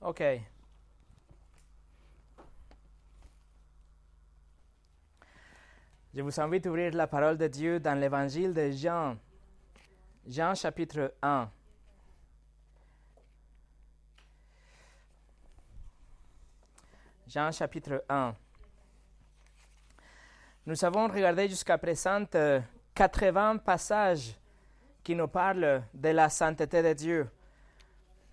OK. 0.00 0.22
Je 6.12 6.22
vous 6.22 6.40
invite 6.40 6.66
à 6.66 6.70
ouvrir 6.70 6.92
la 6.94 7.06
parole 7.06 7.36
de 7.36 7.46
Dieu 7.46 7.78
dans 7.78 7.98
l'évangile 7.98 8.54
de 8.54 8.70
Jean. 8.70 9.16
Jean 10.26 10.54
chapitre 10.54 11.14
1. 11.22 11.50
Jean 17.28 17.52
chapitre 17.52 18.04
1. 18.08 18.34
Nous 20.66 20.84
avons 20.84 21.08
regardé 21.08 21.48
jusqu'à 21.48 21.78
présent 21.78 22.24
80 22.94 23.58
passages 23.58 24.36
qui 25.04 25.14
nous 25.14 25.28
parlent 25.28 25.84
de 25.92 26.08
la 26.08 26.28
sainteté 26.28 26.82
de 26.82 26.92
Dieu. 26.92 27.30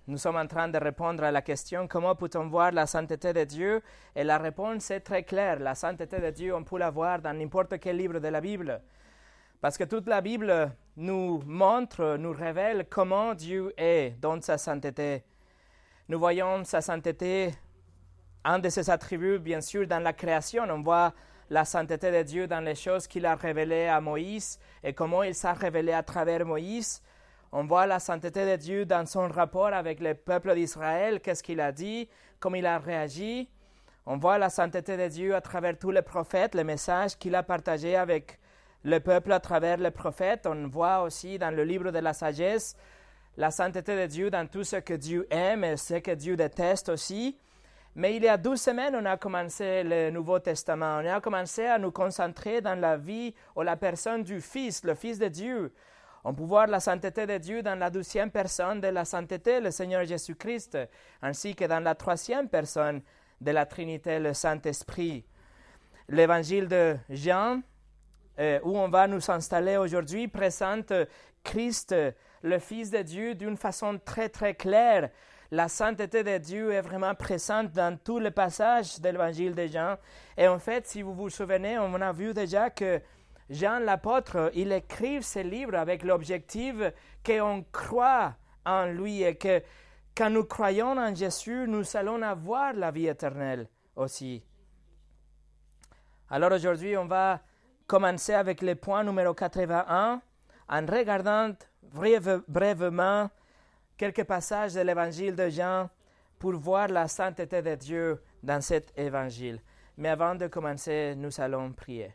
Nous 0.10 0.18
sommes 0.18 0.38
en 0.38 0.48
train 0.48 0.70
de 0.70 0.78
répondre 0.78 1.22
à 1.26 1.32
la 1.32 1.42
question 1.42 1.86
comment 1.86 2.16
peut-on 2.16 2.48
voir 2.48 2.72
la 2.72 2.86
sainteté 2.86 3.34
de 3.34 3.44
Dieu? 3.44 3.84
Et 4.16 4.24
la 4.24 4.38
réponse 4.38 4.90
est 4.90 5.02
très 5.02 5.24
claire. 5.24 5.60
La 5.60 5.76
sainteté 5.76 6.22
de 6.22 6.30
Dieu, 6.30 6.56
on 6.56 6.64
peut 6.64 6.78
la 6.78 6.90
voir 6.90 7.20
dans 7.20 7.38
n'importe 7.38 7.78
quel 7.78 7.98
livre 7.98 8.20
de 8.20 8.28
la 8.30 8.40
Bible. 8.40 8.82
Parce 9.60 9.78
que 9.78 9.84
toute 9.84 10.08
la 10.08 10.22
Bible 10.22 10.72
nous 10.96 11.44
montre, 11.46 12.16
nous 12.16 12.32
révèle 12.32 12.86
comment 12.90 13.34
Dieu 13.34 13.74
est 13.76 14.12
dans 14.22 14.40
sa 14.42 14.58
sainteté. 14.58 15.26
Nous 16.08 16.20
voyons 16.20 16.64
sa 16.64 16.80
sainteté, 16.80 17.54
un 18.46 18.60
de 18.60 18.70
ses 18.70 18.90
attributs, 18.90 19.40
bien 19.40 19.60
sûr, 19.60 19.86
dans 19.88 20.00
la 20.02 20.14
création. 20.14 20.64
On 20.70 20.84
voit 20.84 21.14
la 21.50 21.66
sainteté 21.66 22.14
de 22.14 22.24
Dieu 22.24 22.48
dans 22.48 22.62
les 22.62 22.76
choses 22.76 23.08
qu'il 23.08 23.26
a 23.26 23.36
révélées 23.36 23.88
à 23.88 24.00
Moïse 24.00 24.58
et 24.82 24.94
comment 24.94 25.24
il 25.24 25.36
s'est 25.36 25.52
révélé 25.52 25.92
à 25.92 26.02
travers 26.02 26.46
Moïse. 26.46 27.02
On 27.52 27.66
voit 27.66 27.86
la 27.88 28.00
sainteté 28.00 28.46
de 28.46 28.56
Dieu 28.58 28.86
dans 28.86 29.06
son 29.06 29.28
rapport 29.28 29.68
avec 29.68 30.00
le 30.00 30.14
peuple 30.14 30.54
d'Israël, 30.54 31.22
qu'est-ce 31.22 31.44
qu'il 31.44 31.62
a 31.62 31.72
dit, 31.72 32.10
comment 32.40 32.58
il 32.58 32.66
a 32.66 32.78
réagi? 32.78 33.50
On 34.06 34.18
voit 34.18 34.38
la 34.38 34.50
sainteté 34.50 34.98
de 34.98 35.08
Dieu 35.08 35.36
à 35.36 35.42
travers 35.42 35.78
tous 35.78 35.92
les 35.92 36.02
prophètes, 36.02 36.56
les 36.56 36.64
messages 36.64 37.18
qu'il 37.18 37.36
a 37.36 37.44
partagés 37.44 37.96
avec 37.96 38.40
le 38.84 39.00
peuple 39.00 39.32
à 39.32 39.40
travers 39.40 39.78
les 39.78 39.92
prophètes. 39.92 40.46
On 40.46 40.68
voit 40.68 41.02
aussi 41.02 41.38
dans 41.38 41.54
le 41.54 41.64
livre 41.64 41.92
de 41.92 42.00
la 42.00 42.14
sagesse 42.14 42.76
la 43.38 43.52
sainteté 43.52 43.96
de 43.96 44.08
Dieu 44.08 44.30
dans 44.30 44.48
tout 44.48 44.64
ce 44.64 44.78
que 44.78 44.94
Dieu 44.94 45.28
aime 45.30 45.64
et 45.64 45.78
ce 45.78 45.96
que 45.96 46.12
Dieu 46.12 46.36
déteste 46.36 46.90
aussi. 46.90 47.38
Mais 47.96 48.16
il 48.16 48.24
y 48.24 48.28
a 48.28 48.38
douze 48.38 48.62
semaines, 48.62 48.96
on 48.96 49.06
a 49.06 49.18
commencé 49.18 49.84
le 49.84 50.10
Nouveau 50.12 50.40
Testament. 50.40 51.02
On 51.02 51.06
a 51.08 51.20
commencé 51.22 51.66
à 51.66 51.78
nous 51.78 51.92
concentrer 51.92 52.62
dans 52.62 52.80
la 52.80 52.98
vie 52.98 53.34
ou 53.56 53.62
la 53.62 53.76
personne 53.76 54.24
du 54.24 54.42
Fils, 54.42 54.84
le 54.84 54.96
Fils 54.96 55.20
de 55.20 55.28
Dieu. 55.28 55.74
On 56.30 56.34
peut 56.34 56.44
voir 56.44 56.68
la 56.68 56.82
sainteté 56.82 57.26
de 57.26 57.38
Dieu 57.38 57.64
dans 57.64 57.80
la 57.80 57.90
douzième 57.90 58.30
personne 58.30 58.82
de 58.82 58.90
la 58.90 59.06
sainteté, 59.06 59.62
le 59.62 59.72
Seigneur 59.72 60.04
Jésus-Christ, 60.04 60.78
ainsi 61.22 61.56
que 61.56 61.64
dans 61.64 61.80
la 61.80 61.96
troisième 61.96 62.50
personne 62.50 63.02
de 63.40 63.52
la 63.52 63.66
Trinité, 63.66 64.20
le 64.20 64.34
Saint-Esprit. 64.34 65.24
L'évangile 66.10 66.68
de 66.68 66.98
Jean, 67.10 67.62
euh, 68.40 68.60
où 68.64 68.78
on 68.78 68.90
va 68.90 69.08
nous 69.08 69.32
installer 69.32 69.78
aujourd'hui, 69.78 70.28
présente 70.28 70.92
Christ, 71.46 71.96
le 72.44 72.60
Fils 72.60 72.92
de 72.92 73.04
Dieu, 73.04 73.34
d'une 73.34 73.56
façon 73.56 73.98
très 73.98 74.28
très 74.28 74.54
claire. 74.54 75.10
La 75.50 75.70
sainteté 75.70 76.26
de 76.26 76.40
Dieu 76.40 76.74
est 76.74 76.82
vraiment 76.82 77.16
présente 77.16 77.72
dans 77.72 77.98
tous 77.98 78.20
les 78.20 78.32
passages 78.32 79.00
de 79.00 79.08
l'évangile 79.08 79.56
de 79.56 79.66
Jean. 79.68 79.96
Et 80.38 80.50
en 80.50 80.60
fait, 80.60 80.88
si 80.88 81.04
vous 81.04 81.14
vous 81.14 81.30
souvenez, 81.30 81.80
on 81.80 81.94
a 82.02 82.12
vu 82.12 82.34
déjà 82.34 82.70
que 82.70 83.02
Jean 83.50 83.80
l'apôtre, 83.80 84.52
il 84.54 84.72
écrit 84.72 85.24
ce 85.24 85.40
livre 85.40 85.76
avec 85.76 86.04
l'objectif 86.04 86.76
qu'on 87.26 87.66
croit 87.72 88.36
en 88.66 88.88
lui 88.88 89.24
et 89.24 89.36
que 89.36 89.62
quand 90.16 90.30
nous 90.30 90.44
croyons 90.44 90.98
en 90.98 91.16
Jésus, 91.16 91.66
nous 91.68 91.84
allons 91.96 92.22
avoir 92.22 92.74
la 92.74 92.92
vie 92.92 93.08
éternelle 93.08 93.70
aussi. 93.96 94.44
Alors 96.30 96.52
aujourd'hui, 96.52 96.98
on 96.98 97.06
va 97.06 97.40
commencer 97.86 98.34
avec 98.34 98.62
le 98.62 98.76
point 98.76 99.04
numéro 99.04 99.34
81 99.34 100.22
en 100.70 100.86
regardant 100.86 101.54
brièvement 101.84 103.30
quelques 103.96 104.26
passages 104.26 104.74
de 104.74 104.82
l'évangile 104.82 105.36
de 105.36 105.48
Jean 105.50 105.90
pour 106.38 106.54
voir 106.54 106.90
la 106.90 107.08
sainteté 107.08 107.62
de 107.62 107.76
Dieu 107.76 108.22
dans 108.44 108.62
cet 108.62 108.92
évangile. 108.98 109.62
Mais 109.96 110.10
avant 110.10 110.36
de 110.36 110.48
commencer, 110.48 111.16
nous 111.16 111.40
allons 111.40 111.72
prier. 111.72 112.14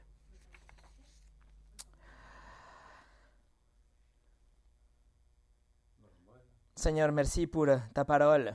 Seigneur, 6.82 7.12
merci 7.12 7.46
pour 7.46 7.68
euh, 7.68 7.78
ta 7.94 8.04
parole. 8.04 8.52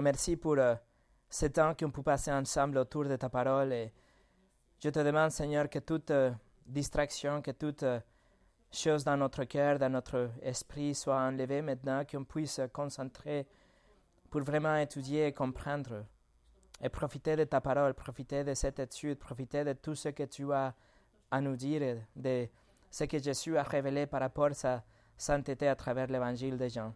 Merci 0.00 0.36
pour 0.36 0.58
euh, 0.58 0.76
ce 1.28 1.46
temps 1.46 1.74
qu'on 1.74 1.90
peut 1.90 2.04
passer 2.04 2.30
ensemble 2.30 2.78
autour 2.78 3.06
de 3.06 3.16
ta 3.16 3.28
parole. 3.28 3.72
Et 3.72 3.92
je 4.78 4.90
te 4.90 5.00
demande, 5.00 5.32
Seigneur, 5.32 5.68
que 5.68 5.80
toute 5.80 6.12
euh, 6.12 6.30
distraction, 6.64 7.42
que 7.42 7.50
toute 7.50 7.84
chose 8.70 9.02
dans 9.02 9.16
notre 9.16 9.42
cœur, 9.42 9.76
dans 9.80 9.90
notre 9.90 10.30
esprit 10.40 10.94
soit 10.94 11.20
enlevée 11.20 11.60
maintenant, 11.60 12.04
qu'on 12.04 12.22
puisse 12.22 12.52
se 12.52 12.66
concentrer 12.68 13.48
pour 14.30 14.42
vraiment 14.42 14.76
étudier 14.76 15.26
et 15.26 15.32
comprendre 15.32 16.04
et 16.80 16.88
profiter 16.88 17.34
de 17.34 17.42
ta 17.42 17.60
parole, 17.60 17.92
profiter 17.92 18.44
de 18.44 18.54
cette 18.54 18.78
étude, 18.78 19.18
profiter 19.18 19.64
de 19.64 19.72
tout 19.72 19.96
ce 19.96 20.10
que 20.10 20.22
tu 20.22 20.52
as 20.52 20.76
à 21.32 21.40
nous 21.40 21.56
dire, 21.56 21.98
de 22.14 22.46
ce 22.88 23.02
que 23.02 23.18
Jésus 23.18 23.58
a 23.58 23.64
révélé 23.64 24.06
par 24.06 24.20
rapport 24.20 24.44
à 24.44 24.54
sa 24.54 24.84
sainteté 25.16 25.66
à 25.66 25.74
travers 25.74 26.06
l'évangile 26.06 26.56
de 26.56 26.68
Jean. 26.68 26.94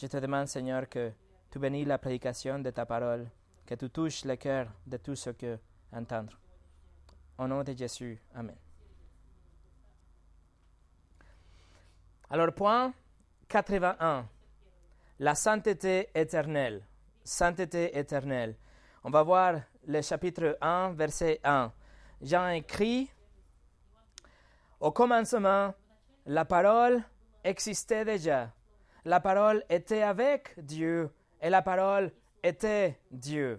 Je 0.00 0.06
te 0.06 0.16
demande, 0.16 0.46
Seigneur, 0.46 0.88
que 0.88 1.12
tu 1.50 1.58
bénis 1.58 1.84
la 1.84 1.98
prédication 1.98 2.60
de 2.60 2.70
ta 2.70 2.86
parole, 2.86 3.28
que 3.66 3.74
tu 3.74 3.90
touches 3.90 4.24
le 4.24 4.36
cœur 4.36 4.68
de 4.86 4.96
tous 4.96 5.16
ceux 5.16 5.32
que 5.32 5.58
entendre. 5.92 6.38
Au 7.36 7.48
nom 7.48 7.64
de 7.64 7.72
Jésus, 7.72 8.20
Amen. 8.32 8.56
Alors, 12.30 12.52
point 12.52 12.92
81. 13.48 14.28
La 15.18 15.34
sainteté 15.34 16.10
éternelle. 16.14 16.86
Sainteté 17.24 17.98
éternelle. 17.98 18.54
On 19.02 19.10
va 19.10 19.22
voir 19.24 19.60
le 19.86 20.00
chapitre 20.02 20.58
1, 20.60 20.92
verset 20.92 21.40
1. 21.42 21.72
Jean 22.22 22.48
écrit 22.50 23.10
Au 24.78 24.92
commencement, 24.92 25.74
la 26.26 26.44
parole 26.44 27.02
existait 27.42 28.04
déjà 28.04 28.52
la 29.08 29.20
parole 29.20 29.64
était 29.70 30.02
avec 30.02 30.52
Dieu 30.58 31.08
et 31.40 31.48
la 31.48 31.62
parole 31.62 32.12
était 32.42 32.98
Dieu. 33.10 33.58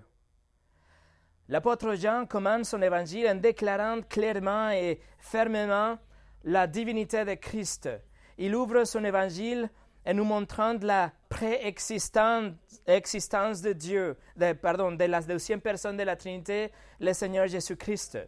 L'apôtre 1.48 1.96
Jean 1.96 2.28
commence 2.28 2.70
son 2.70 2.84
évangile 2.84 3.28
en 3.28 3.34
déclarant 3.34 4.02
clairement 4.08 4.70
et 4.70 5.02
fermement 5.18 5.98
la 6.44 6.68
divinité 6.68 7.26
de 7.26 7.34
Christ. 7.34 7.90
Il 8.38 8.56
ouvre 8.56 8.84
son 8.84 9.04
évangile 9.04 9.72
en 10.06 10.14
nous 10.14 10.24
montrant 10.24 10.76
la 10.82 11.12
préexistence 11.30 12.54
de 12.86 13.74
Dieu, 13.74 14.18
pardon, 14.62 14.92
de 14.92 15.06
la 15.06 15.22
deuxième 15.22 15.62
personne 15.62 15.98
de 15.98 16.04
la 16.04 16.16
Trinité, 16.16 16.72
le 17.00 17.12
Seigneur 17.12 17.48
Jésus-Christ. 17.48 18.20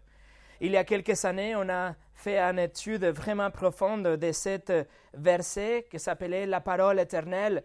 Il 0.64 0.74
y 0.74 0.78
a 0.78 0.84
quelques 0.84 1.26
années, 1.26 1.56
on 1.56 1.68
a 1.70 1.96
fait 2.14 2.38
une 2.38 2.60
étude 2.60 3.06
vraiment 3.06 3.50
profonde 3.50 4.04
de 4.04 4.32
cet 4.32 4.72
verset 5.12 5.88
qui 5.90 5.98
s'appelait 5.98 6.46
La 6.46 6.62
parole 6.62 7.00
éternelle. 7.00 7.64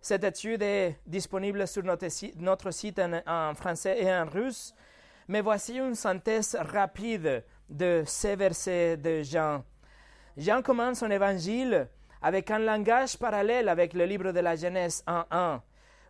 Cette 0.00 0.24
étude 0.24 0.62
est 0.62 0.98
disponible 1.06 1.68
sur 1.68 1.82
notre 1.84 2.08
site, 2.08 2.98
en, 3.26 3.54
français 3.54 4.02
et 4.02 4.10
en 4.10 4.24
russe. 4.24 4.74
Mais 5.28 5.42
voici 5.42 5.76
une 5.76 5.94
synthèse 5.94 6.56
rapide 6.58 7.44
de 7.68 8.02
ces 8.06 8.34
versets 8.34 8.96
de 8.96 9.22
Jean. 9.22 9.62
Jean 10.38 10.62
commence 10.62 11.00
son 11.00 11.10
évangile 11.10 11.86
avec 12.22 12.50
un 12.50 12.60
langage 12.60 13.18
parallèle 13.18 13.68
avec 13.68 13.92
le 13.92 14.06
livre 14.06 14.32
de 14.32 14.40
la 14.40 14.56
Genèse 14.56 15.04
1.1, 15.06 15.60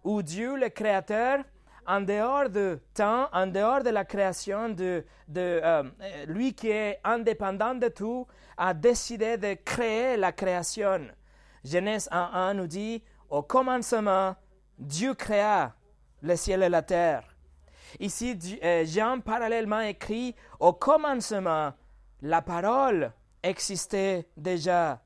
où 0.04 0.22
Dieu, 0.22 0.54
le 0.54 0.68
Créateur, 0.68 1.40
en 1.88 2.02
dehors 2.02 2.50
de 2.50 2.78
temps, 2.92 3.28
en 3.32 3.46
dehors 3.46 3.82
de 3.82 3.88
la 3.88 4.04
création, 4.04 4.68
de, 4.68 5.02
euh, 5.36 5.82
lui 6.26 6.52
qui 6.54 6.68
est 6.68 7.00
indépendant 7.02 7.74
de 7.74 7.88
tout, 7.88 8.26
a 8.58 8.74
décidé 8.74 9.38
de 9.38 9.54
créer 9.54 10.18
la 10.18 10.32
création. 10.32 11.08
Genèse 11.64 12.06
1.1 12.12 12.52
nous 12.52 12.66
dit, 12.66 13.02
au 13.30 13.42
commencement, 13.42 14.36
Dieu 14.78 15.14
créa 15.14 15.74
le 16.20 16.36
ciel 16.36 16.62
et 16.62 16.68
la 16.68 16.82
terre. 16.82 17.22
Ici, 17.98 18.38
euh, 18.62 18.84
Jean 18.84 19.20
parallèlement 19.20 19.80
écrit, 19.80 20.34
au 20.60 20.74
commencement, 20.74 21.72
la 22.20 22.42
parole 22.42 23.12
existait 23.42 24.28
déjà. 24.36 25.00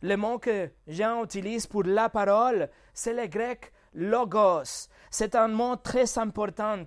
Le 0.00 0.16
mot 0.16 0.38
que 0.38 0.70
Jean 0.86 1.22
utilise 1.24 1.66
pour 1.66 1.82
la 1.84 2.08
parole, 2.08 2.70
c'est 2.94 3.12
le 3.12 3.26
grec 3.26 3.70
logos. 3.92 4.88
C'est 5.10 5.34
un 5.34 5.48
mot 5.48 5.76
très 5.76 6.18
important. 6.18 6.84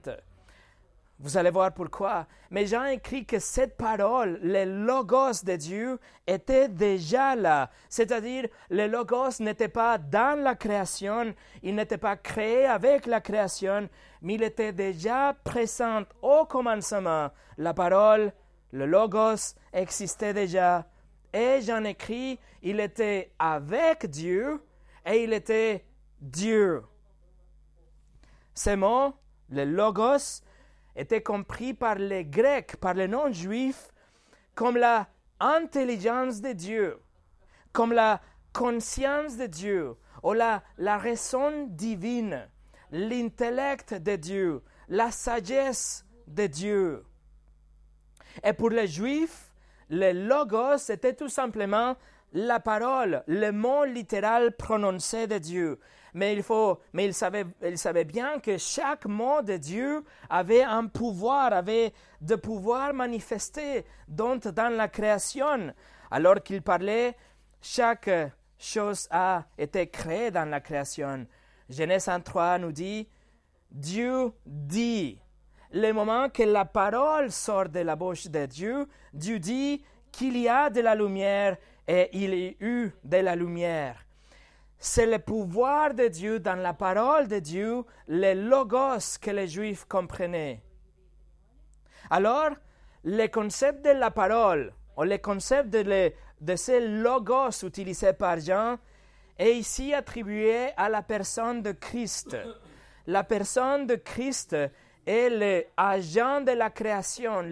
Vous 1.21 1.35
allez 1.35 1.49
voir 1.49 1.73
pourquoi. 1.73 2.27
Mais 2.49 2.65
Jean 2.65 2.85
écrit 2.85 3.25
que 3.25 3.39
cette 3.39 3.75
parole, 3.75 4.39
le 4.41 4.85
logos 4.85 5.43
de 5.43 5.57
Dieu, 5.57 5.99
était 6.25 6.69
déjà 6.69 7.35
là. 7.35 7.69
C'est-à-dire, 7.89 8.47
le 8.69 8.87
logos 8.87 9.41
n'était 9.41 9.67
pas 9.67 9.97
dans 9.97 10.41
la 10.41 10.55
création, 10.55 11.33
il 11.61 11.75
n'était 11.75 11.97
pas 11.97 12.15
créé 12.15 12.65
avec 12.65 13.05
la 13.05 13.19
création, 13.19 13.89
mais 14.21 14.35
il 14.35 14.43
était 14.43 14.71
déjà 14.71 15.35
présent 15.43 16.03
au 16.21 16.45
commencement. 16.45 17.29
La 17.57 17.73
parole, 17.73 18.31
le 18.71 18.85
logos 18.85 19.55
existait 19.73 20.33
déjà. 20.33 20.85
Et 21.33 21.59
Jean 21.61 21.83
écrit, 21.83 22.39
il 22.63 22.79
était 22.79 23.33
avec 23.37 24.05
Dieu 24.09 24.63
et 25.05 25.23
il 25.25 25.33
était 25.33 25.83
Dieu. 26.21 26.81
Ces 28.59 28.75
mots, 28.75 29.13
le 29.47 29.63
logos, 29.63 30.43
était 30.93 31.23
compris 31.23 31.73
par 31.73 31.95
les 31.95 32.25
Grecs, 32.25 32.75
par 32.75 32.93
les 32.93 33.07
non-juifs, 33.07 33.93
comme 34.53 34.75
la 34.75 35.07
intelligence 35.39 36.41
de 36.41 36.51
Dieu, 36.51 36.99
comme 37.71 37.93
la 37.93 38.19
conscience 38.51 39.37
de 39.37 39.45
Dieu, 39.45 39.95
ou 40.23 40.33
la, 40.33 40.61
la 40.77 40.97
raison 40.97 41.67
divine, 41.69 42.49
l'intellect 42.91 43.93
de 43.93 44.17
Dieu, 44.17 44.61
la 44.89 45.09
sagesse 45.09 46.05
de 46.27 46.47
Dieu. 46.47 47.05
Et 48.43 48.51
pour 48.51 48.71
les 48.71 48.87
Juifs, 48.87 49.53
le 49.89 50.11
logos 50.11 50.89
était 50.89 51.15
tout 51.15 51.29
simplement 51.29 51.95
la 52.33 52.59
parole, 52.59 53.23
le 53.25 53.51
mot 53.51 53.85
littéral 53.85 54.53
prononcé 54.57 55.27
de 55.27 55.37
Dieu. 55.37 55.79
Mais 56.13 56.33
il 56.33 56.43
faut, 56.43 56.79
mais 56.93 57.05
il 57.05 57.13
savait, 57.13 57.45
il 57.63 57.77
savait 57.77 58.05
bien 58.05 58.39
que 58.39 58.57
chaque 58.57 59.05
mot 59.05 59.41
de 59.41 59.57
Dieu 59.57 60.03
avait 60.29 60.63
un 60.63 60.87
pouvoir, 60.87 61.53
avait 61.53 61.93
de 62.21 62.35
pouvoir 62.35 62.93
manifesté 62.93 63.85
dans, 64.07 64.37
dans 64.37 64.75
la 64.75 64.87
création. 64.87 65.73
Alors 66.11 66.41
qu'il 66.41 66.61
parlait, 66.61 67.15
chaque 67.61 68.09
chose 68.57 69.07
a 69.11 69.45
été 69.57 69.87
créée 69.87 70.31
dans 70.31 70.49
la 70.49 70.59
création. 70.59 71.27
Genèse 71.69 72.09
3 72.23 72.57
nous 72.59 72.71
dit, 72.71 73.07
Dieu 73.71 74.31
dit. 74.45 75.19
Le 75.71 75.91
moment 75.91 76.29
que 76.29 76.41
la 76.41 76.65
parole 76.65 77.31
sort 77.31 77.69
de 77.69 77.81
la 77.81 77.95
bouche 77.95 78.25
de 78.27 78.47
Dieu, 78.47 78.87
Dieu 79.13 79.37
dit 79.37 79.83
qu'il 80.11 80.35
y 80.37 80.49
a 80.49 80.71
de 80.71 80.81
la 80.81 80.95
lumière 80.95 81.57
et 81.87 82.09
il 82.13 82.33
y 82.33 82.47
a 82.47 82.53
eu 82.59 82.91
de 83.03 83.17
la 83.17 83.35
lumière. 83.35 84.03
C'est 84.79 85.05
le 85.05 85.19
pouvoir 85.19 85.93
de 85.93 86.07
Dieu 86.07 86.39
dans 86.39 86.55
la 86.55 86.73
parole 86.73 87.27
de 87.27 87.39
Dieu, 87.39 87.83
le 88.07 88.33
logos 88.33 89.17
que 89.21 89.29
les 89.29 89.47
Juifs 89.47 89.83
comprenaient. 89.83 90.61
Alors, 92.09 92.51
le 93.03 93.27
concept 93.27 93.83
de 93.83 93.89
la 93.89 94.09
parole, 94.09 94.73
ou 94.97 95.03
le 95.03 95.17
concept 95.17 95.69
de, 95.69 96.55
ce 96.55 97.01
logos 97.01 97.63
utilisé 97.63 98.13
par 98.13 98.39
Jean, 98.39 98.77
est 99.37 99.57
ici 99.57 99.93
attribué 99.93 100.69
à 100.77 100.87
la 100.87 101.01
personne 101.01 101.61
de 101.61 101.73
Christ. 101.73 102.37
La 103.05 103.25
personne 103.25 103.85
de 103.85 103.95
Christ 103.95 104.55
est 105.05 105.29
l'agent 105.77 106.39
de 106.39 106.51
la 106.51 106.69
création, 106.69 107.43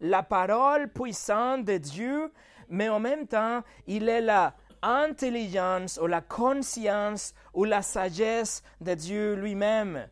la 0.00 0.22
parole 0.22 0.88
puissante 0.88 1.64
de 1.64 1.78
Dieu, 1.78 2.32
mais 2.68 2.88
en 2.88 3.00
même 3.00 3.26
temps, 3.26 3.62
il 3.88 4.08
est 4.08 4.20
la 4.20 4.54
intelligence 4.82 5.98
ou 6.02 6.06
la 6.06 6.20
conscience 6.20 7.34
ou 7.54 7.64
la 7.64 7.82
sagesse 7.82 8.62
de 8.80 8.94
Dieu 8.94 9.34
lui-même. 9.34 10.08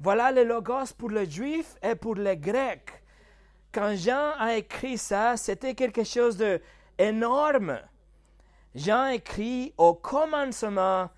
Voilà 0.00 0.30
le 0.30 0.44
logos 0.44 0.94
pour 0.96 1.10
les 1.10 1.28
juifs 1.28 1.76
et 1.82 1.94
pour 1.94 2.14
les 2.14 2.36
grecs. 2.36 3.02
Quand 3.72 3.96
Jean 3.96 4.32
a 4.38 4.54
écrit 4.56 4.96
ça, 4.96 5.36
c'était 5.36 5.74
quelque 5.74 6.04
chose 6.04 6.36
d'énorme. 6.36 7.80
Jean 8.74 9.08
écrit 9.08 9.74
au 9.76 9.94
commencement, 9.94 11.10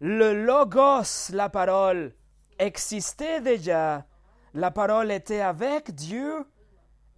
le 0.00 0.44
logos, 0.44 1.30
la 1.32 1.48
parole, 1.48 2.12
existait 2.58 3.40
déjà. 3.40 4.04
La 4.54 4.70
parole 4.70 5.10
était 5.10 5.40
avec 5.40 5.94
Dieu 5.94 6.44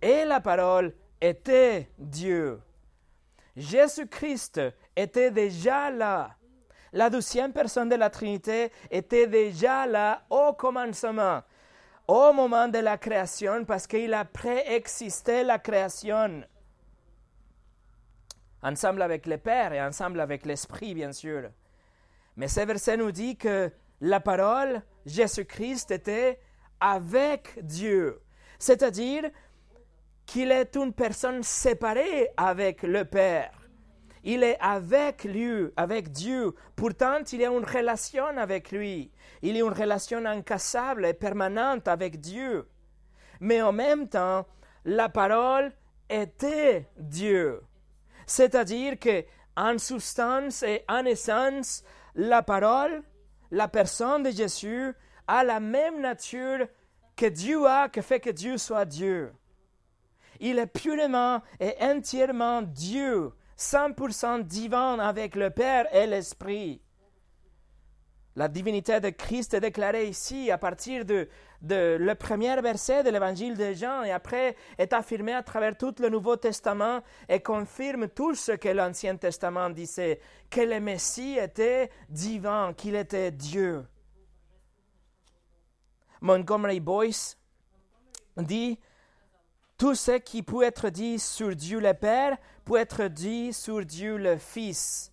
et 0.00 0.24
la 0.24 0.40
parole 0.40 0.94
était 1.20 1.90
Dieu. 1.98 2.60
Jésus-Christ 3.56 4.60
était 4.94 5.30
déjà 5.30 5.90
là. 5.90 6.36
La 6.92 7.10
douzième 7.10 7.52
personne 7.52 7.88
de 7.88 7.94
la 7.96 8.10
Trinité 8.10 8.70
était 8.90 9.26
déjà 9.26 9.86
là 9.86 10.22
au 10.30 10.52
commencement, 10.52 11.42
au 12.06 12.32
moment 12.32 12.68
de 12.68 12.78
la 12.78 12.96
création, 12.98 13.64
parce 13.64 13.86
qu'il 13.86 14.14
a 14.14 14.24
préexisté 14.24 15.42
la 15.42 15.58
création. 15.58 16.42
Ensemble 18.62 19.02
avec 19.02 19.26
le 19.26 19.38
Père 19.38 19.72
et 19.72 19.82
ensemble 19.82 20.20
avec 20.20 20.46
l'Esprit, 20.46 20.94
bien 20.94 21.12
sûr. 21.12 21.50
Mais 22.36 22.48
ce 22.48 22.60
verset 22.60 22.96
nous 22.96 23.12
dit 23.12 23.36
que 23.36 23.70
la 24.00 24.20
parole, 24.20 24.82
Jésus-Christ, 25.06 25.90
était 25.90 26.40
avec 26.80 27.58
Dieu. 27.62 28.20
C'est-à-dire, 28.58 29.30
qu'il 30.26 30.50
est 30.50 30.76
une 30.76 30.92
personne 30.92 31.42
séparée 31.42 32.28
avec 32.36 32.82
le 32.82 33.04
Père. 33.04 33.52
Il 34.24 34.42
est 34.42 34.58
avec 34.60 35.22
lui, 35.22 35.68
avec 35.76 36.10
Dieu. 36.10 36.52
Pourtant, 36.74 37.20
il 37.32 37.44
a 37.44 37.48
une 37.48 37.64
relation 37.64 38.26
avec 38.36 38.72
lui. 38.72 39.12
Il 39.40 39.56
a 39.56 39.60
une 39.60 39.72
relation 39.72 40.24
incassable 40.26 41.06
et 41.06 41.14
permanente 41.14 41.86
avec 41.86 42.20
Dieu. 42.20 42.68
Mais 43.38 43.62
en 43.62 43.72
même 43.72 44.08
temps, 44.08 44.44
la 44.84 45.08
parole 45.08 45.72
était 46.10 46.88
Dieu. 46.96 47.62
C'est-à-dire 48.26 48.98
que, 48.98 49.24
en 49.56 49.78
substance 49.78 50.64
et 50.64 50.84
en 50.88 51.04
essence, 51.04 51.84
la 52.16 52.42
parole, 52.42 53.04
la 53.52 53.68
personne 53.68 54.24
de 54.24 54.30
Jésus, 54.30 54.92
a 55.28 55.44
la 55.44 55.60
même 55.60 56.00
nature 56.00 56.66
que 57.14 57.26
Dieu 57.26 57.64
a, 57.66 57.88
que 57.88 58.00
fait 58.02 58.20
que 58.20 58.30
Dieu 58.30 58.58
soit 58.58 58.84
Dieu. 58.84 59.32
Il 60.40 60.58
est 60.58 60.66
purement 60.66 61.42
et 61.60 61.74
entièrement 61.80 62.62
Dieu, 62.62 63.32
100% 63.58 64.42
divin 64.42 64.98
avec 64.98 65.34
le 65.34 65.50
Père 65.50 65.86
et 65.94 66.06
l'Esprit. 66.06 66.80
La 68.36 68.48
divinité 68.48 69.00
de 69.00 69.08
Christ 69.08 69.54
est 69.54 69.60
déclarée 69.60 70.08
ici 70.08 70.50
à 70.50 70.58
partir 70.58 71.06
de, 71.06 71.26
de 71.62 71.96
le 71.98 72.14
premier 72.14 72.60
verset 72.60 73.02
de 73.02 73.08
l'évangile 73.08 73.56
de 73.56 73.72
Jean 73.72 74.02
et 74.02 74.12
après 74.12 74.56
est 74.76 74.92
affirmée 74.92 75.32
à 75.32 75.42
travers 75.42 75.74
tout 75.74 75.94
le 76.00 76.10
Nouveau 76.10 76.36
Testament 76.36 77.00
et 77.30 77.40
confirme 77.40 78.08
tout 78.08 78.34
ce 78.34 78.52
que 78.52 78.68
l'Ancien 78.68 79.16
Testament 79.16 79.70
disait, 79.70 80.20
que 80.50 80.60
le 80.60 80.80
Messie 80.80 81.38
était 81.40 81.90
divin, 82.10 82.74
qu'il 82.76 82.94
était 82.94 83.30
Dieu. 83.30 83.86
Montgomery 86.20 86.80
Boyce 86.80 87.38
dit 88.36 88.78
tout 89.78 89.94
ce 89.94 90.12
qui 90.12 90.42
peut 90.42 90.62
être 90.62 90.88
dit 90.88 91.18
sur 91.18 91.54
Dieu 91.54 91.80
le 91.80 91.92
Père 91.92 92.38
peut 92.64 92.78
être 92.78 93.04
dit 93.04 93.52
sur 93.52 93.84
Dieu 93.84 94.16
le 94.16 94.38
Fils. 94.38 95.12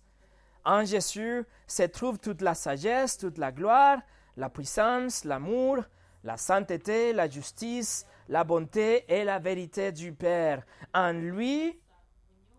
En 0.64 0.84
Jésus 0.84 1.44
se 1.66 1.82
trouve 1.82 2.18
toute 2.18 2.40
la 2.40 2.54
sagesse, 2.54 3.18
toute 3.18 3.36
la 3.36 3.52
gloire, 3.52 3.98
la 4.36 4.48
puissance, 4.48 5.24
l'amour, 5.24 5.84
la 6.22 6.38
sainteté, 6.38 7.12
la 7.12 7.28
justice, 7.28 8.06
la 8.28 8.44
bonté 8.44 9.04
et 9.12 9.24
la 9.24 9.38
vérité 9.38 9.92
du 9.92 10.14
Père. 10.14 10.64
En 10.94 11.12
lui, 11.12 11.78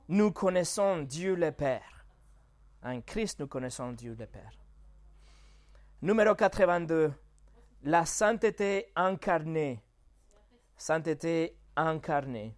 nous 0.07 0.31
connaissons 0.31 1.01
Dieu 1.01 1.33
le 1.33 1.51
Père. 1.51 2.05
En 2.83 3.01
Christ, 3.01 3.39
nous 3.39 3.47
connaissons 3.47 3.91
Dieu 3.93 4.15
le 4.17 4.27
Père. 4.27 4.51
Numéro 6.03 6.35
82. 6.35 7.11
La 7.83 8.05
sainteté 8.05 8.91
incarnée. 8.95 9.83
Sainteté 10.77 11.57
incarné 11.75 12.55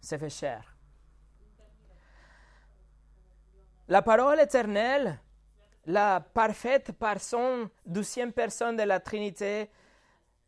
s'est 0.00 0.18
fait 0.18 0.30
cher. 0.30 0.76
La 3.88 4.02
parole 4.02 4.40
éternelle, 4.40 5.18
la 5.86 6.20
parfaite 6.20 6.92
personne, 6.92 7.68
douzième 7.84 8.32
personne 8.32 8.76
de 8.76 8.82
la 8.82 9.00
Trinité, 9.00 9.70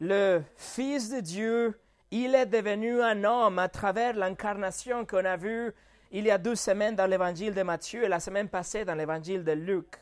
le 0.00 0.42
Fils 0.57 1.11
de 1.11 1.21
Dieu, 1.21 1.81
il 2.11 2.35
est 2.35 2.47
devenu 2.47 3.02
un 3.02 3.25
homme 3.25 3.59
à 3.59 3.69
travers 3.69 4.14
l'incarnation 4.14 5.04
qu'on 5.04 5.25
a 5.25 5.37
vue 5.37 5.73
il 6.12 6.26
y 6.26 6.31
a 6.31 6.38
deux 6.38 6.54
semaines 6.54 6.95
dans 6.95 7.07
l'évangile 7.07 7.54
de 7.54 7.62
Matthieu 7.62 8.04
et 8.04 8.09
la 8.09 8.21
semaine 8.21 8.49
passée 8.49 8.85
dans 8.85 8.95
l'évangile 8.95 9.42
de 9.45 9.52
Luc. 9.52 9.95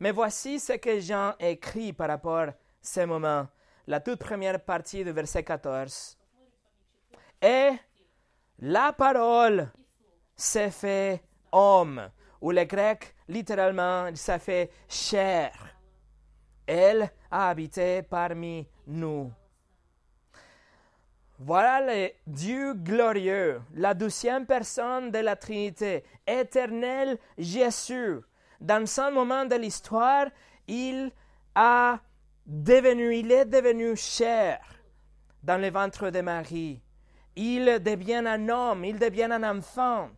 Mais 0.00 0.10
voici 0.10 0.58
ce 0.58 0.72
que 0.74 0.98
Jean 0.98 1.34
écrit 1.38 1.92
par 1.92 2.08
rapport 2.08 2.48
à 2.48 2.54
ces 2.80 3.06
moments 3.06 3.46
la 3.86 4.00
toute 4.00 4.18
première 4.18 4.60
partie 4.60 5.04
du 5.04 5.12
verset 5.12 5.44
14. 5.44 6.18
Et 7.42 7.70
la 8.58 8.92
parole 8.92 9.70
s'est 10.34 10.70
fait 10.70 11.22
homme, 11.52 12.10
ou 12.40 12.50
le 12.50 12.64
grec, 12.64 13.14
littéralement, 13.28 14.08
ça 14.14 14.38
fait 14.38 14.70
chair. 14.88 15.52
Elle 16.66 17.10
a 17.30 17.50
habité 17.50 18.02
parmi 18.02 18.66
nous. 18.86 19.32
Voilà 21.38 21.80
le 21.82 22.10
Dieu 22.26 22.72
glorieux, 22.74 23.60
la 23.74 23.92
douzième 23.92 24.46
personne 24.46 25.10
de 25.10 25.18
la 25.18 25.36
Trinité, 25.36 26.02
éternel 26.26 27.18
Jésus. 27.36 28.20
Dans 28.58 28.86
ce 28.86 29.12
moment 29.12 29.44
de 29.44 29.54
l'histoire, 29.56 30.28
il 30.66 31.12
a 31.54 32.00
il 32.48 33.32
est 33.32 33.46
devenu 33.46 33.96
chair 33.96 34.60
dans 35.42 35.60
le 35.60 35.70
ventre 35.70 36.10
de 36.10 36.20
Marie. 36.20 36.80
Il 37.34 37.64
devient 37.82 38.24
un 38.26 38.48
homme, 38.48 38.84
il 38.84 38.98
devient 38.98 39.28
un 39.30 39.42
enfant. 39.42 40.10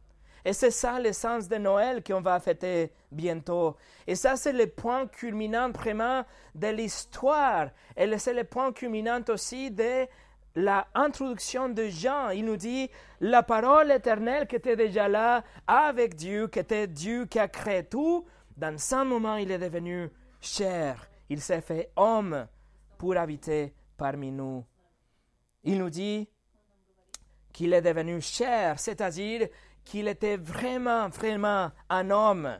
Et 0.44 0.52
c'est 0.52 0.70
ça 0.70 1.00
le 1.00 1.12
sens 1.12 1.49
de 1.49 1.56
Noël 1.56 2.02
qu'on 2.02 2.20
va 2.20 2.38
fêter 2.38 2.92
bientôt. 3.11 3.76
Et 4.06 4.14
ça, 4.14 4.37
c'est 4.37 4.52
le 4.52 4.66
point 4.66 5.06
culminant 5.06 5.70
vraiment 5.70 6.25
de 6.54 6.68
l'histoire. 6.68 7.70
Et 7.97 8.16
c'est 8.18 8.35
le 8.35 8.44
point 8.44 8.73
culminant 8.73 9.20
aussi 9.28 9.70
de 9.70 10.06
l'introduction 10.54 11.68
de 11.68 11.88
Jean. 11.88 12.30
Il 12.30 12.44
nous 12.44 12.56
dit 12.56 12.88
la 13.20 13.42
parole 13.42 13.90
éternelle 13.90 14.47
qui 14.47 14.56
était 14.56 14.76
déjà 14.76 15.08
là 15.08 15.42
avec 15.66 16.14
Dieu, 16.14 16.47
qui 16.49 16.61
était 16.61 16.87
Dieu 16.87 17.26
qui 17.26 17.38
a 17.38 17.49
créé 17.49 17.85
tout. 17.85 18.25
Dans 18.56 18.78
ce 18.78 19.04
moment, 19.04 19.37
il 19.37 19.50
est 19.50 19.58
devenu 19.58 20.08
chair. 20.40 21.08
Il 21.28 21.40
s'est 21.40 21.61
fait 21.61 21.92
homme 21.97 22.47
pour 22.97 23.16
habiter 23.16 23.75
parmi 23.97 24.30
nous. 24.30 24.64
Il 25.64 25.78
nous 25.78 25.90
dit 25.90 26.28
qu'il 27.52 27.73
est 27.73 27.82
devenu 27.82 28.20
chair, 28.20 28.78
c'est-à-dire 28.78 29.49
qu'il 29.85 30.08
était 30.08 30.37
vraiment, 30.37 31.08
vraiment 31.08 31.70
un 31.88 32.11
homme. 32.11 32.58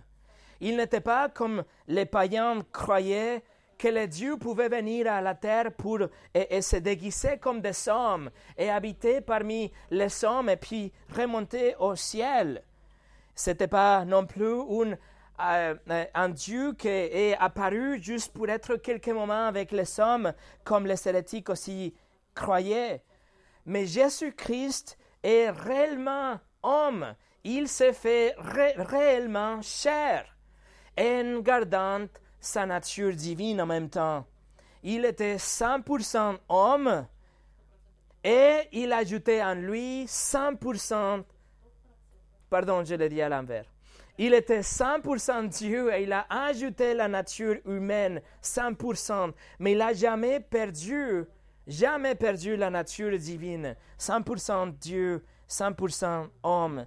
Il 0.61 0.77
n'était 0.77 1.01
pas 1.01 1.29
comme 1.29 1.65
les 1.87 2.07
païens 2.07 2.63
croyaient 2.73 3.43
que 3.79 3.89
les 3.89 4.09
dieux 4.09 4.37
pouvaient 4.37 4.69
venir 4.69 5.11
à 5.11 5.21
la 5.21 5.35
terre 5.35 5.73
pour 5.73 6.01
et, 6.35 6.61
se 6.61 6.77
déguiser 6.77 7.39
comme 7.39 7.61
des 7.61 7.89
hommes 7.89 8.31
et 8.57 8.69
habiter 8.69 9.21
parmi 9.21 9.73
les 9.91 10.25
hommes 10.25 10.49
et 10.49 10.57
puis 10.57 10.93
remonter 11.17 11.77
au 11.79 11.95
ciel. 11.95 12.65
C'était 13.35 13.69
pas 13.69 14.05
non 14.05 14.27
plus 14.27 14.53
euh, 15.41 15.75
un 16.15 16.29
Dieu 16.31 16.73
qui 16.75 16.89
est 16.89 17.37
apparu 17.39 18.03
juste 18.03 18.33
pour 18.33 18.49
être 18.49 18.77
quelques 18.77 19.09
moments 19.09 19.47
avec 19.47 19.73
les 19.73 20.01
hommes, 20.01 20.33
comme 20.65 20.87
les 20.87 21.09
hérétiques 21.09 21.49
aussi 21.49 21.95
croyaient. 22.35 23.03
Mais 23.67 23.87
Jésus-Christ 23.87 24.99
est 25.23 25.51
réellement 25.51 26.41
homme. 26.63 27.15
Il 27.45 27.69
s'est 27.69 27.93
fait 27.93 28.35
réellement 28.39 29.63
chair, 29.63 30.25
en 30.99 31.41
gardant 31.41 32.07
sa 32.41 32.67
nature 32.67 33.15
divine 33.15 33.61
en 33.61 33.67
même 33.67 33.91
temps. 33.91 34.27
Il 34.83 35.05
était 35.05 35.37
100% 35.37 36.39
homme 36.49 37.07
et 38.25 38.69
il 38.73 38.93
ajoutait 38.93 39.43
en 39.43 39.55
lui 39.55 40.05
100%, 40.07 41.23
pardon, 42.51 42.85
je 42.85 42.95
l'ai 42.95 43.09
dit 43.09 43.23
à 43.23 43.29
l'envers. 43.29 43.65
Il 44.21 44.35
était 44.35 44.61
100% 44.61 45.49
Dieu 45.49 45.95
et 45.95 46.03
il 46.03 46.13
a 46.13 46.27
ajouté 46.29 46.93
la 46.93 47.07
nature 47.07 47.57
humaine 47.65 48.21
100%, 48.43 49.33
mais 49.61 49.73
il 49.73 49.79
n'a 49.79 49.93
jamais 49.93 50.41
perdu, 50.41 51.25
jamais 51.69 52.17
perdu 52.17 52.57
la 52.57 52.69
nature 52.69 53.17
divine. 53.17 53.77
100% 53.99 54.77
Dieu, 54.77 55.25
100% 55.49 56.27
homme. 56.43 56.85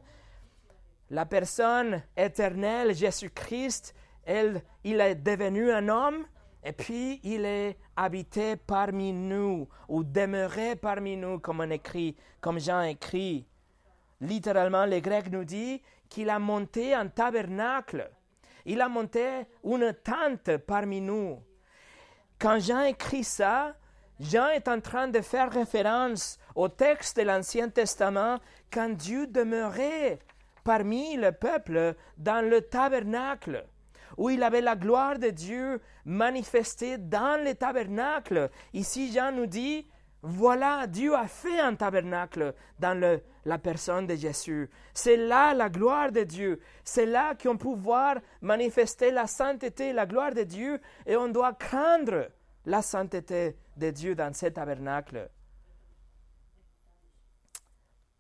La 1.09 1.25
personne 1.25 2.03
éternelle, 2.17 2.93
Jésus-Christ, 2.93 3.95
il 4.27 5.01
est 5.01 5.15
devenu 5.15 5.71
un 5.71 5.88
homme 5.88 6.25
et 6.63 6.73
puis 6.73 7.21
il 7.23 7.45
est 7.45 7.77
habité 7.95 8.57
parmi 8.57 9.13
nous 9.13 9.69
ou 9.88 10.03
demeuré 10.03 10.75
parmi 10.75 11.15
nous, 11.15 11.39
comme 11.39 11.61
on 11.61 11.71
écrit, 11.71 12.17
comme 12.41 12.59
Jean 12.59 12.81
écrit. 12.81 13.47
Littéralement, 14.19 14.85
le 14.85 15.00
grec 15.00 15.31
nous 15.31 15.45
dit 15.45 15.81
qu'il 16.11 16.29
a 16.29 16.37
monté 16.37 16.93
un 16.93 17.07
tabernacle. 17.07 18.11
Il 18.65 18.81
a 18.81 18.89
monté 18.89 19.47
une 19.63 19.93
tente 19.93 20.57
parmi 20.57 21.01
nous. 21.01 21.41
Quand 22.37 22.59
Jean 22.59 22.81
écrit 22.81 23.23
ça, 23.23 23.75
Jean 24.19 24.49
est 24.49 24.67
en 24.67 24.81
train 24.81 25.07
de 25.07 25.21
faire 25.21 25.51
référence 25.51 26.37
au 26.53 26.67
texte 26.67 27.17
de 27.17 27.23
l'Ancien 27.23 27.69
Testament 27.69 28.39
quand 28.71 28.89
Dieu 28.89 29.25
demeurait 29.25 30.19
parmi 30.63 31.15
le 31.15 31.31
peuple 31.31 31.95
dans 32.17 32.47
le 32.47 32.61
tabernacle 32.61 33.65
où 34.17 34.29
il 34.29 34.43
avait 34.43 34.61
la 34.61 34.75
gloire 34.75 35.17
de 35.17 35.29
Dieu 35.29 35.81
manifestée 36.05 36.97
dans 36.97 37.41
le 37.43 37.55
tabernacle. 37.55 38.49
Ici, 38.73 39.11
Jean 39.13 39.31
nous 39.31 39.45
dit, 39.45 39.87
voilà, 40.23 40.85
Dieu 40.85 41.15
a 41.15 41.27
fait 41.27 41.59
un 41.59 41.73
tabernacle 41.75 42.53
dans 42.77 42.99
le, 42.99 43.21
la 43.45 43.57
personne 43.57 44.05
de 44.05 44.15
Jésus. 44.15 44.69
C'est 44.93 45.17
là 45.17 45.53
la 45.53 45.69
gloire 45.69 46.11
de 46.11 46.23
Dieu. 46.23 46.59
C'est 46.83 47.07
là 47.07 47.33
qu'on 47.33 47.57
peut 47.57 47.73
voir 47.73 48.17
manifester 48.41 49.09
la 49.09 49.25
sainteté, 49.25 49.93
la 49.93 50.05
gloire 50.05 50.33
de 50.33 50.43
Dieu, 50.43 50.79
et 51.07 51.15
on 51.15 51.27
doit 51.27 51.53
craindre 51.53 52.29
la 52.65 52.83
sainteté 52.83 53.57
de 53.77 53.89
Dieu 53.89 54.13
dans 54.13 54.33
ce 54.33 54.45
tabernacle. 54.47 55.29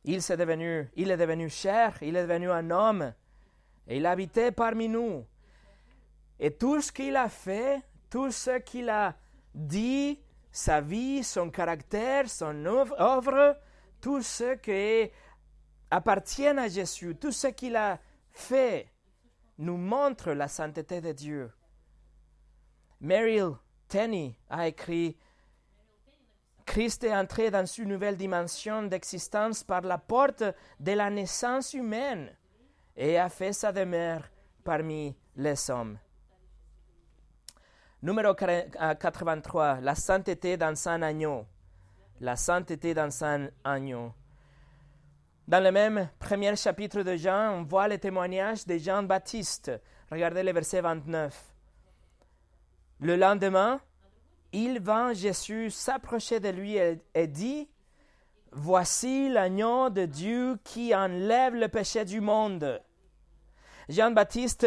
Il 0.03 0.15
est 0.15 0.37
devenu, 0.37 0.89
il 0.95 1.11
est 1.11 1.17
devenu 1.17 1.49
cher, 1.49 1.95
il 2.01 2.15
est 2.15 2.25
devenu 2.25 2.49
un 2.49 2.71
homme, 2.71 3.13
et 3.87 3.97
il 3.97 4.05
habitait 4.07 4.51
parmi 4.51 4.89
nous. 4.89 5.23
Et 6.39 6.49
tout 6.49 6.81
ce 6.81 6.91
qu'il 6.91 7.15
a 7.15 7.29
fait, 7.29 7.79
tout 8.09 8.31
ce 8.31 8.57
qu'il 8.57 8.89
a 8.89 9.15
dit, 9.53 10.19
sa 10.51 10.81
vie, 10.81 11.23
son 11.23 11.49
caractère, 11.49 12.29
son 12.29 12.65
œuvre, 12.65 13.57
tout 13.99 14.21
ce 14.21 14.55
qui 14.55 15.11
appartient 15.89 16.47
à 16.47 16.67
Jésus, 16.67 17.15
tout 17.15 17.31
ce 17.31 17.47
qu'il 17.47 17.75
a 17.75 17.99
fait, 18.31 18.91
nous 19.57 19.77
montre 19.77 20.31
la 20.31 20.47
sainteté 20.47 21.01
de 21.01 21.11
Dieu. 21.11 21.51
Meryl 22.99 23.53
Tenney 23.87 24.37
a 24.49 24.67
écrit 24.67 25.17
Christ 26.65 27.03
est 27.03 27.15
entré 27.15 27.51
dans 27.51 27.65
une 27.65 27.89
nouvelle 27.89 28.15
dimension 28.15 28.83
d'existence 28.83 29.63
par 29.63 29.81
la 29.81 29.97
porte 29.97 30.43
de 30.79 30.91
la 30.91 31.09
naissance 31.09 31.73
humaine 31.73 32.35
et 32.95 33.17
a 33.17 33.29
fait 33.29 33.53
sa 33.53 33.71
demeure 33.71 34.23
parmi 34.63 35.15
les 35.35 35.69
hommes. 35.69 35.97
Numéro 38.03 38.33
83, 38.33 39.79
la 39.81 39.93
sainteté 39.93 40.57
dans 40.57 40.87
un 40.87 41.03
agneau. 41.03 41.45
La 42.19 42.35
sainteté 42.35 42.95
dans 42.95 43.23
un 43.23 43.47
agneau. 43.63 44.11
Dans 45.47 45.63
le 45.63 45.71
même 45.71 46.09
premier 46.17 46.55
chapitre 46.55 47.03
de 47.03 47.15
Jean, 47.15 47.59
on 47.59 47.63
voit 47.63 47.87
le 47.87 47.99
témoignage 47.99 48.65
de 48.65 48.79
Jean-Baptiste. 48.79 49.71
Regardez 50.09 50.41
le 50.41 50.51
verset 50.51 50.81
29. 50.81 51.53
Le 53.01 53.15
lendemain, 53.15 53.79
il 54.51 54.79
vint 54.79 55.13
Jésus 55.13 55.69
s'approcher 55.69 56.39
de 56.39 56.49
lui 56.49 56.77
et 56.77 57.27
dit, 57.27 57.69
Voici 58.51 59.29
l'agneau 59.29 59.91
de 59.91 60.05
Dieu 60.05 60.57
qui 60.63 60.95
enlève 60.95 61.53
le 61.53 61.67
péché 61.67 62.03
du 62.03 62.19
monde. 62.19 62.81
Jean-Baptiste 63.89 64.65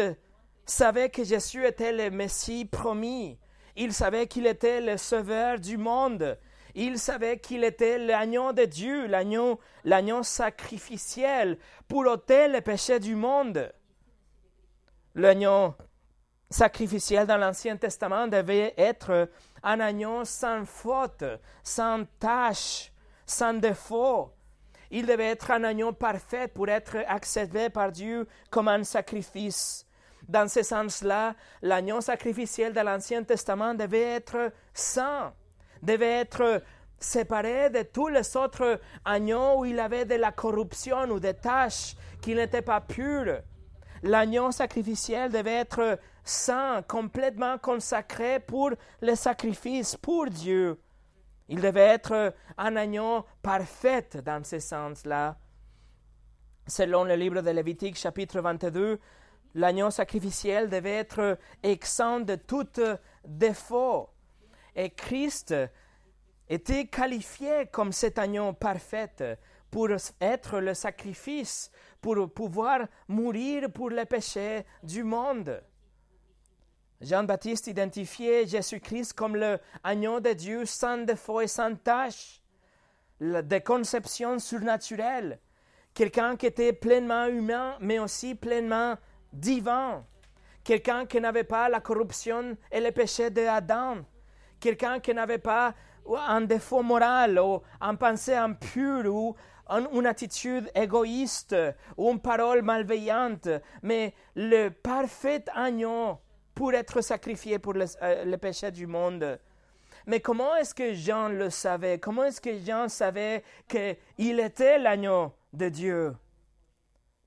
savait 0.65 1.09
que 1.09 1.23
Jésus 1.23 1.65
était 1.65 1.91
le 1.91 2.09
Messie 2.09 2.65
promis. 2.65 3.37
Il 3.75 3.93
savait 3.93 4.27
qu'il 4.27 4.47
était 4.47 4.81
le 4.81 4.97
sauveur 4.97 5.59
du 5.59 5.77
monde. 5.77 6.37
Il 6.73 6.99
savait 6.99 7.39
qu'il 7.39 7.63
était 7.63 7.97
l'agneau 7.97 8.51
de 8.51 8.65
Dieu, 8.65 9.07
l'agneau, 9.07 9.59
l'agneau 9.83 10.23
sacrificiel 10.23 11.57
pour 11.87 12.05
ôter 12.05 12.47
le 12.47 12.61
péché 12.61 12.99
du 12.99 13.15
monde. 13.15 13.71
L'agneau 15.13 15.73
sacrificiel 16.49 17.25
dans 17.27 17.37
l'Ancien 17.37 17.77
Testament 17.77 18.27
devait 18.27 18.73
être 18.77 19.29
un 19.63 19.79
agneau 19.79 20.25
sans 20.25 20.65
faute, 20.65 21.23
sans 21.63 22.05
tache, 22.19 22.91
sans 23.25 23.53
défaut. 23.53 24.31
Il 24.91 25.05
devait 25.05 25.31
être 25.31 25.51
un 25.51 25.63
agneau 25.63 25.93
parfait 25.93 26.47
pour 26.47 26.69
être 26.69 26.97
accepté 27.07 27.69
par 27.69 27.91
Dieu 27.91 28.27
comme 28.49 28.67
un 28.67 28.83
sacrifice. 28.83 29.85
Dans 30.27 30.47
ce 30.47 30.63
sens-là, 30.63 31.35
l'agneau 31.61 32.01
sacrificiel 32.01 32.73
de 32.73 32.79
l'Ancien 32.79 33.23
Testament 33.23 33.75
devait 33.75 34.15
être 34.15 34.51
saint, 34.73 35.33
devait 35.81 36.21
être 36.21 36.63
séparé 36.99 37.69
de 37.69 37.83
tous 37.83 38.07
les 38.07 38.35
autres 38.35 38.79
agneaux 39.03 39.59
où 39.59 39.65
il 39.65 39.79
avait 39.79 40.05
de 40.05 40.15
la 40.15 40.31
corruption 40.31 41.09
ou 41.09 41.19
des 41.19 41.35
tâches 41.35 41.95
qui 42.21 42.33
n'étaient 42.33 42.61
pas 42.61 42.81
pures. 42.81 43.41
L'agneau 44.03 44.51
sacrificiel 44.51 45.31
devait 45.31 45.61
être 45.61 45.99
saint, 46.23 46.81
complètement 46.87 47.57
consacré 47.57 48.39
pour 48.39 48.71
le 49.01 49.15
sacrifice, 49.15 49.95
pour 49.95 50.27
Dieu. 50.27 50.79
Il 51.47 51.61
devait 51.61 51.81
être 51.81 52.33
un 52.57 52.75
agneau 52.75 53.25
parfait 53.41 54.07
dans 54.23 54.43
ce 54.43 54.59
sens-là. 54.59 55.37
Selon 56.67 57.03
le 57.03 57.15
livre 57.15 57.41
de 57.41 57.51
Lévitique 57.51 57.95
chapitre 57.95 58.41
22, 58.41 58.99
L'agneau 59.55 59.89
sacrificiel 59.89 60.69
devait 60.69 60.97
être 60.97 61.37
exempt 61.63 62.19
de 62.19 62.35
tout 62.35 62.67
défaut. 63.25 64.09
Et 64.75 64.89
Christ 64.89 65.55
était 66.49 66.87
qualifié 66.87 67.65
comme 67.71 67.93
cet 67.93 68.19
agneau 68.19 68.51
parfait 68.51 69.37
pour 69.71 69.87
être 70.19 70.59
le 70.59 70.73
sacrifice, 70.73 71.71
pour 72.01 72.29
pouvoir 72.33 72.81
mourir 73.07 73.71
pour 73.71 73.89
les 73.89 74.05
péchés 74.05 74.65
du 74.83 75.03
monde. 75.03 75.63
Jean-Baptiste 76.99 77.67
identifiait 77.67 78.45
Jésus-Christ 78.45 79.13
comme 79.13 79.37
le 79.37 79.59
agneau 79.83 80.19
de 80.19 80.33
Dieu 80.33 80.65
sans 80.65 80.97
défaut 80.97 81.39
et 81.39 81.47
sans 81.47 81.75
tâche, 81.75 82.41
de 83.21 83.59
conception 83.59 84.37
surnaturelle, 84.39 85.39
quelqu'un 85.93 86.35
qui 86.35 86.45
était 86.45 86.73
pleinement 86.73 87.27
humain, 87.27 87.77
mais 87.79 87.99
aussi 87.99 88.35
pleinement 88.35 88.97
divin, 89.35 90.05
quelqu'un 90.63 91.05
qui 91.05 91.21
n'avait 91.21 91.43
pas 91.43 91.69
la 91.69 91.79
corruption 91.79 92.57
et 92.71 92.79
les 92.79 92.91
péchés 92.91 93.29
d'Adam, 93.29 93.97
quelqu'un 94.59 94.99
qui 94.99 95.13
n'avait 95.13 95.37
pas 95.37 95.73
un 96.27 96.41
défaut 96.41 96.83
moral 96.83 97.39
ou 97.39 97.61
une 97.81 97.97
pensée 97.97 98.35
impure 98.35 99.05
ou 99.13 99.35
une 99.69 100.05
attitude 100.05 100.69
égoïste 100.75 101.55
ou 101.97 102.11
une 102.11 102.19
parole 102.19 102.61
malveillante, 102.61 103.49
mais 103.81 104.13
le 104.35 104.69
parfait 104.69 105.43
agneau 105.53 106.19
pour 106.53 106.73
être 106.73 107.01
sacrifié 107.01 107.59
pour 107.59 107.73
le, 107.73 107.85
euh, 108.01 108.37
péché 108.37 108.71
du 108.71 108.87
monde. 108.87 109.39
Mais 110.07 110.19
comment 110.19 110.55
est-ce 110.55 110.73
que 110.73 110.93
Jean 110.93 111.29
le 111.29 111.49
savait? 111.49 111.99
Comment 111.99 112.25
est-ce 112.25 112.39
que 112.39 112.57
Jean 112.59 112.87
savait 112.87 113.43
qu'il 113.67 114.39
était 114.39 114.77
l'agneau 114.77 115.33
de 115.51 115.69
Dieu? 115.69 116.15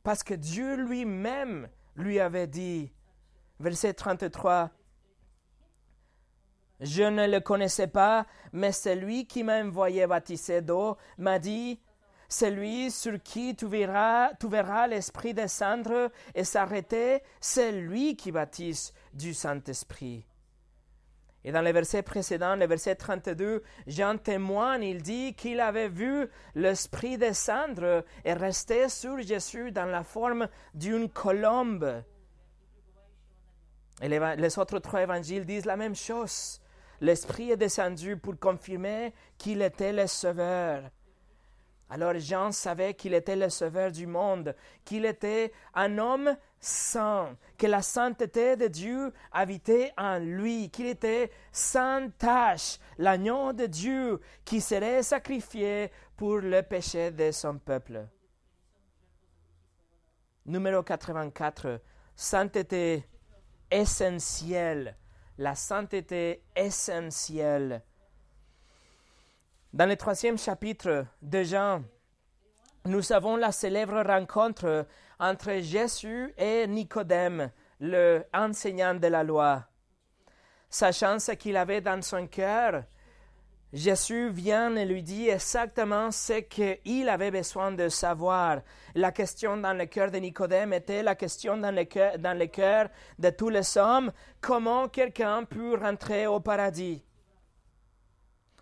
Parce 0.03 0.23
que 0.23 0.35
Dieu 0.35 0.77
lui-même 0.77 1.69
lui 1.99 2.21
avait 2.21 2.47
dit, 2.47 2.91
verset 3.61 3.95
33, 3.95 4.71
Je 6.81 7.03
ne 7.03 7.27
le 7.27 7.41
connaissais 7.41 7.89
pas, 7.89 8.27
mais 8.53 8.73
celui 8.73 9.27
qui 9.27 9.43
m'a 9.43 9.61
envoyé 9.63 10.07
baptiser 10.07 10.63
d'eau 10.63 10.97
m'a 11.19 11.39
dit, 11.41 11.81
celui 12.29 12.91
sur 12.91 13.21
qui 13.23 13.57
tu 13.57 13.67
verras, 13.67 14.33
tu 14.35 14.49
verras 14.49 14.87
l'Esprit 14.87 15.35
descendre 15.35 16.13
et 16.35 16.45
s'arrêter, 16.45 17.23
c'est 17.41 17.73
lui 17.73 18.17
qui 18.17 18.31
baptise 18.31 18.93
du 19.13 19.35
Saint-Esprit. 19.35 20.25
Et 21.49 21.51
dans 21.51 21.63
le 21.63 21.73
verset 21.73 22.03
précédent, 22.03 22.57
le 22.57 22.67
verset 22.67 22.95
32, 22.95 23.63
Jean 23.87 24.19
témoigne, 24.19 24.83
il 24.83 25.01
dit 25.01 25.33
qu'il 25.33 25.61
avait 25.61 25.89
vu 25.89 26.29
l'Esprit 26.55 27.17
descendre 27.17 28.05
et 28.23 28.35
rester 28.35 28.91
sur 28.91 29.19
Jésus 29.23 29.73
dans 29.73 29.87
la 29.87 30.05
forme 30.05 30.51
d'une 30.75 31.09
colombe. 31.09 32.03
Et 34.03 34.09
les 34.11 34.59
autres 34.59 34.79
trois 34.81 35.01
évangiles 35.01 35.47
disent 35.47 35.65
la 35.65 35.79
même 35.79 35.97
chose. 35.97 36.61
L'Esprit 37.01 37.53
est 37.53 37.57
descendu 37.57 38.19
pour 38.19 38.39
confirmer 38.39 39.15
qu'il 39.39 39.63
était 39.63 39.95
le 39.95 40.07
Sauveur. 40.07 40.91
Alors 41.91 42.19
Jean 42.19 42.53
savait 42.53 42.93
qu'il 42.93 43.15
était 43.15 43.37
le 43.37 43.49
sauveur 43.49 43.91
du 43.91 44.07
monde, 44.07 44.55
qu'il 44.85 45.07
était 45.07 45.53
un 45.75 45.97
homme 45.97 46.37
que 46.61 47.67
la 47.67 47.83
sainteté 47.83 48.57
de 48.57 48.67
Dieu 48.67 49.13
habitait 49.33 49.93
en 49.97 50.19
lui, 50.19 50.71
qu'il 50.71 50.87
était 50.87 51.31
sans 51.53 52.11
tâche, 52.19 52.79
l'agneau 52.99 53.53
de 53.53 53.67
Dieu 53.67 54.21
qui 54.45 54.61
serait 54.61 55.03
sacrifié 55.03 55.91
pour 56.17 56.39
le 56.39 56.63
péché 56.63 57.11
de 57.11 57.31
son 57.31 57.59
peuple. 57.59 58.07
Numéro 60.47 60.83
84, 60.83 61.81
sainteté 62.17 63.05
essentielle, 63.71 64.97
la 65.37 65.55
sainteté 65.55 66.43
essentielle. 66.57 67.83
Dans 69.73 69.87
le 69.87 69.97
troisième 69.97 70.39
chapitre 70.39 71.07
de 71.21 71.43
Jean, 71.43 71.85
nous 72.87 73.13
avons 73.13 73.37
la 73.37 73.53
célèbre 73.53 74.03
rencontre 74.03 74.87
entre 75.19 75.61
Jésus 75.61 76.33
et 76.37 76.67
Nicodème, 76.67 77.51
le 77.81 78.25
enseignant 78.33 78.95
de 78.95 79.07
la 79.09 79.23
loi. 79.25 79.65
Sachant 80.71 81.19
ce 81.19 81.33
qu'il 81.33 81.57
avait 81.57 81.81
dans 81.81 82.03
son 82.03 82.27
cœur, 82.27 82.85
Jésus 83.73 84.31
vient 84.31 84.75
et 84.77 84.87
lui 84.87 85.03
dit 85.03 85.29
exactement 85.29 86.11
ce 86.11 86.41
qu'il 86.41 87.09
avait 87.09 87.31
besoin 87.31 87.71
de 87.73 87.89
savoir. 87.91 88.63
La 88.95 89.13
question 89.13 89.59
dans 89.59 89.75
le 89.75 89.85
cœur 89.85 90.11
de 90.11 90.17
Nicodème 90.19 90.73
était 90.73 91.03
la 91.03 91.15
question 91.15 91.59
dans 91.59 91.75
le 91.75 91.85
cœur, 91.85 92.19
dans 92.19 92.37
le 92.37 92.47
cœur 92.47 92.89
de 93.19 93.29
tous 93.29 93.51
les 93.51 93.77
hommes, 93.77 94.11
comment 94.41 94.89
quelqu'un 94.89 95.45
peut 95.45 95.77
rentrer 95.79 96.27
au 96.27 96.41
paradis? 96.41 97.05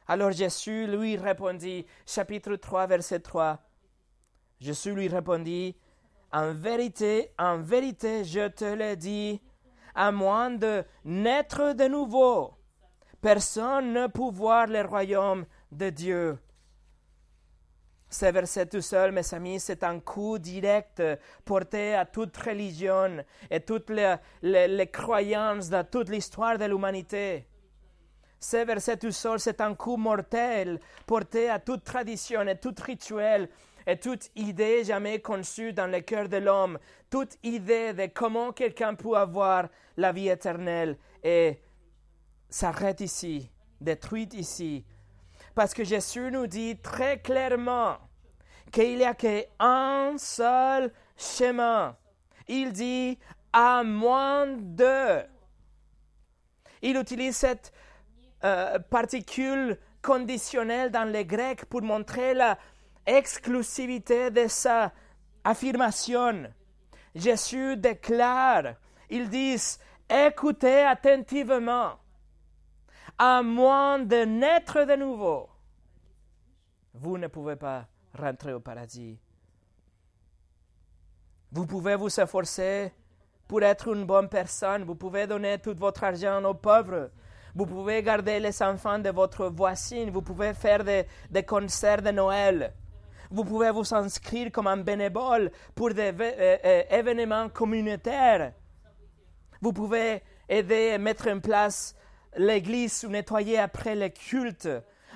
Alors 0.08 0.32
Jésus 0.32 0.86
lui 0.86 1.16
répondit, 1.16 1.86
chapitre 2.04 2.56
3, 2.56 2.86
verset 2.86 3.20
3. 3.20 3.60
Jésus 4.60 4.92
lui 4.92 5.08
répondit, 5.08 5.76
En 6.32 6.52
vérité, 6.52 7.30
en 7.38 7.58
vérité, 7.58 8.24
je 8.24 8.48
te 8.48 8.64
le 8.64 8.96
dis, 8.96 9.40
à 9.94 10.12
moins 10.12 10.50
de 10.50 10.84
naître 11.04 11.72
de 11.72 11.88
nouveau, 11.88 12.54
personne 13.20 13.92
ne 13.92 14.06
peut 14.08 14.30
voir 14.30 14.66
le 14.66 14.82
royaume 14.82 15.46
de 15.72 15.90
Dieu. 15.90 16.38
Ce 18.08 18.26
verset 18.26 18.66
tout 18.66 18.80
seul, 18.80 19.12
mes 19.12 19.34
amis, 19.34 19.58
c'est 19.58 19.82
un 19.82 19.98
coup 19.98 20.38
direct 20.38 21.02
porté 21.44 21.94
à 21.94 22.04
toute 22.04 22.36
religion 22.36 23.24
et 23.50 23.60
toutes 23.60 23.90
les, 23.90 24.86
croyances 24.92 25.68
de 25.68 25.82
toute 25.82 26.08
l'histoire 26.08 26.56
de 26.56 26.66
l'humanité. 26.66 27.46
Ce 28.38 28.58
verset 28.58 28.96
tout 28.96 29.10
seul, 29.10 29.40
c'est 29.40 29.60
un 29.60 29.74
coup 29.74 29.96
mortel 29.96 30.78
porté 31.04 31.50
à 31.50 31.58
toute 31.58 31.82
tradition 31.82 32.42
et 32.42 32.56
tout 32.56 32.74
rituel 32.80 33.48
et 33.86 33.98
toute 33.98 34.30
idée 34.34 34.84
jamais 34.84 35.20
conçue 35.20 35.72
dans 35.72 35.86
le 35.86 36.00
cœur 36.00 36.28
de 36.28 36.38
l'homme, 36.38 36.78
toute 37.10 37.38
idée 37.42 37.92
de 37.92 38.06
comment 38.06 38.52
quelqu'un 38.52 38.94
peut 38.94 39.16
avoir 39.16 39.68
la 39.96 40.12
vie 40.12 40.28
éternelle 40.28 40.98
et 41.22 41.60
s'arrête 42.50 43.00
ici, 43.00 43.50
détruite 43.80 44.34
ici. 44.34 44.84
Parce 45.54 45.72
que 45.72 45.84
Jésus 45.84 46.30
nous 46.30 46.46
dit 46.46 46.78
très 46.78 47.20
clairement 47.20 47.96
qu'il 48.72 48.96
n'y 48.96 49.04
a 49.04 49.14
qu'un 49.14 50.18
seul 50.18 50.92
chemin. 51.16 51.96
Il 52.48 52.72
dit 52.72 53.18
à 53.52 53.82
moins 53.82 54.46
de. 54.48 55.22
Il 56.82 56.96
utilise 56.96 57.36
cette 57.36 57.72
euh, 58.44 58.78
particule 58.78 59.78
conditionnelle 60.02 60.90
dans 60.90 61.10
le 61.10 61.22
grec 61.22 61.64
pour 61.64 61.82
montrer 61.82 62.34
la 62.34 62.58
exclusivité 63.06 64.30
de 64.30 64.48
sa 64.48 64.92
affirmation. 65.44 66.50
Jésus 67.14 67.76
déclare, 67.76 68.74
ils 69.08 69.28
disent, 69.28 69.78
écoutez 70.08 70.82
attentivement, 70.82 71.92
à 73.18 73.42
moins 73.42 73.98
de 73.98 74.24
naître 74.24 74.84
de 74.84 74.96
nouveau, 74.96 75.48
vous 76.94 77.16
ne 77.16 77.28
pouvez 77.28 77.56
pas 77.56 77.86
rentrer 78.14 78.52
au 78.52 78.60
paradis. 78.60 79.18
Vous 81.52 81.66
pouvez 81.66 81.96
vous 81.96 82.20
efforcer 82.20 82.92
pour 83.48 83.62
être 83.62 83.94
une 83.94 84.04
bonne 84.04 84.28
personne, 84.28 84.84
vous 84.84 84.96
pouvez 84.96 85.26
donner 85.26 85.58
tout 85.58 85.74
votre 85.76 86.04
argent 86.04 86.42
aux 86.44 86.54
pauvres, 86.54 87.10
vous 87.56 87.64
pouvez 87.64 88.02
garder 88.02 88.38
les 88.38 88.62
enfants 88.62 88.98
de 88.98 89.08
votre 89.08 89.46
voisine. 89.46 90.10
Vous 90.10 90.20
pouvez 90.20 90.52
faire 90.52 90.84
des, 90.84 91.42
concerts 91.42 92.02
de 92.02 92.10
Noël. 92.10 92.74
Vous 93.30 93.44
pouvez 93.44 93.70
vous 93.70 93.94
inscrire 93.94 94.50
comme 94.52 94.66
un 94.66 94.76
bénévole 94.78 95.50
pour 95.74 95.92
des 95.92 96.12
euh, 96.20 96.56
euh, 96.64 96.82
événements 96.90 97.48
communautaires. 97.48 98.52
Vous 99.60 99.72
pouvez 99.72 100.22
aider 100.48 100.92
à 100.92 100.98
mettre 100.98 101.28
en 101.28 101.40
place 101.40 101.94
l'église 102.36 103.04
ou 103.04 103.08
nettoyer 103.08 103.58
après 103.58 103.96
le 103.96 104.08
culte. 104.08 104.68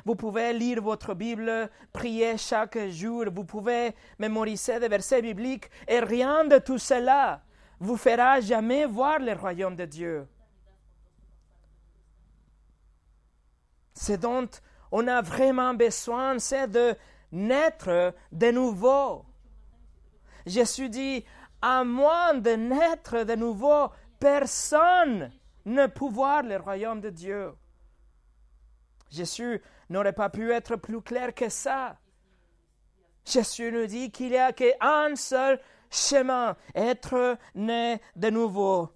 Vous 0.04 0.14
pouvez 0.14 0.52
lire 0.52 0.82
votre 0.82 1.14
Bible, 1.14 1.68
prier 1.92 2.38
chaque 2.38 2.78
jour. 2.88 3.26
Vous 3.30 3.44
pouvez 3.44 3.94
mémoriser 4.18 4.80
des 4.80 4.88
versets 4.88 5.22
bibliques. 5.22 5.70
Et 5.86 6.00
rien 6.00 6.44
de 6.44 6.58
tout 6.58 6.78
cela 6.78 7.42
vous 7.80 7.96
fera 7.96 8.40
jamais 8.40 8.84
voir 8.84 9.18
le 9.18 9.32
royaume 9.32 9.74
de 9.74 9.86
Dieu. 9.86 10.28
Ce 13.94 14.12
dont 14.12 14.48
on 14.92 15.06
a 15.08 15.22
vraiment 15.22 15.74
besoin, 15.74 16.38
c'est 16.38 16.68
de 16.68 16.94
naître 17.32 18.14
de 18.32 18.50
nouveau. 18.50 19.24
Jésus 20.46 20.88
dit, 20.88 21.24
à 21.62 21.84
moins 21.84 22.34
de 22.34 22.50
naître 22.50 23.24
de 23.24 23.34
nouveau, 23.34 23.90
personne 24.18 25.32
ne 25.64 25.86
peut 25.86 26.08
voir 26.08 26.42
le 26.42 26.56
royaume 26.56 27.00
de 27.00 27.10
Dieu. 27.10 27.52
Jésus 29.10 29.60
n'aurait 29.88 30.12
pas 30.12 30.30
pu 30.30 30.52
être 30.52 30.76
plus 30.76 31.02
clair 31.02 31.34
que 31.34 31.48
ça. 31.48 31.98
Jésus 33.24 33.70
nous 33.70 33.86
dit 33.86 34.10
qu'il 34.10 34.30
n'y 34.30 34.36
a 34.36 34.52
qu'un 34.52 35.14
seul 35.16 35.60
chemin, 35.90 36.56
être 36.74 37.36
né 37.54 38.00
de 38.16 38.30
nouveau. 38.30 38.88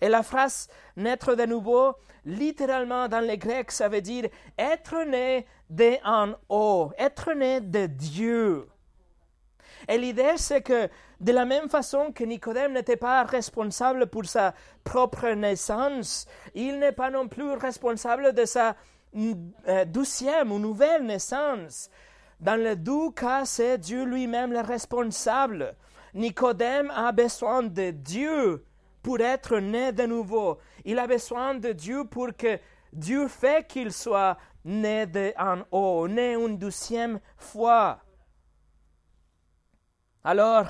Et 0.00 0.08
la 0.08 0.22
phrase 0.22 0.68
naître 0.96 1.34
de 1.34 1.44
nouveau, 1.44 1.94
littéralement 2.24 3.08
dans 3.08 3.20
les 3.20 3.38
Grecs, 3.38 3.72
ça 3.72 3.88
veut 3.88 4.00
dire 4.00 4.28
être 4.56 5.04
né 5.04 5.46
de 5.70 5.96
en 6.04 6.34
haut, 6.48 6.92
être 6.98 7.32
né 7.32 7.60
de 7.60 7.86
Dieu. 7.86 8.68
Et 9.88 9.96
l'idée, 9.96 10.34
c'est 10.36 10.60
que 10.60 10.88
de 11.20 11.32
la 11.32 11.44
même 11.44 11.68
façon 11.68 12.12
que 12.12 12.24
Nicodème 12.24 12.72
n'était 12.72 12.96
pas 12.96 13.22
responsable 13.24 14.06
pour 14.06 14.26
sa 14.26 14.54
propre 14.84 15.28
naissance, 15.30 16.26
il 16.54 16.78
n'est 16.78 16.92
pas 16.92 17.10
non 17.10 17.28
plus 17.28 17.52
responsable 17.52 18.32
de 18.32 18.44
sa 18.44 18.76
euh, 19.16 19.84
douzième 19.86 20.52
ou 20.52 20.58
nouvelle 20.58 21.04
naissance. 21.04 21.90
Dans 22.40 22.56
le 22.56 22.76
doux 22.76 23.10
cas, 23.10 23.44
c'est 23.44 23.78
Dieu 23.78 24.04
lui-même 24.04 24.52
le 24.52 24.60
responsable. 24.60 25.74
Nicodème 26.14 26.90
a 26.90 27.12
besoin 27.12 27.62
de 27.62 27.90
Dieu 27.90 28.64
pour 29.02 29.20
être 29.20 29.58
né 29.58 29.92
de 29.92 30.04
nouveau. 30.04 30.58
Il 30.84 30.98
a 30.98 31.06
besoin 31.06 31.54
de 31.54 31.72
Dieu 31.72 32.04
pour 32.04 32.28
que 32.36 32.58
Dieu 32.92 33.28
fait 33.28 33.66
qu'il 33.66 33.92
soit 33.92 34.36
né 34.64 35.06
de 35.06 35.32
en 35.38 35.62
haut, 35.70 36.08
né 36.08 36.34
une 36.34 36.58
douzième 36.58 37.20
fois. 37.36 38.00
Alors, 40.22 40.66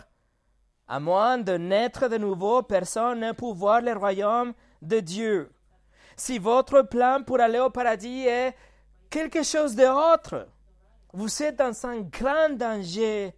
à 0.86 1.00
moins 1.00 1.38
de 1.38 1.52
naître 1.52 2.08
de 2.08 2.18
nouveau, 2.18 2.62
personne 2.62 3.20
ne 3.20 3.32
peut 3.32 3.52
voir 3.52 3.80
le 3.80 3.92
royaume 3.92 4.54
de 4.82 5.00
Dieu. 5.00 5.52
Si 6.16 6.38
votre 6.38 6.82
plan 6.82 7.22
pour 7.22 7.40
aller 7.40 7.58
au 7.58 7.70
paradis 7.70 8.26
est 8.26 8.54
quelque 9.08 9.42
chose 9.42 9.74
d'autre, 9.74 10.48
vous 11.12 11.42
êtes 11.42 11.56
dans 11.56 11.86
un 11.86 12.00
grand 12.00 12.50
danger 12.56 13.34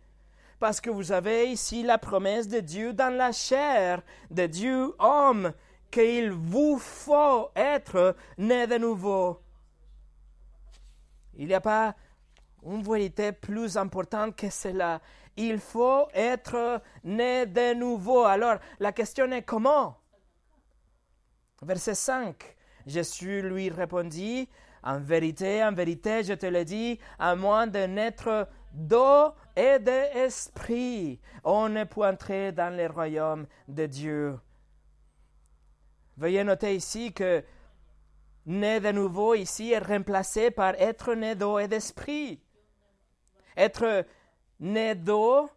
parce 0.62 0.80
que 0.80 0.90
vous 0.90 1.10
avez 1.10 1.50
ici 1.50 1.82
la 1.82 1.98
promesse 1.98 2.46
de 2.46 2.60
Dieu 2.60 2.92
dans 2.92 3.12
la 3.12 3.32
chair, 3.32 4.00
de 4.30 4.46
Dieu 4.46 4.94
homme, 5.00 5.52
qu'il 5.90 6.30
vous 6.30 6.78
faut 6.78 7.50
être 7.56 8.14
né 8.38 8.68
de 8.68 8.78
nouveau. 8.78 9.41
Il 11.34 11.46
n'y 11.46 11.54
a 11.54 11.60
pas 11.60 11.94
une 12.64 12.82
vérité 12.82 13.32
plus 13.32 13.76
importante 13.76 14.36
que 14.36 14.50
cela. 14.50 15.00
Il 15.36 15.58
faut 15.58 16.08
être 16.14 16.82
né 17.04 17.46
de 17.46 17.74
nouveau. 17.74 18.24
Alors, 18.24 18.58
la 18.78 18.92
question 18.92 19.30
est 19.32 19.42
comment? 19.42 19.96
Verset 21.62 21.94
5. 21.94 22.56
Jésus 22.86 23.42
lui 23.42 23.70
répondit, 23.70 24.48
En 24.82 24.98
vérité, 24.98 25.64
en 25.64 25.72
vérité, 25.72 26.24
je 26.24 26.34
te 26.34 26.46
le 26.46 26.64
dis, 26.64 26.98
à 27.18 27.36
moins 27.36 27.66
de 27.66 27.86
naître 27.86 28.48
d'eau 28.72 29.32
et 29.54 29.78
d'esprit, 29.78 31.20
on 31.44 31.68
ne 31.68 31.84
peut 31.84 32.04
entrer 32.04 32.52
dans 32.52 32.74
le 32.74 32.86
royaume 32.86 33.46
de 33.68 33.86
Dieu. 33.86 34.38
Veuillez 36.16 36.44
noter 36.44 36.74
ici 36.74 37.12
que 37.12 37.44
né 38.46 38.80
de 38.80 38.92
nouveau 38.92 39.34
ici 39.34 39.72
est 39.72 39.78
remplacé 39.78 40.50
par 40.50 40.74
être 40.78 41.14
né 41.14 41.34
d'eau 41.34 41.58
et 41.58 41.68
d'esprit. 41.68 42.40
Être 43.56 44.04
né 44.60 44.94
d'eau 44.94 45.48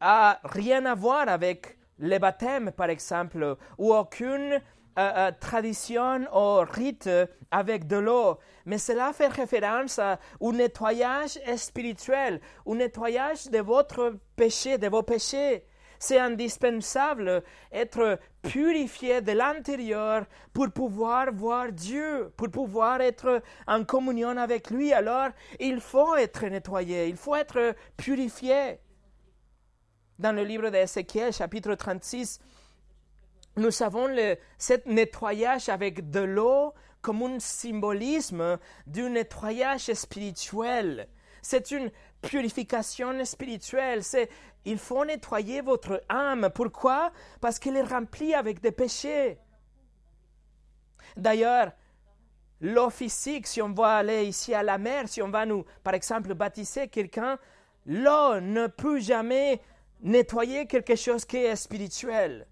a 0.00 0.40
rien 0.44 0.84
à 0.86 0.94
voir 0.94 1.28
avec 1.28 1.78
le 1.98 2.18
baptême, 2.18 2.72
par 2.72 2.90
exemple, 2.90 3.56
ou 3.78 3.94
aucune 3.94 4.54
euh, 4.54 4.60
euh, 4.98 5.30
tradition 5.40 6.26
ou 6.34 6.64
rite 6.70 7.08
avec 7.50 7.86
de 7.86 7.96
l'eau. 7.96 8.38
Mais 8.66 8.78
cela 8.78 9.12
fait 9.12 9.28
référence 9.28 9.98
à 9.98 10.18
un 10.40 10.52
nettoyage 10.52 11.38
spirituel, 11.56 12.40
un 12.66 12.74
nettoyage 12.74 13.48
de 13.48 13.58
votre 13.58 14.16
péché, 14.36 14.78
de 14.78 14.88
vos 14.88 15.02
péchés. 15.02 15.64
C'est 16.02 16.18
indispensable 16.18 17.44
être 17.70 18.18
purifié 18.42 19.20
de 19.20 19.30
l'intérieur 19.30 20.26
pour 20.52 20.68
pouvoir 20.72 21.32
voir 21.32 21.70
Dieu, 21.70 22.32
pour 22.36 22.50
pouvoir 22.50 23.00
être 23.00 23.40
en 23.68 23.84
communion 23.84 24.36
avec 24.36 24.70
lui. 24.70 24.92
Alors, 24.92 25.28
il 25.60 25.80
faut 25.80 26.16
être 26.16 26.44
nettoyé, 26.46 27.06
il 27.06 27.16
faut 27.16 27.36
être 27.36 27.76
purifié. 27.96 28.80
Dans 30.18 30.34
le 30.34 30.42
livre 30.42 30.70
d'Ézéchiel, 30.70 31.32
chapitre 31.32 31.76
36, 31.76 32.40
nous 33.58 33.82
avons 33.84 34.08
le, 34.08 34.36
nettoyage 34.86 35.68
avec 35.68 36.10
de 36.10 36.18
l'eau 36.18 36.74
comme 37.00 37.22
un 37.22 37.38
symbolisme 37.38 38.58
du 38.88 39.08
nettoyage 39.08 39.92
spirituel. 39.92 41.06
C'est 41.42 41.72
une 41.72 41.90
purification 42.22 43.24
spirituelle. 43.24 44.04
C'est 44.04 44.30
il 44.64 44.78
faut 44.78 45.04
nettoyer 45.04 45.60
votre 45.60 46.02
âme. 46.08 46.50
Pourquoi? 46.54 47.12
Parce 47.40 47.58
qu'elle 47.58 47.76
est 47.76 47.82
remplie 47.82 48.34
avec 48.34 48.60
des 48.60 48.72
péchés. 48.72 49.38
D'ailleurs, 51.16 51.72
l'eau 52.60 52.90
physique, 52.90 53.46
si 53.46 53.60
on 53.60 53.72
va 53.72 53.96
aller 53.96 54.24
ici 54.24 54.54
à 54.54 54.62
la 54.62 54.78
mer, 54.78 55.08
si 55.08 55.20
on 55.20 55.28
va 55.28 55.44
nous, 55.44 55.64
par 55.82 55.94
exemple, 55.94 56.34
baptiser 56.34 56.88
quelqu'un, 56.88 57.38
l'eau 57.86 58.40
ne 58.40 58.68
peut 58.68 59.00
jamais 59.00 59.60
nettoyer 60.00 60.66
quelque 60.66 60.96
chose 60.96 61.24
qui 61.24 61.38
est 61.38 61.56
spirituel. 61.56 62.46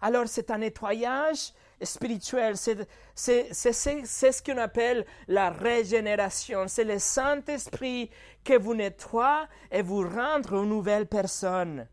Alors 0.00 0.24
c'est 0.26 0.50
un 0.50 0.58
nettoyage 0.58 1.52
spirituel, 1.82 2.56
c'est 2.56 2.86
ce 3.14 4.42
qu'on 4.42 4.58
appelle 4.58 5.04
la 5.28 5.50
régénération. 5.50 6.68
C'est 6.68 6.84
le 6.84 6.98
Saint-Esprit 6.98 8.10
qui 8.42 8.56
vous 8.56 8.74
nettoie 8.74 9.46
et 9.70 9.82
vous 9.82 10.08
rendre 10.08 10.62
une 10.62 10.68
nouvelle 10.68 11.06
personne. 11.06 11.86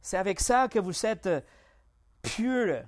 C'est 0.00 0.16
avec 0.16 0.40
ça 0.40 0.68
que 0.68 0.78
vous 0.78 1.06
êtes 1.06 1.28
pur. 2.22 2.82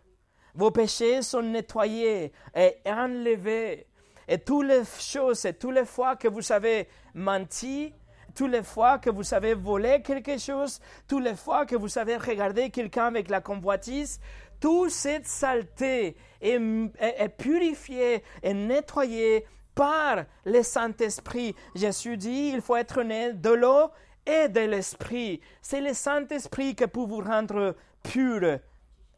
Vos 0.55 0.71
péchés 0.71 1.23
sont 1.23 1.43
nettoyés 1.43 2.33
et 2.55 2.77
enlevés. 2.87 3.87
Et 4.27 4.39
toutes 4.39 4.67
les 4.67 4.83
choses 4.99 5.45
et 5.45 5.55
toutes 5.55 5.75
les 5.75 5.85
fois 5.85 6.17
que 6.17 6.29
vous 6.29 6.53
avez 6.53 6.89
menti, 7.15 7.95
toutes 8.35 8.51
les 8.51 8.63
fois 8.63 8.99
que 8.99 9.11
vous 9.11 9.35
avez 9.35 9.55
volé 9.55 10.03
quelque 10.03 10.39
chose, 10.39 10.81
toutes 11.09 11.25
les 11.25 11.35
fois 11.35 11.65
que 11.67 11.75
vous 11.77 11.99
avez 11.99 12.17
regardé 12.17 12.71
quelqu'un 12.71 13.07
avec 13.07 13.31
la 13.31 13.41
convoitise, 13.41 14.21
toute 14.61 14.91
cette 14.91 15.27
saleté 15.27 16.17
est, 16.41 17.29
purifiée 17.37 18.23
et 18.43 18.55
nettoyée 18.55 19.47
par 19.75 20.25
le 20.45 20.63
Saint-Esprit. 20.63 21.55
Jésus 21.75 22.17
dit, 22.17 22.51
il 22.55 22.61
faut 22.61 22.77
être 22.77 23.03
né 23.03 23.33
de 23.33 23.51
l'eau 23.51 23.91
et 24.27 24.49
de 24.49 24.61
l'Esprit. 24.61 25.41
C'est 25.63 25.81
le 25.81 25.95
Saint-Esprit 25.95 26.75
qui 26.75 26.87
peut 26.87 27.01
vous 27.01 27.21
rendre 27.21 27.77
pur 28.03 28.59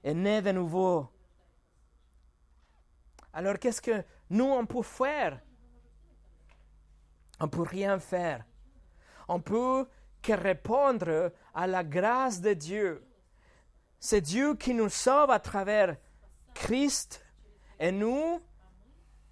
et 0.05 0.15
né 0.15 0.43
de 0.43 0.53
nouveau. 0.53 1.09
Alors 3.33 3.59
qu'est-ce 3.59 3.81
que 3.81 4.03
nous, 4.29 4.45
on 4.45 4.67
peut 4.67 4.83
faire? 4.83 5.41
On 7.41 7.45
ne 7.45 7.51
peut 7.51 7.63
rien 7.63 7.99
faire. 7.99 8.45
On 9.29 9.41
peut 9.41 9.87
que 10.23 10.33
répondre 10.33 11.33
à 11.55 11.67
la 11.67 11.83
grâce 11.83 12.41
de 12.41 12.53
Dieu. 12.53 13.03
C'est 14.03 14.23
Dieu 14.23 14.55
qui 14.55 14.73
nous 14.73 14.89
sauve 14.89 15.31
à 15.31 15.39
travers 15.39 15.95
Christ 16.55 17.23
et 17.79 17.93
nous, 17.93 18.41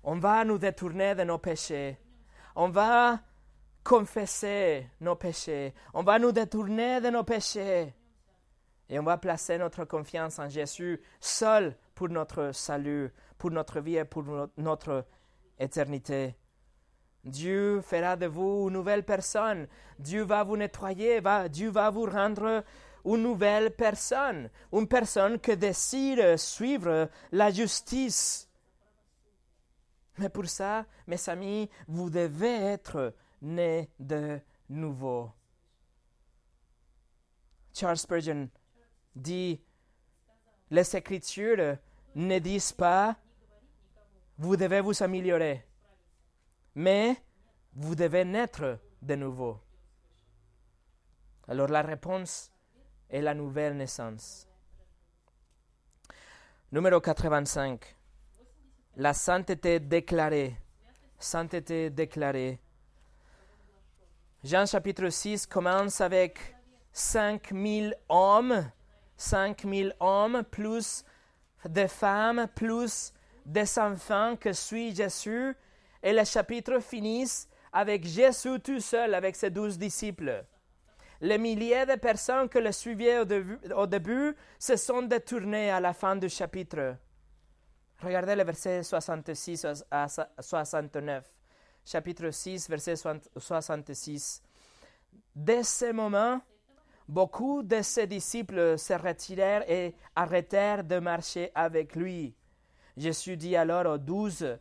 on 0.04 0.18
va 0.18 0.44
nous 0.44 0.58
détourner 0.58 1.14
de 1.14 1.24
nos 1.24 1.38
péchés. 1.38 1.98
On 2.54 2.68
va 2.68 3.18
confesser 3.82 4.86
nos 5.00 5.16
péchés. 5.16 5.72
On 5.94 6.02
va 6.02 6.18
nous 6.18 6.32
détourner 6.32 7.00
de 7.00 7.08
nos 7.08 7.24
péchés. 7.24 7.94
Et 8.90 8.98
on 8.98 9.04
va 9.04 9.16
placer 9.16 9.56
notre 9.56 9.86
confiance 9.86 10.38
en 10.38 10.50
Jésus 10.50 11.00
seul 11.18 11.74
pour 11.94 12.10
notre 12.10 12.52
salut, 12.52 13.10
pour 13.38 13.50
notre 13.50 13.80
vie 13.80 13.96
et 13.96 14.04
pour 14.04 14.24
notre 14.58 15.06
éternité. 15.58 16.36
Dieu 17.24 17.80
fera 17.80 18.16
de 18.16 18.26
vous 18.26 18.68
une 18.68 18.74
nouvelle 18.74 19.04
personne. 19.04 19.66
Dieu 19.98 20.22
va 20.22 20.44
vous 20.44 20.58
nettoyer. 20.58 21.20
Va, 21.20 21.48
Dieu 21.48 21.70
va 21.70 21.88
vous 21.88 22.04
rendre 22.04 22.62
une 23.08 23.22
nouvelle 23.22 23.74
personne, 23.74 24.50
une 24.72 24.86
personne 24.86 25.38
qui 25.40 25.56
décide 25.56 26.36
suivre 26.36 27.08
la 27.32 27.50
justice. 27.50 28.48
Mais 30.18 30.28
pour 30.28 30.46
ça, 30.46 30.84
mes 31.06 31.28
amis, 31.28 31.70
vous 31.86 32.10
devez 32.10 32.54
être 32.54 33.14
nés 33.40 33.88
de 33.98 34.40
nouveau. 34.68 35.32
Charles 37.72 37.96
Spurgeon 37.96 38.50
dit, 39.14 39.62
les 40.70 40.96
Écritures 40.96 41.78
ne 42.14 42.38
disent 42.40 42.72
pas, 42.72 43.16
vous 44.36 44.56
devez 44.56 44.80
vous 44.80 45.02
améliorer, 45.02 45.66
mais 46.74 47.16
vous 47.74 47.94
devez 47.94 48.24
naître 48.24 48.78
de 49.00 49.14
nouveau. 49.14 49.60
Alors 51.46 51.68
la 51.68 51.80
réponse 51.80 52.52
et 53.10 53.20
la 53.20 53.34
nouvelle 53.34 53.76
naissance. 53.76 54.46
Numéro 56.70 57.00
85. 57.00 57.96
La 58.96 59.14
sainteté 59.14 59.80
déclarée. 59.80 60.56
Sainteté 61.18 61.90
déclarée. 61.90 62.58
Jean 64.44 64.66
chapitre 64.66 65.08
6 65.08 65.46
commence 65.46 66.00
avec 66.00 66.54
5000 66.92 67.96
hommes, 68.08 68.70
5000 69.16 69.94
hommes, 69.98 70.44
plus 70.44 71.04
des 71.68 71.88
femmes, 71.88 72.46
plus 72.54 73.12
des 73.44 73.78
enfants 73.78 74.36
que 74.36 74.52
suit 74.52 74.94
Jésus. 74.94 75.56
Et 76.02 76.12
le 76.12 76.24
chapitre 76.24 76.78
finit 76.80 77.46
avec 77.72 78.04
Jésus 78.04 78.60
tout 78.60 78.80
seul, 78.80 79.14
avec 79.14 79.36
ses 79.36 79.50
douze 79.50 79.78
disciples. 79.78 80.44
Les 81.20 81.38
milliers 81.38 81.84
de 81.84 81.96
personnes 81.96 82.48
que 82.48 82.58
le 82.58 82.70
suivaient 82.70 83.18
au 83.18 83.24
début, 83.24 83.58
au 83.74 83.86
début 83.86 84.36
se 84.58 84.76
sont 84.76 85.02
détournées 85.02 85.70
à 85.70 85.80
la 85.80 85.92
fin 85.92 86.14
du 86.14 86.28
chapitre. 86.28 86.96
Regardez 88.00 88.36
le 88.36 88.44
verset 88.44 88.84
66 88.84 89.66
à 89.90 90.06
69. 90.40 91.24
Chapitre 91.84 92.30
6, 92.30 92.68
verset 92.70 92.94
66. 93.36 94.42
Dès 95.34 95.64
ce 95.64 95.90
moment, 95.90 96.40
beaucoup 97.08 97.64
de 97.64 97.82
ses 97.82 98.06
disciples 98.06 98.78
se 98.78 98.92
retirèrent 98.92 99.68
et 99.68 99.96
arrêtèrent 100.14 100.84
de 100.84 101.00
marcher 101.00 101.50
avec 101.54 101.96
lui. 101.96 102.36
Jésus 102.96 103.36
dit 103.36 103.56
alors 103.56 103.94
aux 103.94 103.98
douze, 103.98 104.58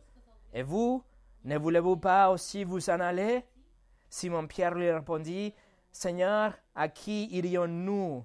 Et 0.52 0.62
vous, 0.62 1.04
ne 1.44 1.58
voulez-vous 1.58 1.96
pas 1.96 2.30
aussi 2.30 2.64
vous 2.64 2.90
en 2.90 2.98
aller? 2.98 3.44
Simon-Pierre 4.08 4.74
lui 4.74 4.90
répondit, 4.90 5.54
Seigneur, 6.00 6.56
à 6.76 6.86
qui 6.86 7.26
irions-nous 7.32 8.24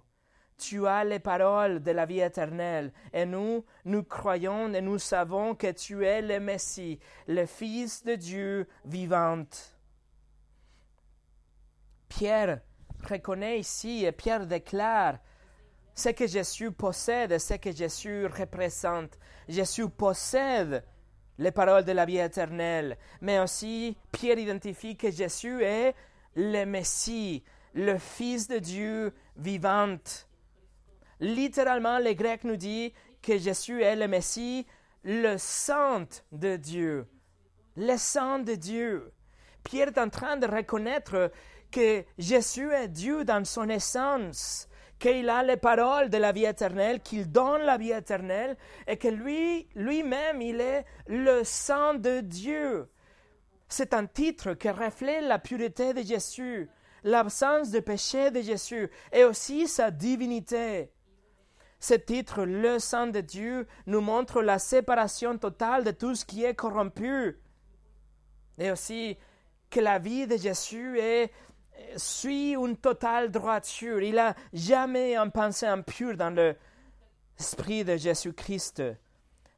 Tu 0.60 0.86
as 0.86 1.04
les 1.04 1.18
paroles 1.18 1.82
de 1.82 1.90
la 1.90 2.06
vie 2.06 2.20
éternelle, 2.20 2.94
et 3.12 3.26
nous, 3.26 3.66
nous 3.86 4.04
croyons 4.04 4.72
et 4.76 4.82
nous 4.82 5.00
savons 5.00 5.56
que 5.56 5.72
tu 5.72 6.06
es 6.06 6.22
le 6.22 6.40
Messie, 6.40 7.00
le 7.28 7.48
Fils 7.48 8.04
de 8.04 8.14
Dieu 8.14 8.68
vivant. 8.86 9.46
Pierre 12.10 12.62
reconnaît 13.10 13.62
ici 13.62 14.06
et 14.06 14.12
Pierre 14.12 14.46
déclare 14.46 15.18
ce 15.96 16.10
que 16.10 16.28
Jésus 16.28 16.72
possède, 16.72 17.40
ce 17.40 17.56
que 17.56 17.72
Jésus 17.72 18.28
représente. 18.28 19.18
Jésus 19.50 19.90
possède 19.90 20.86
les 21.40 21.52
paroles 21.52 21.86
de 21.86 21.92
la 21.92 22.06
vie 22.06 22.20
éternelle, 22.20 23.00
mais 23.20 23.40
aussi 23.40 23.98
Pierre 24.12 24.38
identifie 24.38 24.96
que 24.96 25.10
Jésus 25.10 25.64
est 25.64 25.96
le 26.36 26.66
Messie, 26.66 27.44
le 27.74 27.98
Fils 27.98 28.48
de 28.48 28.60
Dieu 28.60 29.14
vivant. 29.36 29.98
Littéralement, 31.20 32.00
le 32.00 32.14
grec 32.14 32.44
nous 32.44 32.56
dit 32.56 32.94
que 33.22 33.38
Jésus 33.38 33.82
est 33.82 33.96
le 33.96 34.08
Messie, 34.08 34.66
le 35.04 35.38
Saint 35.38 36.08
de 36.32 36.56
Dieu. 36.56 37.08
Le 37.76 37.98
Saint 37.98 38.40
de 38.40 38.56
Dieu. 38.56 39.12
Pierre 39.64 39.90
est 39.90 39.98
en 39.98 40.10
train 40.10 40.38
de 40.38 40.48
reconnaître 40.48 41.32
que 41.72 42.04
Jésus 42.18 42.72
est 42.72 42.88
Dieu 42.88 43.24
dans 43.24 43.44
son 43.46 43.68
essence, 43.70 44.68
qu'il 45.00 45.30
a 45.30 45.44
les 45.44 45.58
paroles 45.58 46.10
de 46.10 46.18
la 46.18 46.32
vie 46.32 46.46
éternelle, 46.46 47.02
qu'il 47.02 47.32
donne 47.32 47.64
la 47.64 47.78
vie 47.78 47.92
éternelle, 47.92 48.56
et 48.86 48.98
que 48.98 49.08
lui, 49.08 49.68
lui-même, 49.76 50.42
il 50.42 50.62
est 50.62 50.86
le 51.08 51.44
Saint 51.44 51.96
de 51.96 52.20
Dieu. 52.20 52.90
C'est 53.68 53.94
un 53.94 54.06
titre 54.06 54.54
qui 54.54 54.70
reflète 54.70 55.24
la 55.24 55.40
pureté 55.40 55.94
de 55.94 56.04
Jésus, 56.04 56.70
l'absence 57.04 57.70
de 57.72 57.80
péché 57.80 58.32
de 58.32 58.42
Jésus 58.42 58.90
et 59.12 59.24
aussi 59.24 59.68
sa 59.68 59.92
divinité. 59.92 60.92
Ce 61.80 61.94
titre, 61.94 62.44
le 62.46 62.80
Saint 62.80 63.08
de 63.08 63.20
Dieu, 63.20 63.68
nous 63.88 64.00
montre 64.00 64.42
la 64.42 64.58
séparation 64.58 65.38
totale 65.38 65.84
de 65.84 65.92
tout 65.92 66.16
ce 66.16 66.24
qui 66.26 66.46
est 66.46 66.56
corrompu. 66.56 67.38
Et 68.58 68.72
aussi 68.72 69.18
que 69.70 69.82
la 69.82 70.00
vie 70.00 70.26
de 70.26 70.38
Jésus 70.38 70.98
est, 71.00 71.32
suit 71.98 72.54
une 72.54 72.78
totale 72.78 73.32
droiture. 73.32 74.02
Il 74.02 74.16
n'a 74.16 74.36
jamais 74.54 75.16
un 75.16 75.28
pensée 75.28 75.66
impure 75.66 76.16
dans 76.16 76.34
l'esprit 76.34 77.84
de 77.84 77.98
Jésus-Christ. 77.98 78.84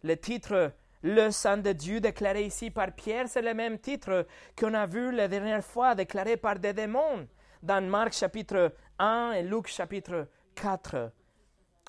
Le 0.01 0.17
titre 0.17 0.71
le 1.03 1.29
Saint 1.29 1.57
de 1.57 1.71
Dieu 1.71 1.99
déclaré 1.99 2.45
ici 2.45 2.71
par 2.71 2.91
Pierre, 2.91 3.27
c'est 3.29 3.43
le 3.43 3.53
même 3.53 3.77
titre 3.77 4.25
qu'on 4.57 4.73
a 4.73 4.87
vu 4.87 5.11
la 5.11 5.27
dernière 5.27 5.63
fois 5.63 5.93
déclaré 5.93 6.35
par 6.35 6.57
des 6.57 6.73
démons 6.73 7.27
dans 7.65 7.83
Marc 7.83 8.13
chapitre 8.13 8.75
1 8.99 9.31
et 9.31 9.41
Luc 9.41 9.67
chapitre 9.67 10.27
4. 10.53 11.11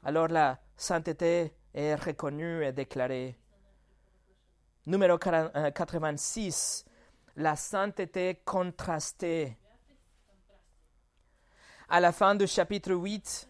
Alors 0.05 0.29
la 0.29 0.59
sainteté 0.75 1.53
est 1.75 1.95
reconnue 1.95 2.65
et 2.65 2.73
déclarée. 2.73 3.37
Numéro 4.87 5.19
86, 5.19 6.87
euh, 6.87 7.43
la 7.43 7.57
sainteté 7.57 8.41
contrastée. 8.43 9.59
À 11.91 12.01
la 12.01 12.11
fin 12.11 12.35
du 12.35 12.47
chapitre 12.47 12.95
8, 12.95 13.47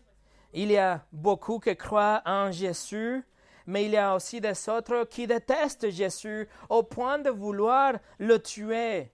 il 0.55 0.73
y 0.73 0.79
a 0.79 1.07
beaucoup 1.12 1.61
qui 1.61 1.77
croient 1.77 2.23
en 2.27 2.51
Jésus, 2.51 3.23
mais 3.67 3.85
il 3.85 3.93
y 3.93 3.97
a 3.97 4.17
aussi 4.17 4.41
des 4.41 4.69
autres 4.69 5.05
qui 5.05 5.29
détestent 5.29 5.91
Jésus 5.91 6.49
au 6.69 6.83
point 6.83 7.21
de 7.21 7.31
vouloir 7.31 7.93
le 8.19 8.43
tuer. 8.43 9.12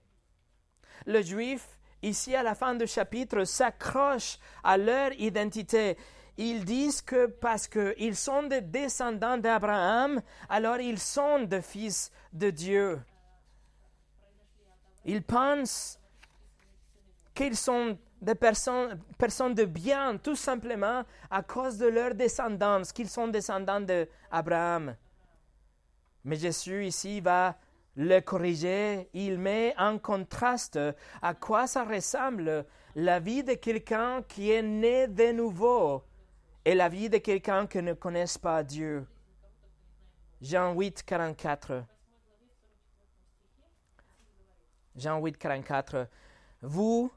Le 1.05 1.21
juif 1.21 1.77
ici 2.03 2.35
à 2.35 2.43
la 2.43 2.53
fin 2.53 2.75
du 2.75 2.85
chapitre, 2.85 3.43
s'accrochent 3.45 4.37
à 4.63 4.77
leur 4.77 5.11
identité. 5.13 5.97
Ils 6.37 6.65
disent 6.65 7.01
que 7.01 7.27
parce 7.27 7.67
qu'ils 7.67 8.15
sont 8.15 8.43
des 8.43 8.61
descendants 8.61 9.37
d'Abraham, 9.37 10.21
alors 10.49 10.77
ils 10.79 10.99
sont 10.99 11.43
des 11.43 11.61
fils 11.61 12.11
de 12.31 12.49
Dieu. 12.49 13.01
Ils 15.05 15.23
pensent 15.23 15.99
qu'ils 17.33 17.57
sont 17.57 17.97
des 18.21 18.35
personnes, 18.35 18.99
personnes 19.17 19.53
de 19.53 19.65
bien, 19.65 20.17
tout 20.17 20.35
simplement 20.35 21.03
à 21.29 21.43
cause 21.43 21.77
de 21.77 21.87
leur 21.87 22.15
descendance, 22.15 22.91
qu'ils 22.91 23.09
sont 23.09 23.27
descendants 23.27 23.81
d'Abraham. 23.81 24.95
Mais 26.23 26.37
Jésus 26.37 26.85
ici 26.85 27.19
va 27.19 27.57
le 27.95 28.19
corriger, 28.21 29.09
il 29.13 29.37
met 29.37 29.75
en 29.77 29.99
contraste 29.99 30.79
à 31.21 31.33
quoi 31.33 31.67
ça 31.67 31.83
ressemble 31.83 32.65
la 32.95 33.19
vie 33.19 33.43
de 33.43 33.53
quelqu'un 33.53 34.21
qui 34.23 34.51
est 34.51 34.61
né 34.61 35.07
de 35.07 35.31
nouveau 35.31 36.03
et 36.65 36.75
la 36.75 36.89
vie 36.89 37.09
de 37.09 37.17
quelqu'un 37.17 37.67
qui 37.67 37.81
ne 37.81 37.93
connaît 37.93 38.25
pas 38.41 38.63
Dieu. 38.63 39.05
Jean 40.41 40.73
8, 40.73 41.03
44. 41.03 41.83
Jean 44.95 45.19
8, 45.19 45.37
44. 45.37 46.07
Vous, 46.61 47.11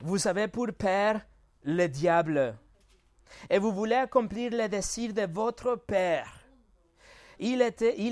vous 0.00 0.28
avez 0.28 0.48
pour 0.48 0.68
père 0.72 1.20
le 1.64 1.86
diable, 1.86 2.56
et 3.48 3.58
vous 3.58 3.72
voulez 3.72 3.94
accomplir 3.94 4.50
les 4.52 4.68
désirs 4.68 5.14
de 5.14 5.26
votre 5.32 5.76
père. 5.76 6.41
Il, 7.44 7.60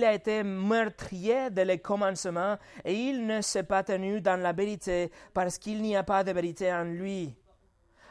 a 0.05 0.13
été 0.13 0.43
meurtrier 0.43 1.51
dès 1.51 1.65
le 1.65 1.77
commencement 1.77 2.59
et 2.85 2.95
il 2.95 3.29
ne 3.29 3.41
s'est 3.41 3.63
pas 3.63 3.85
tenu 3.85 4.21
dans 4.21 4.41
la 4.41 4.53
vérité 4.53 5.13
parce 5.33 5.57
qu'il 5.57 5.83
n'y 5.83 5.95
a 5.95 6.03
pas 6.03 6.25
de 6.25 6.33
vérité 6.33 6.73
en 6.73 6.83
lui. 6.83 7.37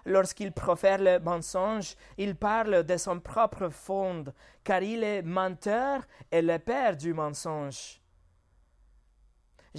Lorsqu'il 0.05 0.53
profère 0.53 0.97
le 0.97 1.19
mensonge, 1.19 1.95
il 2.17 2.35
parle 2.35 2.85
de 2.85 2.95
son 2.95 3.19
propre 3.19 3.67
fond, 3.67 4.23
car 4.63 4.81
il 4.81 5.03
est 5.03 5.21
menteur 5.21 6.03
et 6.31 6.41
le 6.41 6.57
père 6.57 6.95
du 6.95 7.13
mensonge. 7.13 7.99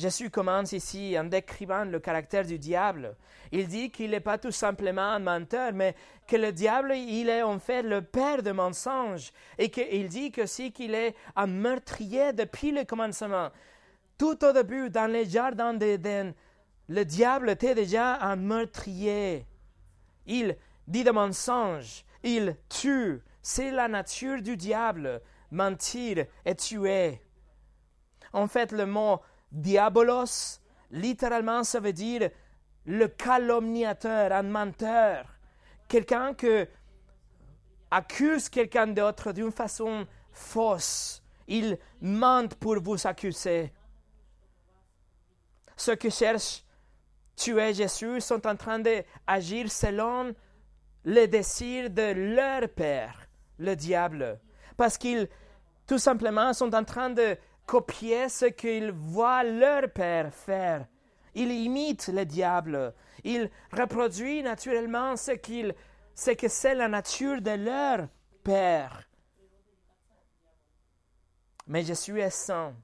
Jésus 0.01 0.31
commence 0.31 0.73
ici 0.73 1.15
en 1.19 1.25
décrivant 1.25 1.85
le 1.85 2.01
caractère 2.01 2.47
du 2.47 2.59
diable. 2.59 3.15
Il 3.53 3.69
dit 3.69 3.91
qu'il 3.91 4.13
n'est 4.13 4.21
pas 4.21 4.39
tout 4.39 4.51
simplement 4.51 5.03
un 5.03 5.19
menteur, 5.19 5.75
mais 5.75 5.95
que 6.27 6.37
le 6.37 6.53
diable, 6.53 6.95
il 6.97 7.29
est 7.29 7.43
en 7.43 7.59
fait 7.59 7.83
le 7.83 8.01
père 8.01 8.43
de 8.43 8.51
mensonges. 8.51 9.31
Et 9.59 9.71
qu'il 9.71 10.09
dit 10.09 10.33
aussi 10.43 10.73
qu'il 10.73 10.95
est 10.95 11.15
un 11.37 11.47
meurtrier 11.47 12.33
depuis 12.33 12.71
le 12.71 12.85
commencement. 12.85 13.51
Tout 14.17 14.43
au 14.43 14.53
début, 14.55 14.89
dans 14.89 15.07
les 15.07 15.29
jardins 15.29 15.75
d'Éden, 15.75 16.33
le 16.89 17.05
diable 17.05 17.51
était 17.51 17.75
déjà 17.75 18.17
un 18.23 18.37
meurtrier. 18.37 19.47
Il 20.25 20.57
dit 20.89 21.05
des 21.05 21.13
mensonges, 21.13 22.07
il 22.23 22.57
tue. 22.71 23.21
C'est 23.43 23.71
la 23.71 23.87
nature 23.87 24.41
du 24.41 24.57
diable, 24.57 25.21
mentir 25.51 26.25
et 26.47 26.55
tuer. 26.55 27.21
En 28.33 28.47
fait, 28.47 28.73
le 28.73 28.87
mot 28.87 29.21
Diabolos, 29.51 30.61
littéralement, 30.91 31.65
ça 31.65 31.81
veut 31.81 31.93
dire 31.93 32.31
le 32.87 33.09
calomniateur, 33.09 34.33
un 34.33 34.43
menteur, 34.43 35.27
quelqu'un 35.89 36.35
qui 36.35 36.65
accuse 37.91 38.49
quelqu'un 38.49 38.87
d'autre 38.87 39.33
d'une 39.33 39.53
façon 39.53 40.07
fausse. 40.33 41.23
Il 41.49 41.79
ment 42.01 42.49
pour 42.61 42.81
vous 42.81 43.07
accuser. 43.07 43.73
Ceux 45.77 45.97
qui 45.97 46.11
cherchent 46.11 46.65
tuer 47.35 47.75
Jésus 47.75 48.21
sont 48.21 48.47
en 48.47 48.55
train 48.55 48.79
d'agir 48.79 49.71
selon 49.71 50.35
les 51.05 51.27
désirs 51.27 51.91
de 51.91 52.35
leur 52.35 52.69
père, 52.69 53.27
le 53.59 53.75
diable, 53.75 54.39
parce 54.77 54.99
qu'ils 54.99 55.29
tout 55.87 55.99
simplement 55.99 56.53
sont 56.53 56.73
en 56.75 56.85
train 56.85 57.11
de 57.11 57.37
copier 57.71 58.29
ce 58.29 58.47
qu'ils 58.47 58.91
voient 58.91 59.45
leur 59.45 59.93
père 59.93 60.35
faire. 60.35 60.89
Il 61.37 61.53
imite 61.53 62.09
le 62.09 62.25
diable. 62.25 62.93
Il 63.23 63.49
reproduit 63.73 64.43
naturellement 64.43 65.15
ce 65.17 65.33
c'est 66.13 66.35
que 66.35 66.49
c'est 66.49 66.75
la 66.75 66.89
nature 66.89 67.41
de 67.41 67.53
leur 67.53 68.09
Père. 68.43 69.05
Mais 71.69 71.85
Jésus 71.85 72.21
est 72.21 72.31
saint. 72.31 72.75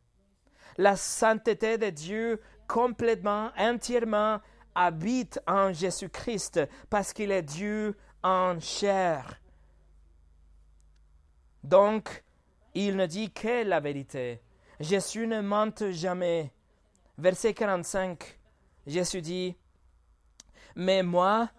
La 0.77 0.95
sainteté 0.95 1.79
de 1.79 1.91
Dieu 1.91 2.41
complètement, 2.69 3.51
entièrement 3.59 4.39
habite 4.77 5.41
en 5.49 5.73
Jésus-Christ 5.73 6.61
parce 6.89 7.13
qu'il 7.13 7.33
est 7.33 7.43
Dieu 7.43 7.97
en 8.23 8.61
chair. 8.61 9.41
Donc, 11.65 12.23
il 12.75 12.95
ne 12.95 13.07
dit 13.07 13.33
que 13.33 13.65
la 13.65 13.81
vérité. 13.81 14.43
Jésus 14.81 15.27
ne 15.27 15.41
ment 15.41 15.91
jamais. 15.91 16.53
Verset 17.19 17.55
45, 17.55 18.39
Jésus 18.87 19.23
dit, 19.23 19.57
Mais 20.75 21.03
moi, 21.03 21.51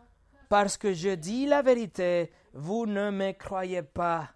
parce 0.49 0.77
que 0.77 0.93
je 0.93 1.15
dis 1.15 1.47
la 1.47 1.61
vérité, 1.61 2.31
vous 2.53 2.85
ne 2.85 3.09
me 3.09 3.31
croyez 3.31 3.81
pas. 3.81 4.29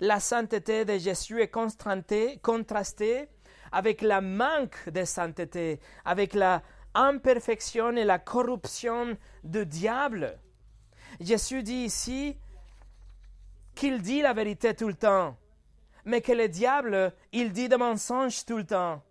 La 0.00 0.20
sainteté 0.20 0.84
de 0.84 0.98
Jésus 0.98 1.40
est 1.40 1.50
contrastée 1.50 3.28
avec 3.72 4.02
la 4.02 4.20
manque 4.20 4.90
de 4.90 5.04
sainteté, 5.04 5.80
avec 6.04 6.34
la 6.34 6.62
imperfection 6.94 7.96
et 7.96 8.04
la 8.04 8.18
corruption 8.18 9.16
du 9.44 9.64
diable. 9.64 10.38
Jésus 11.20 11.62
dit 11.62 11.84
ici 11.84 12.36
qu'il 13.74 14.02
dit 14.02 14.20
la 14.20 14.34
vérité 14.34 14.74
tout 14.74 14.88
le 14.88 14.94
temps, 14.94 15.36
mais 16.06 16.20
que 16.20 16.32
le 16.32 16.48
diable, 16.48 17.12
il 17.32 17.52
dit 17.52 17.68
des 17.68 17.76
mensonges 17.76 18.44
tout 18.44 18.56
le 18.56 18.64
temps. 18.64 19.02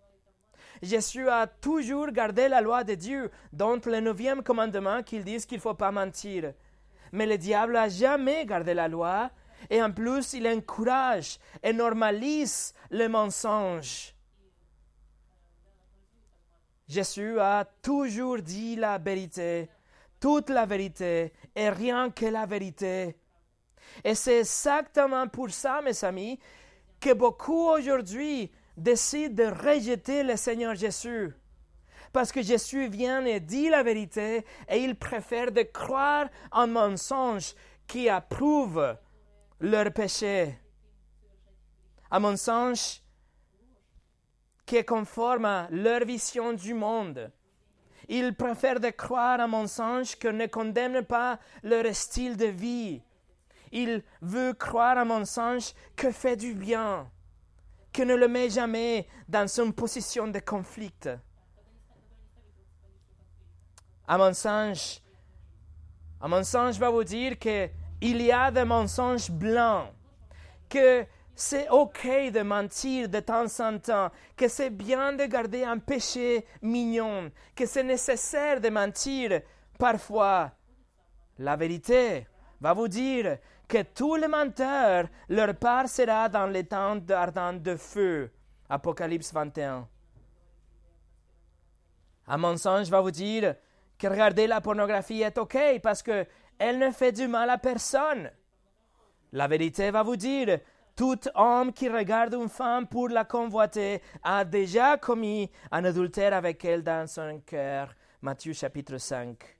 Jésus 0.82 1.28
a 1.28 1.46
toujours 1.46 2.10
gardé 2.10 2.48
la 2.48 2.62
loi 2.62 2.84
de 2.84 2.94
Dieu, 2.94 3.30
dont 3.52 3.80
le 3.84 4.00
neuvième 4.00 4.42
commandement 4.42 5.02
qu'il 5.02 5.22
dit 5.22 5.38
qu'il 5.46 5.58
ne 5.58 5.62
faut 5.62 5.74
pas 5.74 5.92
mentir. 5.92 6.54
Mais 7.12 7.26
le 7.26 7.38
diable 7.38 7.74
n'a 7.74 7.88
jamais 7.88 8.46
gardé 8.46 8.74
la 8.74 8.88
loi, 8.88 9.30
et 9.70 9.82
en 9.82 9.92
plus 9.92 10.32
il 10.32 10.48
encourage 10.48 11.38
et 11.62 11.72
normalise 11.72 12.74
le 12.90 13.08
mensonge. 13.08 14.14
Jésus 16.88 17.38
a 17.38 17.66
toujours 17.82 18.38
dit 18.38 18.76
la 18.76 18.96
vérité, 18.96 19.68
toute 20.18 20.48
la 20.48 20.64
vérité 20.64 21.32
et 21.54 21.68
rien 21.68 22.10
que 22.10 22.26
la 22.26 22.46
vérité. 22.46 23.16
Et 24.02 24.14
c'est 24.14 24.40
exactement 24.40 25.26
pour 25.28 25.50
ça, 25.50 25.82
mes 25.82 26.04
amis, 26.04 26.38
que 27.00 27.12
beaucoup 27.12 27.68
aujourd'hui 27.68 28.50
décident 28.76 29.34
de 29.34 29.50
rejeter 29.50 30.22
le 30.22 30.36
Seigneur 30.36 30.74
Jésus. 30.74 31.34
Parce 32.12 32.32
que 32.32 32.42
Jésus 32.42 32.88
vient 32.88 33.24
et 33.24 33.40
dit 33.40 33.68
la 33.68 33.82
vérité 33.82 34.44
et 34.68 34.78
ils 34.78 34.96
préfèrent 34.96 35.52
de 35.52 35.62
croire 35.62 36.28
en 36.52 36.66
mensonge 36.66 37.54
qui 37.86 38.08
approuve 38.08 38.96
leur 39.60 39.92
péché. 39.92 40.58
Un 42.10 42.20
mensonge 42.20 43.02
qui 44.64 44.76
est 44.76 44.84
conforme 44.84 45.44
à 45.44 45.68
leur 45.70 46.04
vision 46.04 46.52
du 46.52 46.74
monde. 46.74 47.30
Ils 48.08 48.34
préfèrent 48.34 48.80
de 48.80 48.90
croire 48.90 49.40
un 49.40 49.46
mensonge 49.46 50.16
que 50.16 50.28
ne 50.28 50.46
condamne 50.46 51.02
pas 51.02 51.38
leur 51.62 51.92
style 51.94 52.36
de 52.36 52.46
vie. 52.46 53.02
Ils 53.76 54.02
veulent 54.22 54.54
croire 54.54 54.96
un 54.96 55.04
mensonge 55.04 55.74
que 55.94 56.10
fait 56.10 56.34
du 56.34 56.54
bien, 56.54 57.10
que 57.92 58.02
ne 58.02 58.14
le 58.14 58.26
met 58.26 58.48
jamais 58.48 59.06
dans 59.28 59.46
une 59.60 59.74
position 59.74 60.28
de 60.28 60.38
conflit. 60.38 60.94
Un 64.08 64.16
mensonge, 64.16 65.02
un 66.22 66.28
mensonge 66.28 66.78
va 66.78 66.88
vous 66.88 67.04
dire 67.04 67.38
qu'il 67.38 67.70
y 68.00 68.32
a 68.32 68.50
des 68.50 68.64
mensonges 68.64 69.30
blancs, 69.30 69.90
que 70.70 71.04
c'est 71.34 71.68
OK 71.68 72.06
de 72.32 72.40
mentir 72.40 73.10
de 73.10 73.20
temps 73.20 73.60
en 73.60 73.78
temps, 73.78 74.10
que 74.38 74.48
c'est 74.48 74.70
bien 74.70 75.12
de 75.12 75.26
garder 75.26 75.64
un 75.64 75.78
péché 75.80 76.46
mignon, 76.62 77.30
que 77.54 77.66
c'est 77.66 77.84
nécessaire 77.84 78.58
de 78.58 78.70
mentir 78.70 79.42
parfois. 79.78 80.52
La 81.38 81.56
vérité 81.56 82.26
va 82.58 82.72
vous 82.72 82.88
dire 82.88 83.36
que 83.68 83.82
tous 83.82 84.16
les 84.16 84.28
menteurs, 84.28 85.08
leur 85.28 85.54
part 85.56 85.88
sera 85.88 86.28
dans 86.28 86.46
les 86.46 86.64
temps 86.64 86.98
ardents 87.10 87.52
de 87.52 87.76
feu. 87.76 88.30
Apocalypse 88.68 89.32
21. 89.32 89.88
Un 92.28 92.36
mensonge 92.36 92.88
va 92.88 93.00
vous 93.00 93.10
dire 93.10 93.54
que 93.98 94.06
regarder 94.08 94.46
la 94.46 94.60
pornographie 94.60 95.22
est 95.22 95.38
OK 95.38 95.56
parce 95.82 96.02
que 96.02 96.26
elle 96.58 96.78
ne 96.78 96.90
fait 96.90 97.12
du 97.12 97.28
mal 97.28 97.50
à 97.50 97.58
personne. 97.58 98.30
La 99.32 99.46
vérité 99.46 99.90
va 99.90 100.02
vous 100.02 100.16
dire 100.16 100.60
tout 100.96 101.20
homme 101.34 101.72
qui 101.72 101.88
regarde 101.88 102.34
une 102.34 102.48
femme 102.48 102.86
pour 102.86 103.08
la 103.08 103.24
convoiter 103.24 104.00
a 104.22 104.44
déjà 104.44 104.96
commis 104.96 105.50
un 105.70 105.84
adultère 105.84 106.32
avec 106.32 106.64
elle 106.64 106.82
dans 106.82 107.06
son 107.06 107.42
cœur. 107.44 107.94
Matthieu 108.22 108.54
chapitre 108.54 108.96
5. 108.96 109.55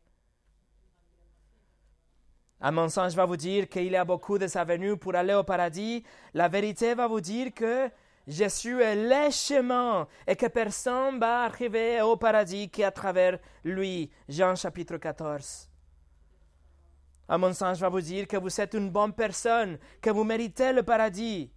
Un 2.60 2.70
mensonge 2.70 3.14
va 3.14 3.26
vous 3.26 3.36
dire 3.36 3.68
qu'il 3.68 3.90
y 3.90 3.96
a 3.96 4.04
beaucoup 4.04 4.38
de 4.38 4.46
sa 4.46 4.64
venue 4.64 4.96
pour 4.96 5.14
aller 5.14 5.34
au 5.34 5.44
paradis. 5.44 6.04
La 6.32 6.48
vérité 6.48 6.94
va 6.94 7.06
vous 7.06 7.20
dire 7.20 7.52
que 7.54 7.90
Jésus 8.26 8.80
est 8.80 8.96
le 8.96 9.30
chemin 9.30 10.08
et 10.26 10.36
que 10.36 10.46
personne 10.46 11.18
va 11.20 11.42
arriver 11.42 12.00
au 12.00 12.16
paradis 12.16 12.70
qu'à 12.70 12.90
travers 12.90 13.38
lui. 13.62 14.10
Jean 14.28 14.56
chapitre 14.56 14.96
14. 14.96 15.68
Un 17.28 17.38
mensonge 17.38 17.78
va 17.78 17.88
vous 17.88 18.00
dire 18.00 18.26
que 18.26 18.36
vous 18.36 18.60
êtes 18.60 18.74
une 18.74 18.90
bonne 18.90 19.12
personne, 19.12 19.78
que 20.00 20.10
vous 20.10 20.24
méritez 20.24 20.72
le 20.72 20.82
paradis. 20.82 21.50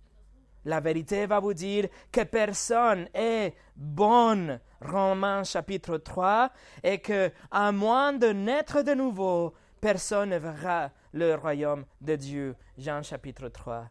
La 0.66 0.82
vérité 0.82 1.26
va 1.26 1.40
vous 1.40 1.54
dire 1.54 1.88
que 2.12 2.22
personne 2.22 3.08
est 3.14 3.56
bonne. 3.76 4.60
Romains 4.82 5.44
chapitre 5.44 5.98
3 5.98 6.52
et 6.84 7.00
que, 7.00 7.32
à 7.52 7.72
moins 7.72 8.14
de 8.14 8.28
naître 8.28 8.82
de 8.82 8.94
nouveau, 8.94 9.54
personne 9.80 10.30
ne 10.30 10.38
verra 10.38 10.92
le 11.14 11.36
royaume 11.36 11.86
de 12.02 12.16
Dieu. 12.16 12.56
Jean 12.78 13.04
chapitre 13.04 13.50
3. 13.50 13.90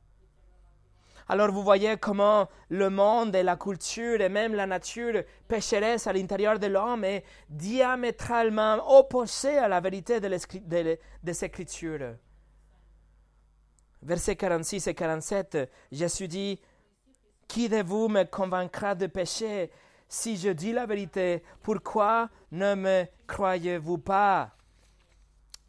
Alors 1.31 1.53
vous 1.53 1.63
voyez 1.63 1.99
comment 1.99 2.49
le 2.71 2.89
monde 2.89 3.37
et 3.37 3.43
la 3.43 3.57
culture 3.57 4.21
et 4.21 4.31
même 4.31 4.55
la 4.55 4.67
nature 4.67 5.23
pécheresse 5.47 6.07
à 6.07 6.13
l'intérieur 6.13 6.59
de 6.59 6.69
l'homme 6.69 7.05
est 7.05 7.23
diamétralement 7.51 8.99
opposé 8.99 9.59
à 9.59 9.69
la 9.69 9.81
vérité 9.81 10.21
de 10.21 10.99
des 11.23 11.45
Écritures. 11.45 12.15
Versets 14.01 14.37
46 14.37 14.87
et 14.87 14.95
47, 14.95 15.71
Jésus 15.93 16.29
dit, 16.29 16.61
Qui 17.47 17.69
de 17.69 17.83
vous 17.83 18.09
me 18.09 18.25
convaincra 18.25 18.95
de 18.95 19.07
péché 19.07 19.71
si 20.09 20.37
je 20.37 20.51
dis 20.51 20.73
la 20.73 20.87
vérité? 20.87 21.43
Pourquoi 21.63 22.31
ne 22.53 22.75
me 22.75 23.05
croyez-vous 23.27 23.99
pas? 23.99 24.55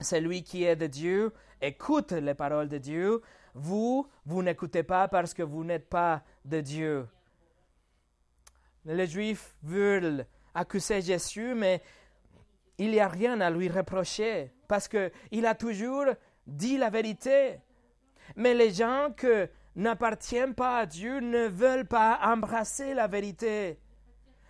Celui 0.01 0.43
qui 0.43 0.63
est 0.63 0.75
de 0.75 0.87
Dieu 0.87 1.33
écoute 1.61 2.13
les 2.13 2.33
paroles 2.33 2.69
de 2.69 2.77
Dieu, 2.77 3.21
vous, 3.53 4.07
vous 4.25 4.43
n'écoutez 4.43 4.83
pas 4.83 5.07
parce 5.07 5.33
que 5.33 5.43
vous 5.43 5.63
n'êtes 5.63 5.89
pas 5.89 6.23
de 6.45 6.61
Dieu. 6.61 7.07
Les 8.85 9.07
Juifs 9.07 9.55
veulent 9.63 10.25
accuser 10.53 11.01
Jésus, 11.01 11.53
mais 11.53 11.81
il 12.77 12.91
n'y 12.91 12.99
a 12.99 13.07
rien 13.07 13.41
à 13.41 13.49
lui 13.49 13.67
reprocher 13.67 14.53
parce 14.67 14.87
qu'il 14.87 15.45
a 15.45 15.55
toujours 15.55 16.05
dit 16.47 16.77
la 16.77 16.89
vérité. 16.89 17.59
Mais 18.35 18.53
les 18.53 18.71
gens 18.71 19.09
qui 19.17 19.27
n'appartiennent 19.75 20.55
pas 20.55 20.79
à 20.79 20.85
Dieu 20.85 21.19
ne 21.19 21.47
veulent 21.47 21.87
pas 21.87 22.19
embrasser 22.23 22.93
la 22.93 23.07
vérité. 23.07 23.79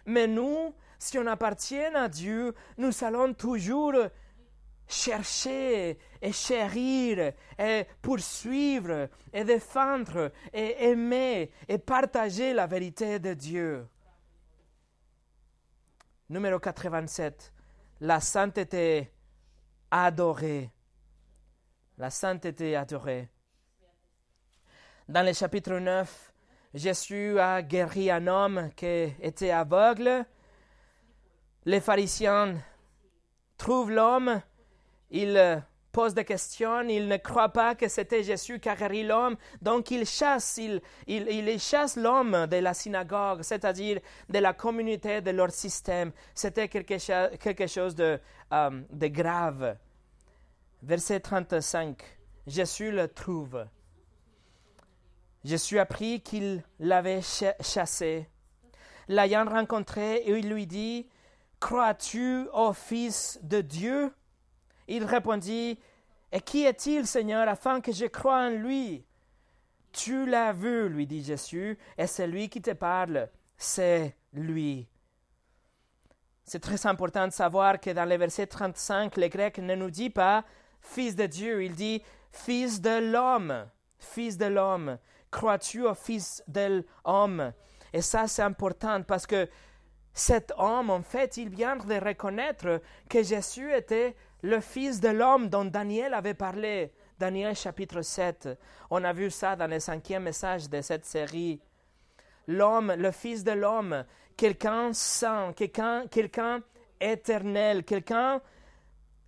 Mais 0.06 0.28
nous, 0.28 0.74
si 1.00 1.18
on 1.18 1.26
appartient 1.26 1.76
à 1.78 2.08
Dieu, 2.08 2.54
nous 2.78 2.92
allons 3.04 3.34
toujours 3.34 3.94
chercher 4.90 6.00
et 6.20 6.32
chérir 6.34 7.34
et 7.58 7.86
poursuivre 8.02 9.08
et 9.32 9.44
défendre 9.44 10.32
et 10.52 10.90
aimer 10.90 11.52
et 11.68 11.78
partager 11.78 12.54
la 12.54 12.66
vérité 12.66 13.20
de 13.20 13.34
Dieu. 13.34 13.88
Numéro 16.30 16.60
87. 16.60 17.54
La 18.02 18.20
sainteté 18.20 19.12
adorée. 19.92 20.72
La 21.98 22.10
sainteté 22.10 22.76
adorée. 22.76 23.30
Dans 25.08 25.26
le 25.26 25.34
chapitre 25.34 25.74
9, 25.74 26.34
Jésus 26.74 27.40
a 27.40 27.62
guéri 27.62 28.12
un 28.12 28.28
homme 28.28 28.72
qui 28.76 29.14
était 29.22 29.52
aveugle. 29.52 30.26
Les 31.66 31.82
pharisiens 31.82 32.56
trouvent 33.58 33.92
l'homme 33.92 34.42
il 35.12 35.38
euh, 35.38 35.58
pose 35.92 36.14
des 36.14 36.26
questions, 36.26 36.82
il 36.88 37.08
ne 37.08 37.18
croit 37.18 37.50
pas 37.50 37.76
que 37.76 37.88
c'était 37.88 38.24
Jésus 38.24 38.60
guéri 38.60 39.04
l'homme, 39.04 39.36
donc 39.62 39.92
il 39.92 40.06
chasse, 40.06 40.58
il, 40.58 40.82
il, 41.08 41.60
chasse 41.60 41.96
l'homme 41.96 42.48
de 42.48 42.58
la 42.58 42.74
synagogue, 42.74 43.42
c'est-à-dire 43.42 44.00
de 44.30 44.40
la 44.40 44.54
communauté 44.54 45.22
de 45.22 45.32
leur 45.32 45.52
système. 45.52 46.12
C'était 46.34 46.68
quelque, 46.68 47.38
quelque 47.38 47.68
chose 47.68 47.96
de, 47.96 48.20
euh, 48.54 48.82
de 48.92 49.08
grave. 49.08 49.78
Verset 50.82 51.20
35. 51.20 52.02
Jésus 52.48 52.92
le 52.92 53.08
trouve. 53.08 53.66
Jésus 55.44 55.80
appris 55.80 56.22
qu'il 56.22 56.64
l'avait 56.80 57.22
chassé. 57.62 58.28
L'ayant 59.08 59.46
rencontré, 59.46 60.24
il 60.28 60.50
lui 60.50 60.68
dit 60.68 61.08
Crois-tu 61.60 62.48
au 62.54 62.74
Fils 62.74 63.40
de 63.44 63.62
Dieu? 63.62 64.14
Il 64.90 65.06
répondit 65.06 65.80
Et 66.32 66.42
qui 66.42 66.66
est-il, 66.66 67.06
Seigneur, 67.08 67.48
afin 67.48 67.80
que 67.80 67.92
je 67.92 68.08
croie 68.08 68.48
en 68.48 68.50
lui? 68.50 69.06
Tu 69.92 70.26
l'as 70.26 70.52
vu, 70.52 70.90
lui 70.90 71.08
dit 71.08 71.24
Jésus, 71.24 71.78
et 71.98 72.08
c'est 72.08 72.28
lui 72.28 72.50
qui 72.50 72.62
te 72.62 72.72
parle. 72.72 73.30
C'est 73.56 74.16
lui. 74.34 74.88
C'est 76.44 76.60
très 76.60 76.88
important 76.88 77.28
de 77.28 77.32
savoir 77.32 77.80
que 77.80 77.92
dans 77.92 78.10
le 78.10 78.18
verset 78.18 78.48
35, 78.48 79.18
le 79.18 79.28
grec 79.28 79.60
ne 79.60 79.76
nous 79.76 79.92
dit 79.92 80.10
pas 80.10 80.44
Fils 80.82 81.16
de 81.16 81.28
Dieu, 81.28 81.64
il 81.64 81.76
dit 81.76 82.02
Fils 82.32 82.82
de 82.82 83.12
l'homme. 83.12 83.68
Fils 84.00 84.38
de 84.38 84.46
l'homme. 84.46 84.98
Crois-tu 85.30 85.86
au 85.86 85.94
Fils 85.94 86.44
de 86.48 86.84
l'homme? 87.06 87.54
Et 87.94 88.02
ça, 88.02 88.28
c'est 88.28 88.42
important 88.42 89.04
parce 89.04 89.28
que 89.28 89.48
cet 90.14 90.52
homme, 90.58 90.90
en 90.90 91.04
fait, 91.04 91.38
il 91.38 91.50
vient 91.50 91.76
de 91.76 92.04
reconnaître 92.04 92.82
que 93.08 93.22
Jésus 93.22 93.72
était 93.72 94.16
le 94.42 94.60
Fils 94.60 95.00
de 95.00 95.10
l'homme 95.10 95.50
dont 95.50 95.66
Daniel 95.66 96.14
avait 96.14 96.34
parlé. 96.34 96.92
Daniel 97.18 97.56
chapitre 97.56 98.02
7. 98.02 98.50
On 98.90 99.04
a 99.04 99.12
vu 99.12 99.30
ça 99.30 99.56
dans 99.56 99.70
le 99.70 99.80
cinquième 99.80 100.24
message 100.24 100.70
de 100.70 100.82
cette 100.82 101.06
série. 101.06 101.60
L'homme, 102.48 102.94
le 102.98 103.12
Fils 103.12 103.44
de 103.44 103.52
l'homme, 103.52 104.06
quelqu'un 104.38 104.94
saint, 104.94 105.54
quelqu'un, 105.54 106.62
éternel, 107.00 107.84
quelqu'un 107.84 108.42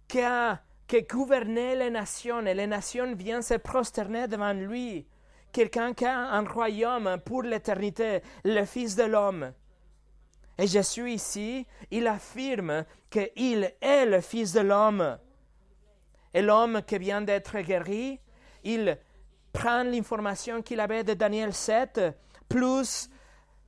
qui 0.07 0.21
a 0.21 0.61
qui 0.87 1.03
gouvernait 1.03 1.77
les 1.77 1.89
nations 1.89 2.45
et 2.45 2.53
les 2.53 2.67
nations 2.67 3.15
viennent 3.15 3.41
se 3.41 3.53
prosterner 3.53 4.27
devant 4.27 4.51
lui. 4.51 5.07
Quelqu'un 5.53 5.93
qui 5.93 6.05
a 6.05 6.17
un 6.17 6.45
royaume 6.45 7.17
pour 7.23 7.43
l'éternité, 7.43 8.21
le 8.43 8.65
Fils 8.65 8.97
de 8.97 9.03
l'homme. 9.03 9.53
Et 10.61 10.67
Jésus 10.67 11.09
ici, 11.09 11.65
il 11.89 12.05
affirme 12.05 12.85
qu'il 13.09 13.73
est 13.81 14.05
le 14.05 14.21
Fils 14.21 14.53
de 14.53 14.59
l'homme. 14.59 15.17
Et 16.35 16.43
l'homme 16.43 16.83
qui 16.85 16.99
vient 16.99 17.21
d'être 17.21 17.59
guéri, 17.61 18.19
il 18.63 18.95
prend 19.51 19.81
l'information 19.81 20.61
qu'il 20.61 20.79
avait 20.79 21.03
de 21.03 21.15
Daniel 21.15 21.51
7, 21.51 21.99
plus 22.47 23.09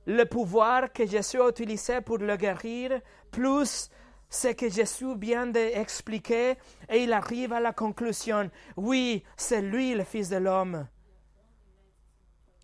le 0.06 0.22
pouvoir 0.24 0.92
que 0.92 1.04
Jésus 1.04 1.40
a 1.40 1.48
utilisé 1.48 2.00
pour 2.00 2.18
le 2.18 2.36
guérir, 2.36 3.00
plus 3.32 3.90
ce 4.30 4.48
que 4.52 4.70
Jésus 4.70 5.16
vient 5.18 5.48
d'expliquer, 5.48 6.52
et 6.88 7.02
il 7.02 7.12
arrive 7.12 7.54
à 7.54 7.60
la 7.60 7.72
conclusion, 7.72 8.48
oui, 8.76 9.24
c'est 9.36 9.62
lui 9.62 9.94
le 9.94 10.04
Fils 10.04 10.28
de 10.28 10.36
l'homme. 10.36 10.86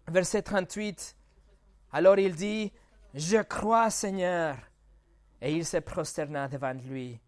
Verset 0.06 0.42
38, 0.42 1.16
alors 1.90 2.20
il 2.20 2.36
dit, 2.36 2.72
je 3.14 3.42
crois 3.42 3.90
Seigneur, 3.90 4.56
et 5.40 5.52
il 5.52 5.64
se 5.64 5.78
prosterna 5.78 6.48
devant 6.48 6.72
lui. 6.72 7.20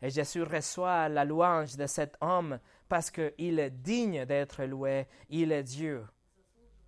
Et 0.00 0.10
Jésus 0.10 0.42
reçoit 0.42 1.08
la 1.08 1.24
louange 1.24 1.76
de 1.76 1.86
cet 1.86 2.16
homme 2.20 2.58
parce 2.88 3.10
qu'il 3.10 3.58
est 3.58 3.70
digne 3.70 4.24
d'être 4.24 4.62
loué, 4.64 5.08
il 5.28 5.50
est 5.52 5.64
Dieu, 5.64 6.06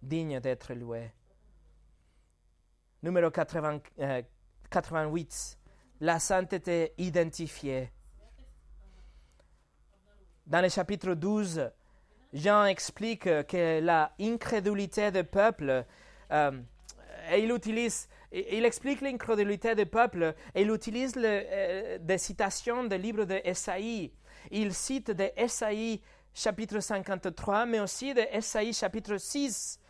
digne 0.01 0.41
d'être 0.41 0.73
loué. 0.75 1.13
Numéro 3.03 3.31
88 3.31 5.59
la 6.01 6.19
sainteté 6.19 6.95
identifiée. 6.99 7.93
Dans 10.47 10.63
le 10.63 10.69
chapitre 10.69 11.15
12, 11.15 11.71
Jean 12.33 12.65
explique 12.65 13.25
que 13.47 13.81
la 13.81 14.13
incrédulité 14.19 15.11
du 15.11 15.25
peuple, 15.25 15.85
euh, 16.33 16.63
il 17.39 17.51
utilise, 17.53 18.09
il 18.33 18.65
explique 18.65 19.01
l'incrédulité 19.01 19.75
du 19.75 19.87
peuple 19.87 20.35
et 20.55 20.63
il 20.63 20.71
utilise 20.71 21.15
euh, 21.17 21.99
des 22.01 22.19
citations 22.19 22.85
des 22.85 22.99
livres 22.99 23.25
de 23.25 23.41
Esaïe. 23.45 24.13
Il 24.51 24.75
cite 24.75 25.11
de 25.11 25.31
Esaïe 25.37 26.01
chapitre 26.35 26.81
53, 26.81 27.67
mais 27.67 27.81
aussi 27.81 28.15
de 28.15 28.23
Esaïe 28.33 28.73
chapitre 28.73 29.17
6. 29.17 29.81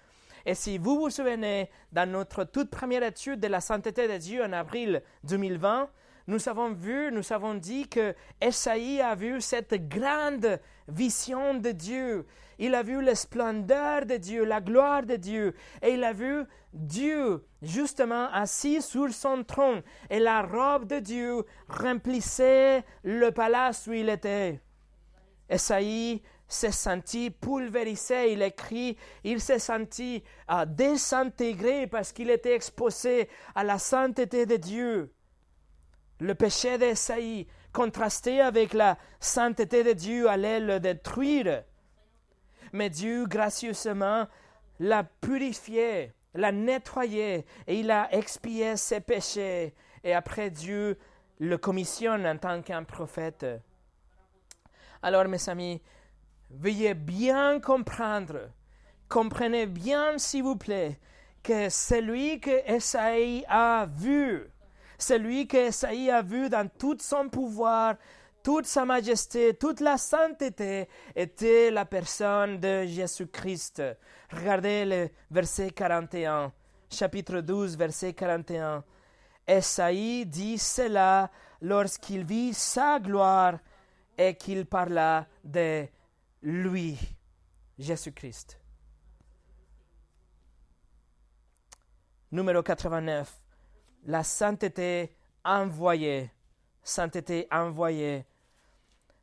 Et 0.47 0.55
si 0.55 0.78
vous 0.78 0.99
vous 0.99 1.11
souvenez, 1.11 1.70
dans 1.93 2.11
notre 2.11 2.45
toute 2.45 2.70
première 2.70 3.03
étude 3.03 3.41
de 3.41 3.49
la 3.49 3.61
sainteté 3.61 4.09
de 4.09 4.16
Dieu 4.16 4.43
en 4.43 4.53
avril 4.53 5.03
2020, 5.24 5.91
nous 6.31 6.49
avons 6.49 6.72
vu, 6.72 7.11
nous 7.11 7.33
avons 7.33 7.55
dit 7.55 7.89
que 7.89 8.14
Esaïe 8.41 9.01
a 9.01 9.16
vu 9.16 9.41
cette 9.41 9.89
grande 9.89 10.61
vision 10.87 11.55
de 11.55 11.72
Dieu. 11.72 12.24
Il 12.61 12.76
a 12.76 12.85
vu 12.85 13.03
la 13.03 13.16
splendeur 13.16 14.07
de 14.07 14.16
Dieu, 14.16 14.45
la 14.45 14.61
gloire 14.61 15.03
de 15.03 15.16
Dieu. 15.16 15.57
Et 15.83 15.95
il 15.95 16.05
a 16.05 16.12
vu 16.12 16.45
Dieu 16.72 17.45
justement 17.62 18.31
assis 18.31 18.81
sur 18.81 19.12
son 19.12 19.43
trône. 19.43 19.83
Et 20.09 20.20
la 20.20 20.43
robe 20.43 20.87
de 20.87 21.01
Dieu 21.01 21.45
remplissait 21.68 22.85
le 23.03 23.31
palace 23.31 23.89
où 23.89 23.93
il 23.93 24.09
était. 24.09 24.61
Esaïe 25.49 26.22
s'est 26.47 26.70
senti 26.70 27.31
pulvérisé, 27.31 28.35
il 28.35 28.43
écrit, 28.43 28.97
il 29.24 29.41
s'est 29.41 29.59
senti 29.59 30.22
à 30.47 30.64
désintégré 30.64 31.89
parce 31.89 32.12
qu'il 32.12 32.31
était 32.31 32.55
exposé 32.55 33.28
à 33.57 33.64
la 33.64 33.81
sainteté 33.81 34.47
de 34.47 34.57
Dieu. 34.57 35.12
Le 36.21 36.35
péché 36.35 36.77
d'Esaïe, 36.77 37.47
contrasté 37.73 38.41
avec 38.41 38.75
la 38.75 38.99
sainteté 39.18 39.83
de 39.83 39.93
Dieu, 39.93 40.29
allait 40.29 40.61
le 40.61 40.79
détruire. 40.79 41.64
Mais 42.73 42.91
Dieu, 42.91 43.27
gracieusement, 43.27 44.27
l'a 44.79 45.05
purifié, 45.05 46.12
l'a 46.35 46.53
nettoyé, 46.53 47.47
et 47.66 47.81
il 47.81 47.91
a 47.91 48.12
expié 48.14 48.77
ses 48.77 49.01
péchés. 49.01 49.75
Et 50.05 50.14
après, 50.14 50.51
Dieu 50.51 50.99
le 51.39 51.57
commissionne 51.57 52.27
en 52.27 52.37
tant 52.37 52.61
qu'un 52.61 52.85
prophète. 52.85 53.47
Alors, 55.03 55.25
mes 55.25 55.49
amis, 55.49 55.81
veuillez 56.51 56.95
bien 56.95 57.61
comprendre, 57.61 58.51
comprenez 59.09 59.66
bien, 59.66 60.18
s'il 60.18 60.43
vous 60.43 60.57
plaît, 60.57 60.99
que 61.43 61.71
celui 61.71 62.41
que 62.41 62.51
Esaïe 62.71 63.45
a 63.49 63.87
vu, 63.87 64.51
celui 65.03 65.46
que 65.46 65.68
Esaïe 65.68 66.11
a 66.11 66.22
vu 66.22 66.48
dans 66.48 66.68
tout 66.68 66.96
son 67.01 67.28
pouvoir, 67.28 67.96
toute 68.42 68.66
sa 68.66 68.84
majesté, 68.84 69.55
toute 69.55 69.80
la 69.80 69.98
sainteté, 69.98 70.88
était 71.14 71.70
la 71.70 71.84
personne 71.84 72.59
de 72.59 72.84
Jésus-Christ. 72.86 73.82
Regardez 74.30 74.84
le 74.84 75.09
verset 75.30 75.70
41, 75.70 76.53
chapitre 76.90 77.40
12, 77.40 77.76
verset 77.76 78.12
41. 78.12 78.84
Esaïe 79.46 80.26
dit 80.26 80.59
cela 80.59 81.30
lorsqu'il 81.61 82.24
vit 82.24 82.55
sa 82.55 82.98
gloire 83.01 83.59
et 84.16 84.34
qu'il 84.34 84.66
parla 84.66 85.26
de 85.44 85.86
lui, 86.42 86.98
Jésus-Christ. 87.78 88.59
Numéro 92.32 92.62
89 92.62 93.49
la 94.05 94.22
sainteté 94.22 95.14
envoyée. 95.44 96.30
Sainteté 96.82 97.46
envoyée. 97.51 98.24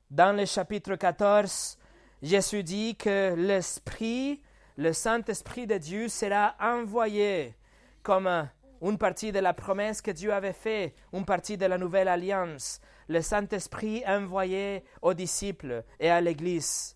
Dans 0.09 0.35
le 0.35 0.45
chapitre 0.45 0.95
14, 0.95 1.77
Jésus 2.21 2.63
dit 2.63 2.95
que 2.95 3.35
l'Esprit, 3.35 4.41
le 4.77 4.93
Saint-Esprit 4.93 5.67
de 5.67 5.77
Dieu 5.77 6.07
sera 6.07 6.55
envoyé 6.59 7.55
comme 8.03 8.49
une 8.81 8.97
partie 8.97 9.31
de 9.31 9.39
la 9.39 9.53
promesse 9.53 10.01
que 10.01 10.11
Dieu 10.11 10.31
avait 10.31 10.53
faite, 10.53 10.95
une 11.11 11.25
partie 11.25 11.57
de 11.57 11.65
la 11.65 11.77
nouvelle 11.77 12.07
alliance. 12.07 12.79
Le 13.09 13.21
Saint-Esprit 13.21 14.03
envoyé 14.07 14.83
aux 15.01 15.13
disciples 15.13 15.83
et 15.99 16.09
à 16.09 16.21
l'Église. 16.21 16.95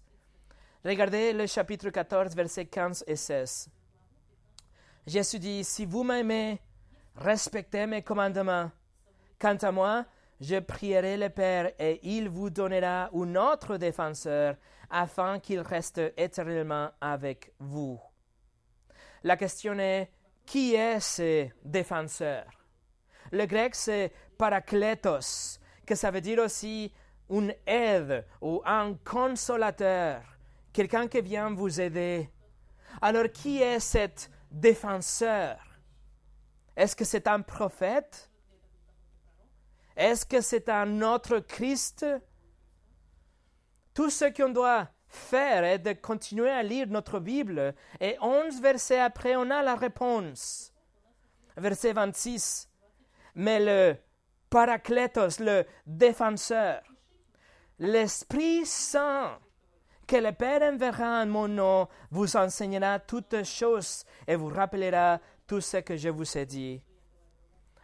Regardez 0.86 1.34
le 1.34 1.48
chapitre 1.48 1.90
14, 1.90 2.36
versets 2.36 2.66
15 2.66 3.04
et 3.08 3.16
16. 3.16 3.70
Jésus 5.06 5.40
dit, 5.40 5.64
si 5.64 5.86
vous 5.86 6.04
m'aimez, 6.04 6.60
respectez 7.16 7.86
mes 7.86 8.02
commandements. 8.02 8.72
Quant 9.40 9.58
à 9.62 9.72
moi, 9.72 10.06
je 10.40 10.60
prierai 10.60 11.18
le 11.18 11.30
Père 11.30 11.72
et 11.80 12.00
il 12.04 12.30
vous 12.30 12.50
donnera 12.50 13.10
un 13.14 13.36
autre 13.36 13.78
défenseur 13.78 14.56
afin 14.90 15.40
qu'il 15.40 15.60
reste 15.62 16.02
éternellement 16.18 16.90
avec 17.00 17.54
vous. 17.60 18.00
La 19.24 19.38
question 19.38 19.78
est, 19.78 20.12
qui 20.46 20.74
est 20.76 21.00
ce 21.00 21.48
défenseur? 21.64 22.46
Le 23.32 23.46
grec 23.46 23.76
c'est 23.76 24.12
parakletos, 24.38 25.60
que 25.86 25.96
ça 25.96 26.12
veut 26.12 26.22
dire 26.22 26.40
aussi 26.40 26.92
une 27.30 27.54
aide 27.66 28.26
ou 28.42 28.62
un 28.66 28.96
consolateur, 29.06 30.22
quelqu'un 30.74 31.08
qui 31.08 31.22
vient 31.22 31.54
vous 31.54 31.80
aider. 31.80 32.30
Alors 33.02 33.32
qui 33.32 33.62
est 33.62 33.80
cet 33.80 34.30
défenseur? 34.52 35.71
Est-ce 36.76 36.96
que 36.96 37.06
c'est 37.06 37.28
un 37.28 37.42
prophète? 37.42 38.30
Est-ce 39.96 40.26
que 40.26 40.42
c'est 40.42 40.70
un 40.70 41.02
autre 41.02 41.40
Christ? 41.40 42.06
Tout 43.94 44.10
ce 44.10 44.26
qu'on 44.26 44.50
doit 44.50 44.90
faire 45.08 45.64
est 45.64 45.80
de 45.80 45.94
continuer 45.94 46.50
à 46.50 46.64
lire 46.64 46.88
notre 46.88 47.20
Bible 47.20 47.76
et 48.00 48.18
onze 48.22 48.62
versets 48.62 49.00
après, 49.00 49.36
on 49.36 49.52
a 49.52 49.62
la 49.62 49.76
réponse. 49.76 50.74
Verset 51.58 51.94
26. 51.94 52.70
Mais 53.36 53.60
le 53.60 53.98
Paraclétos, 54.50 55.40
le 55.40 55.66
défenseur, 55.86 56.82
l'Esprit 57.80 58.66
Saint, 58.66 59.40
que 60.08 60.18
le 60.18 60.34
Père 60.34 60.62
enverra 60.62 61.22
en 61.22 61.26
mon 61.26 61.48
nom, 61.48 61.88
vous 62.10 62.36
enseignera 62.36 63.00
toutes 63.00 63.44
choses 63.44 64.04
et 64.28 64.36
vous 64.36 64.50
rappellera 64.50 65.20
ce 65.60 65.78
que 65.78 65.98
je 65.98 66.10
vous 66.10 66.38
ai 66.38 66.46
dit. 66.46 66.82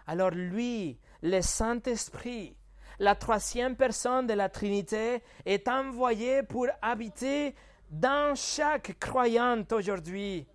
Alors 0.06 0.32
lui, 0.32 1.00
le 1.22 1.42
Saint-Esprit, 1.42 2.56
la 3.00 3.16
troisième 3.16 3.76
personne 3.76 4.28
de 4.28 4.34
la 4.34 4.50
Trinité, 4.50 5.22
est 5.46 5.68
envoyé 5.68 6.44
pour 6.44 6.68
habiter 6.82 7.56
dans 7.90 8.36
chaque 8.36 8.98
croyante 9.00 9.72
aujourd'hui. 9.74 10.48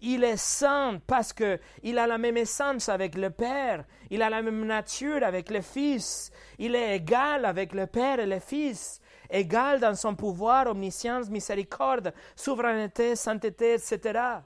Il 0.00 0.24
est 0.24 0.36
saint 0.36 1.00
parce 1.06 1.32
qu'il 1.32 1.98
a 1.98 2.06
la 2.06 2.18
même 2.18 2.36
essence 2.36 2.88
avec 2.88 3.14
le 3.14 3.30
Père, 3.30 3.84
il 4.10 4.22
a 4.22 4.30
la 4.30 4.42
même 4.42 4.64
nature 4.64 5.22
avec 5.22 5.50
le 5.50 5.60
Fils, 5.60 6.30
il 6.58 6.74
est 6.74 6.96
égal 6.96 7.44
avec 7.44 7.72
le 7.72 7.86
Père 7.86 8.18
et 8.18 8.26
le 8.26 8.40
Fils, 8.40 9.00
égal 9.30 9.80
dans 9.80 9.94
son 9.94 10.14
pouvoir, 10.14 10.66
omniscience, 10.66 11.30
miséricorde, 11.30 12.12
souveraineté, 12.34 13.16
sainteté, 13.16 13.74
etc. 13.74 14.42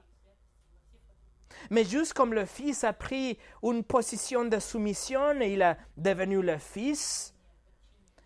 Mais 1.69 1.83
juste 1.83 2.13
comme 2.13 2.33
le 2.33 2.45
Fils 2.45 2.83
a 2.83 2.93
pris 2.93 3.37
une 3.63 3.83
position 3.83 4.45
de 4.45 4.59
soumission 4.59 5.39
et 5.41 5.53
il 5.53 5.61
est 5.61 5.77
devenu 5.97 6.41
le 6.41 6.57
Fils, 6.57 7.33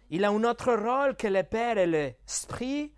il 0.10 0.26
a 0.26 0.30
un 0.30 0.44
autre 0.44 0.74
rôle 0.74 1.16
que 1.16 1.28
le 1.28 1.44
Père 1.44 1.78
et 1.78 1.88
l'Esprit. 1.88 2.94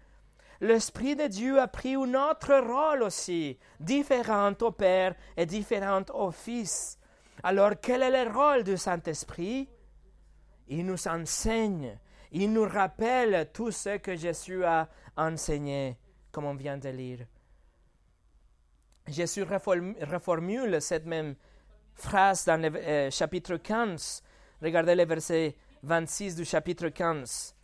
L'Esprit 0.61 1.15
de 1.15 1.27
Dieu 1.27 1.59
a 1.59 1.67
pris 1.67 1.93
un 1.95 2.13
autre 2.15 2.55
rôle 2.57 3.03
aussi, 3.03 3.59
différent 3.79 4.53
au 4.61 4.71
Père 4.71 5.13
et 5.37 5.45
différent 5.45 6.03
au 6.13 6.31
Fils. 6.31 6.97
Alors 7.43 7.73
quel 7.81 8.01
est 8.01 8.25
le 8.25 8.31
rôle 8.31 8.63
du 8.63 8.77
Saint-Esprit? 8.77 9.69
Il 10.69 10.85
nous 10.85 11.07
enseigne, 11.07 11.99
il 12.31 12.51
nous 12.51 12.67
rappelle 12.67 13.49
tout 13.53 13.71
ce 13.71 13.97
que 13.97 14.15
Jésus 14.15 14.63
a 14.63 14.87
enseigné, 15.15 15.97
comme 16.31 16.45
on 16.45 16.55
vient 16.55 16.77
de 16.77 16.89
lire. 16.89 17.27
Jésus 19.07 19.43
reformule 19.43 20.81
cette 20.81 21.05
même 21.05 21.35
phrase 21.93 22.45
dans 22.45 22.61
le 22.61 22.75
euh, 22.75 23.11
chapitre 23.11 23.57
15. 23.57 24.23
Regardez 24.61 24.95
le 24.95 25.05
verset 25.05 25.55
26 25.83 26.35
du 26.35 26.45
chapitre 26.45 26.87
15. 26.89 27.55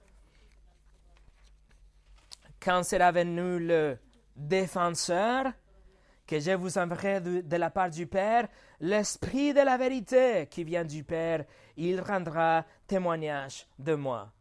Quand 2.61 2.83
sera 2.83 3.11
venu 3.11 3.59
le 3.59 3.97
défenseur, 4.35 5.53
que 6.29 6.39
je 6.39 6.51
vous 6.51 6.77
enverrai 6.77 7.21
de, 7.21 7.57
la 7.57 7.71
part 7.71 7.89
du 7.89 8.05
Père, 8.05 8.47
l'Esprit 8.81 9.51
de 9.53 9.61
la 9.61 9.77
vérité 9.77 10.47
qui 10.51 10.63
vient 10.63 10.85
du 10.85 11.03
Père, 11.03 11.43
il 11.75 12.01
rendra 12.01 12.65
témoignage 12.85 13.65
de 13.79 13.95
moi. 13.95 14.31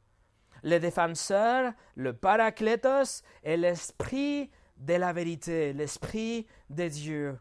Le 0.63 0.79
défenseur, 0.79 1.73
le 1.95 2.13
paraclétos 2.13 3.23
est 3.43 3.57
l'Esprit 3.57 4.51
de 4.79 4.95
la 4.95 5.13
vérité, 5.13 5.73
l'Esprit 5.73 6.47
de 6.71 6.89
Dieu. 6.89 7.39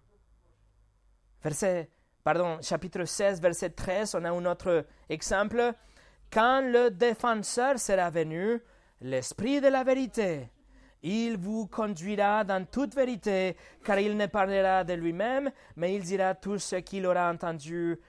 Verset, 1.44 1.90
pardon, 2.24 2.58
chapitre 2.62 3.06
16, 3.06 3.42
verset 3.42 3.70
13, 3.72 4.16
on 4.16 4.26
a 4.26 4.32
un 4.32 4.46
autre 4.46 4.86
exemple. 5.08 5.74
Quand 6.32 6.62
le 6.62 6.90
défenseur 6.90 7.80
sera 7.80 8.10
venu, 8.10 8.60
l'Esprit 9.02 9.62
de 9.62 9.68
la 9.68 9.84
vérité, 9.84 10.50
il 11.04 11.38
vous 11.38 11.68
conduira 11.68 12.44
dans 12.44 12.66
toute 12.66 12.96
vérité, 12.96 13.56
car 13.84 14.00
il 14.00 14.18
ne 14.18 14.26
parlera 14.26 14.84
de 14.84 14.94
lui-même, 14.94 15.52
mais 15.76 15.96
il 15.96 16.04
dira 16.04 16.34
tout 16.36 16.58
ce 16.58 16.78
qu'il 16.78 17.06
aura 17.06 17.32
entendu 17.32 18.00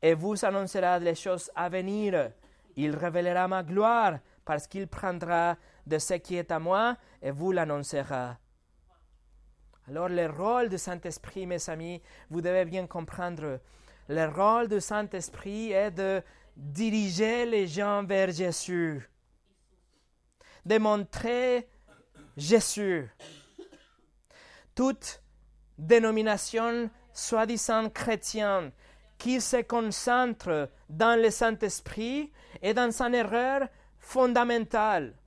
et 0.00 0.14
vous 0.14 0.44
annoncera 0.44 0.98
les 0.98 1.14
choses 1.14 1.50
à 1.54 1.68
venir. 1.68 2.30
Il 2.76 2.94
révélera 2.94 3.48
ma 3.48 3.62
gloire, 3.62 4.20
parce 4.44 4.66
qu'il 4.66 4.86
prendra 4.86 5.56
de 5.86 5.98
ce 5.98 6.14
qui 6.14 6.36
est 6.36 6.50
à 6.50 6.58
moi 6.58 6.96
et 7.20 7.30
vous 7.30 7.52
l'annoncera. 7.52 8.38
Alors 9.88 10.10
le 10.10 10.26
rôle 10.26 10.68
du 10.68 10.76
Saint-Esprit, 10.76 11.46
mes 11.46 11.70
amis, 11.70 12.02
vous 12.28 12.42
devez 12.42 12.66
bien 12.66 12.86
comprendre, 12.86 13.58
le 14.08 14.26
rôle 14.26 14.68
du 14.68 14.82
Saint-Esprit 14.82 15.72
est 15.72 15.92
de 15.92 16.22
diriger 16.54 17.46
les 17.46 17.66
gens 17.66 18.04
vers 18.04 18.30
Jésus, 18.30 19.08
de 20.66 20.76
montrer 20.76 21.70
Jésus. 22.36 23.08
Toute 24.74 25.22
dénomination 25.78 26.90
soi-disant 27.14 27.88
chrétienne 27.88 28.72
qui 29.16 29.40
se 29.40 29.62
concentre 29.62 30.68
dans 30.90 31.18
le 31.18 31.30
Saint-Esprit 31.30 32.30
est 32.60 32.74
dans 32.74 32.92
son 32.92 33.14
erreur 33.14 33.66
fondamentale. 33.98 35.17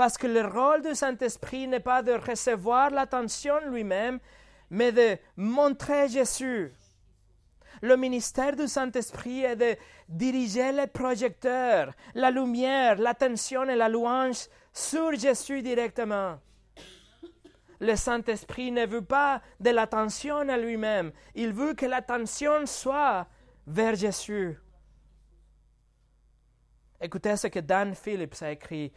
Parce 0.00 0.16
que 0.16 0.26
le 0.26 0.46
rôle 0.46 0.80
du 0.80 0.94
Saint-Esprit 0.94 1.68
n'est 1.68 1.78
pas 1.78 2.02
de 2.02 2.12
recevoir 2.12 2.88
l'attention 2.88 3.60
lui-même, 3.68 4.18
mais 4.70 4.92
de 4.92 5.18
montrer 5.36 6.08
Jésus. 6.08 6.72
Le 7.82 7.98
ministère 7.98 8.56
du 8.56 8.66
Saint-Esprit 8.66 9.44
est 9.44 9.56
de 9.56 9.76
diriger 10.08 10.72
les 10.72 10.86
projecteurs, 10.86 11.92
la 12.14 12.30
lumière, 12.30 12.96
l'attention 12.96 13.64
et 13.64 13.76
la 13.76 13.90
louange 13.90 14.48
sur 14.72 15.12
Jésus 15.12 15.60
directement. 15.60 16.38
Le 17.78 17.94
Saint-Esprit 17.94 18.72
ne 18.72 18.86
veut 18.86 19.04
pas 19.04 19.42
de 19.60 19.68
l'attention 19.68 20.48
à 20.48 20.56
lui-même, 20.56 21.12
il 21.34 21.52
veut 21.52 21.74
que 21.74 21.84
l'attention 21.84 22.64
soit 22.64 23.26
vers 23.66 23.96
Jésus. 23.96 24.58
Écoutez 27.02 27.36
ce 27.36 27.48
que 27.48 27.60
Dan 27.60 27.94
Phillips 27.94 28.42
a 28.42 28.50
écrit, 28.50 28.92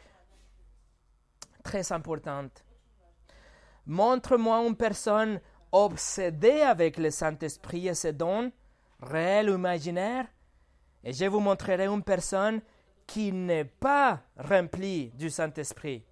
très 1.63 1.91
importante. 1.91 2.63
Montre-moi 3.85 4.65
une 4.67 4.75
personne 4.75 5.41
obsédée 5.71 6.61
avec 6.61 6.97
le 6.97 7.09
Saint-Esprit 7.09 7.87
et 7.87 7.95
ses 7.95 8.13
dons, 8.13 8.51
réels 9.01 9.49
ou 9.49 9.55
imaginaires, 9.55 10.27
et 11.03 11.11
je 11.11 11.25
vous 11.25 11.39
montrerai 11.39 11.87
une 11.87 12.03
personne 12.03 12.61
qui 13.05 13.31
n'est 13.31 13.65
pas 13.65 14.21
remplie 14.37 15.11
du 15.15 15.29
Saint-Esprit. 15.29 16.05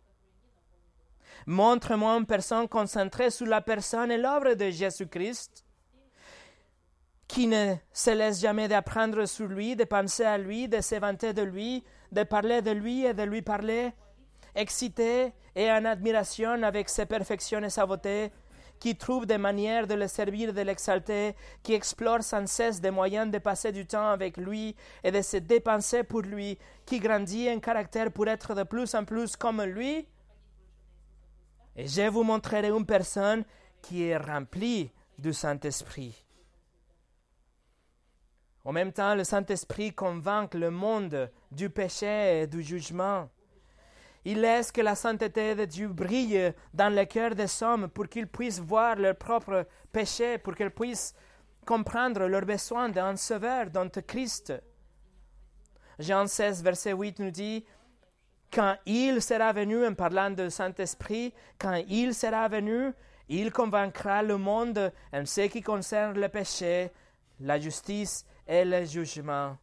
Montre-moi 1.46 2.18
une 2.18 2.26
personne 2.26 2.68
concentrée 2.68 3.30
sur 3.30 3.48
la 3.48 3.62
personne 3.62 4.12
et 4.12 4.18
l'œuvre 4.18 4.54
de 4.54 4.70
Jésus-Christ, 4.70 5.66
qui 7.28 7.48
ne 7.48 7.76
se 7.94 8.12
laisse 8.12 8.42
jamais 8.42 8.68
d'apprendre 8.68 9.26
sur 9.26 9.48
lui, 9.48 9.76
de 9.78 9.86
penser 9.86 10.26
à 10.26 10.38
lui, 10.38 10.68
de 10.68 10.82
s'éventer 10.82 11.32
de 11.32 11.42
lui, 11.42 11.84
de 12.12 12.24
parler 12.24 12.62
de 12.62 12.72
lui 12.72 13.06
et 13.06 13.14
de 13.14 13.24
lui 13.24 13.42
parler, 13.42 13.94
excité 14.56 15.34
et 15.56 15.72
en 15.72 15.86
admiration 15.86 16.64
avec 16.64 16.90
ses 16.90 17.06
perfections 17.06 17.62
et 17.64 17.70
sa 17.70 17.86
beauté, 17.86 18.32
qui 18.80 18.96
trouve 18.96 19.28
des 19.28 19.38
manières 19.38 19.86
de 19.86 19.94
le 19.94 20.08
servir 20.08 20.54
de 20.54 20.62
l'exalter, 20.62 21.36
qui 21.62 21.74
explore 21.74 22.24
sans 22.24 22.48
cesse 22.48 22.82
des 22.82 22.90
moyens 22.90 23.32
de 23.32 23.38
passer 23.38 23.72
du 23.72 23.86
temps 23.86 24.10
avec 24.10 24.38
lui 24.38 24.76
et 25.04 25.12
de 25.12 25.22
se 25.22 25.38
dépenser 25.38 26.04
pour 26.04 26.22
lui, 26.22 26.58
qui 26.86 27.00
grandit 27.00 27.50
en 27.50 27.60
caractère 27.60 28.12
pour 28.12 28.28
être 28.28 28.56
de 28.56 28.64
plus 28.64 28.96
en 28.96 29.06
plus 29.06 29.36
comme 29.36 29.62
lui. 29.62 30.08
Et 31.76 31.88
je 31.88 32.10
vous 32.10 32.24
montrerai 32.24 32.70
une 32.70 32.86
personne 32.86 33.46
qui 33.84 34.04
est 34.04 34.18
remplie 34.18 34.92
du 35.18 35.32
Saint-Esprit. 35.32 36.26
En 38.64 38.72
même 38.72 38.92
temps, 38.92 39.16
le 39.16 39.24
Saint-Esprit 39.24 39.94
convainc 39.94 40.54
le 40.56 40.72
monde 40.72 41.32
du 41.52 41.70
péché 41.70 42.42
et 42.42 42.48
du 42.48 42.62
jugement. 42.64 43.30
Il 44.24 44.42
laisse 44.42 44.72
que 44.72 44.82
la 44.82 44.96
sainteté 44.96 45.56
de 45.56 45.66
Dieu 45.66 45.88
brille 45.88 46.54
dans 46.74 46.94
le 46.94 47.06
cœur 47.06 47.34
des 47.34 47.64
hommes 47.64 47.88
pour 47.88 48.08
qu'ils 48.08 48.28
puissent 48.28 48.60
voir 48.60 48.96
leurs 48.96 49.16
propres 49.16 49.66
péchés, 49.92 50.38
pour 50.38 50.56
qu'ils 50.56 50.70
puissent 50.70 51.16
comprendre 51.66 52.28
leur 52.28 52.46
besoin 52.46 52.90
d'un 52.90 53.16
sauveur, 53.16 53.70
d'un 53.70 53.90
Christ. 53.90 54.54
Jean 55.98 56.28
16, 56.28 56.64
verset 56.64 56.94
8 56.94 57.20
nous 57.20 57.32
dit 57.32 57.66
Quand 58.54 58.76
il 58.86 59.22
sera 59.22 59.54
venu, 59.54 59.86
en 59.86 59.94
parlant 59.94 60.30
du 60.30 60.50
Saint-Esprit, 60.50 61.34
quand 61.58 61.82
il 61.88 62.14
sera 62.14 62.48
venu, 62.48 62.92
il 63.28 63.52
convaincra 63.52 64.22
le 64.24 64.38
monde 64.38 64.92
en 65.14 65.26
ce 65.26 65.42
qui 65.48 65.62
concerne 65.62 66.20
le 66.20 66.30
péché, 66.30 66.92
la 67.40 67.60
justice 67.60 68.26
et 68.48 68.66
le 68.66 68.84
jugement. 68.86 69.58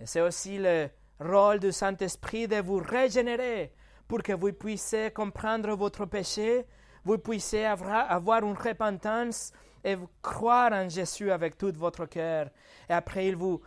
Et 0.00 0.06
c'est 0.06 0.20
aussi 0.20 0.58
le 0.58 0.88
rôle 1.20 1.58
du 1.60 1.72
Saint-Esprit 1.72 2.46
de 2.48 2.60
vous 2.60 2.78
régénérer 2.78 3.72
pour 4.06 4.22
que 4.22 4.32
vous 4.32 4.52
puissiez 4.52 5.10
comprendre 5.10 5.74
votre 5.74 6.06
péché, 6.06 6.66
vous 7.04 7.18
puissiez 7.18 7.66
avoir, 7.66 8.42
une 8.42 8.56
repentance 8.56 9.52
et 9.84 9.96
croire 10.20 10.72
en 10.72 10.88
Jésus 10.88 11.30
avec 11.30 11.56
tout 11.56 11.72
votre 11.76 12.06
cœur. 12.06 12.50
Et 12.88 12.92
après, 12.92 13.28
il 13.28 13.36
vous, 13.36 13.60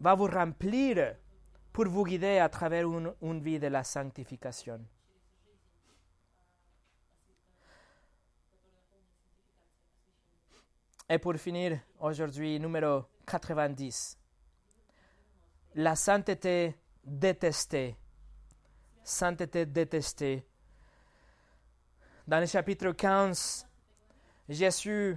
va 0.00 0.14
vous 0.14 0.26
remplir 0.26 1.14
pour 1.72 1.86
vous 1.86 2.04
guider 2.04 2.38
à 2.38 2.48
travers 2.48 2.86
une 3.22 3.40
vie 3.40 3.58
de 3.58 3.68
la 3.68 3.84
sanctification. 3.84 4.80
Et 11.10 11.18
pour 11.18 11.34
finir, 11.36 11.78
aujourd'hui, 12.00 12.60
numéro 12.60 13.04
90. 13.26 14.18
La 15.80 15.94
sainteté 15.94 16.74
détestée. 17.04 17.96
Sainteté 19.04 19.64
détestée. 19.64 20.44
Dans 22.26 22.40
le 22.40 22.46
chapitre 22.46 22.90
15, 22.90 23.64
Jésus 24.48 25.16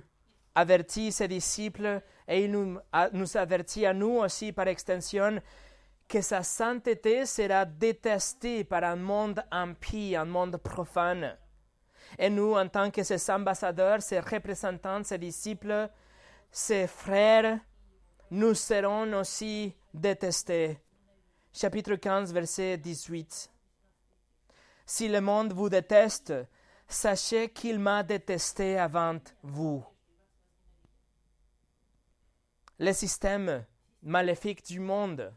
avertit 0.54 1.12
ses 1.12 1.28
disciples 1.28 2.00
et 2.28 2.44
il 2.44 2.52
nous, 2.52 2.78
nous 3.12 3.38
avertit 3.38 3.88
à 3.88 3.94
nous 3.96 4.20
aussi 4.20 4.52
par 4.52 4.68
extension 4.68 5.42
que 6.08 6.22
sa 6.22 6.44
sainteté 6.44 7.26
sera 7.26 7.66
détestée 7.66 8.64
par 8.64 8.84
un 8.84 8.98
monde 8.98 9.44
impie, 9.50 10.16
un 10.16 10.26
monde 10.26 10.58
profane. 10.58 11.40
Et 12.20 12.30
nous, 12.30 12.54
en 12.54 12.68
tant 12.68 12.92
que 12.92 13.02
ses 13.02 13.32
ambassadeurs, 13.32 14.04
ses 14.04 14.20
représentants, 14.20 15.04
ses 15.04 15.18
disciples, 15.18 15.90
ses 16.52 16.86
frères, 16.86 17.58
nous 18.32 18.54
serons 18.54 19.12
aussi 19.20 19.76
détestés. 19.94 20.80
Chapitre 21.52 21.96
15, 21.96 22.32
verset 22.32 22.78
18. 22.78 23.52
Si 24.86 25.10
le 25.10 25.20
monde 25.20 25.52
vous 25.52 25.68
déteste, 25.68 26.34
sachez 26.88 27.50
qu'il 27.50 27.78
m'a 27.78 28.04
détesté 28.04 28.80
avant 28.80 29.20
vous. 29.44 29.86
Le 32.80 32.94
système 32.94 33.66
maléfique 34.02 34.66
du 34.66 34.80
monde 34.80 35.34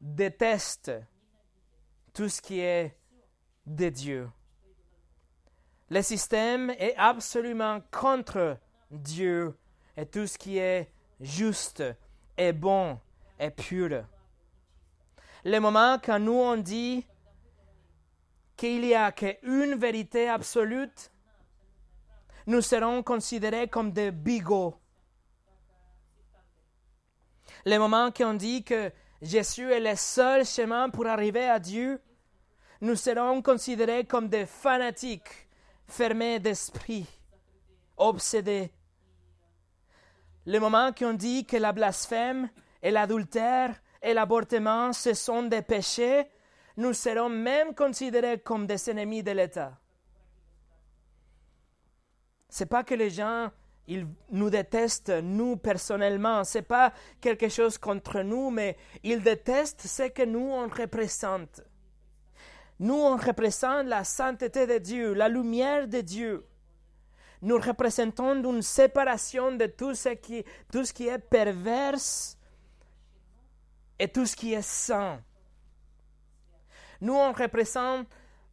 déteste 0.00 0.90
tout 2.12 2.28
ce 2.28 2.42
qui 2.42 2.58
est 2.58 2.96
de 3.64 3.88
Dieu. 3.88 4.28
Le 5.88 6.02
système 6.02 6.70
est 6.70 6.96
absolument 6.96 7.80
contre 7.92 8.58
Dieu 8.90 9.56
et 9.96 10.04
tout 10.04 10.26
ce 10.26 10.36
qui 10.36 10.58
est 10.58 10.92
juste 11.22 11.82
et 12.36 12.52
bon 12.52 12.98
et 13.38 13.50
pur. 13.50 14.04
Le 15.44 15.58
moment 15.58 15.98
quand 15.98 16.18
nous 16.18 16.32
on 16.32 16.56
dit 16.56 17.06
qu'il 18.56 18.82
n'y 18.82 18.94
a 18.94 19.10
qu'une 19.12 19.74
vérité 19.76 20.28
absolue, 20.28 20.90
nous 22.46 22.60
serons 22.60 23.02
considérés 23.02 23.68
comme 23.68 23.92
des 23.92 24.10
bigots. 24.10 24.74
Le 27.64 27.78
moment 27.78 28.10
qu'on 28.10 28.34
dit 28.34 28.64
que 28.64 28.90
Jésus 29.20 29.70
est 29.70 29.80
le 29.80 29.94
seul 29.94 30.44
chemin 30.44 30.90
pour 30.90 31.06
arriver 31.06 31.48
à 31.48 31.60
Dieu, 31.60 32.00
nous 32.80 32.96
serons 32.96 33.40
considérés 33.42 34.04
comme 34.04 34.28
des 34.28 34.46
fanatiques, 34.46 35.48
fermés 35.86 36.40
d'esprit, 36.40 37.06
obsédés. 37.96 38.72
Le 40.46 40.58
moment 40.58 40.92
qu'on 40.92 41.14
dit 41.14 41.44
que 41.44 41.56
la 41.56 41.72
blasphème 41.72 42.48
et 42.82 42.90
l'adultère 42.90 43.80
et 44.02 44.14
l'avortement, 44.14 44.92
ce 44.92 45.14
sont 45.14 45.44
des 45.44 45.62
péchés, 45.62 46.24
nous 46.76 46.92
serons 46.92 47.28
même 47.28 47.74
considérés 47.74 48.40
comme 48.40 48.66
des 48.66 48.90
ennemis 48.90 49.22
de 49.22 49.30
l'État. 49.30 49.78
C'est 52.48 52.66
pas 52.66 52.82
que 52.82 52.94
les 52.94 53.10
gens 53.10 53.50
ils 53.88 54.06
nous 54.30 54.50
détestent, 54.50 55.10
nous 55.22 55.56
personnellement. 55.56 56.44
Ce 56.44 56.58
n'est 56.58 56.62
pas 56.62 56.92
quelque 57.20 57.48
chose 57.48 57.78
contre 57.78 58.20
nous, 58.20 58.50
mais 58.50 58.76
ils 59.02 59.22
détestent 59.22 59.86
ce 59.86 60.04
que 60.04 60.24
nous 60.24 60.50
on 60.50 60.68
représente. 60.68 61.62
Nous, 62.78 62.94
on 62.94 63.16
représente 63.16 63.86
la 63.86 64.02
sainteté 64.02 64.66
de 64.66 64.78
Dieu, 64.78 65.14
la 65.14 65.28
lumière 65.28 65.86
de 65.86 66.00
Dieu. 66.00 66.46
Nous 67.42 67.56
représentons 67.58 68.42
une 68.42 68.62
séparation 68.62 69.52
de 69.56 69.66
tout 69.66 69.94
ce 69.94 70.10
qui, 70.10 70.44
tout 70.72 70.84
ce 70.84 70.92
qui 70.92 71.08
est 71.08 71.18
perverse 71.18 72.38
et 73.98 74.08
tout 74.08 74.26
ce 74.26 74.36
qui 74.36 74.54
est 74.54 74.62
saint. 74.62 75.20
Nous, 77.00 77.14
on 77.14 77.32
représente 77.32 78.06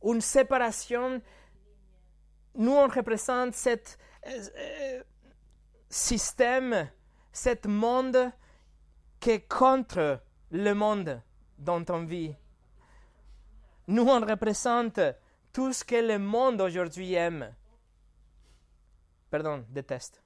une 0.04 0.22
séparation, 0.22 1.22
nous, 2.56 2.72
on 2.72 2.88
représente 2.88 3.54
cette, 3.54 4.00
euh, 4.26 5.04
système, 5.90 6.90
cet 7.32 7.68
monde 7.68 8.32
qui 9.20 9.32
est 9.32 9.48
contre 9.48 10.22
le 10.52 10.74
monde 10.74 11.22
dont 11.58 11.86
on 11.90 12.06
vit. 12.06 12.36
Nous, 13.88 14.04
on 14.04 14.20
représente 14.20 15.00
tout 15.54 15.74
ce 15.74 15.84
que 15.84 15.96
le 15.96 16.18
monde 16.20 16.62
aujourd'hui 16.62 17.14
aime. 17.14 17.54
Pardon, 19.30 19.66
déteste. 19.70 20.22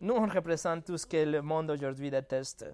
Nous, 0.00 0.14
on 0.16 0.26
représente 0.26 0.84
tout 0.84 0.98
ce 0.98 1.06
que 1.06 1.24
le 1.24 1.42
monde 1.42 1.70
aujourd'hui 1.70 2.10
déteste. 2.10 2.66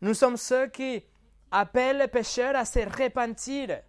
Nous 0.00 0.14
sommes 0.14 0.36
ceux 0.36 0.68
qui 0.68 1.04
appellent 1.50 1.98
les 1.98 2.08
pécheurs 2.08 2.56
à 2.56 2.64
se 2.64 2.80
repentir. 2.80 3.80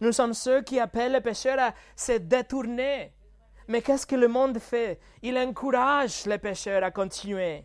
Nous 0.00 0.12
sommes 0.12 0.34
ceux 0.34 0.62
qui 0.62 0.80
appellent 0.80 1.12
les 1.12 1.20
pécheurs 1.20 1.58
à 1.58 1.74
se 1.96 2.12
détourner 2.12 3.14
mais 3.68 3.82
qu'est-ce 3.82 4.06
que 4.06 4.16
le 4.16 4.28
monde 4.28 4.58
fait? 4.58 5.00
Il 5.22 5.38
encourage 5.38 6.26
les 6.26 6.38
pécheurs 6.38 6.84
à 6.84 6.90
continuer. 6.90 7.64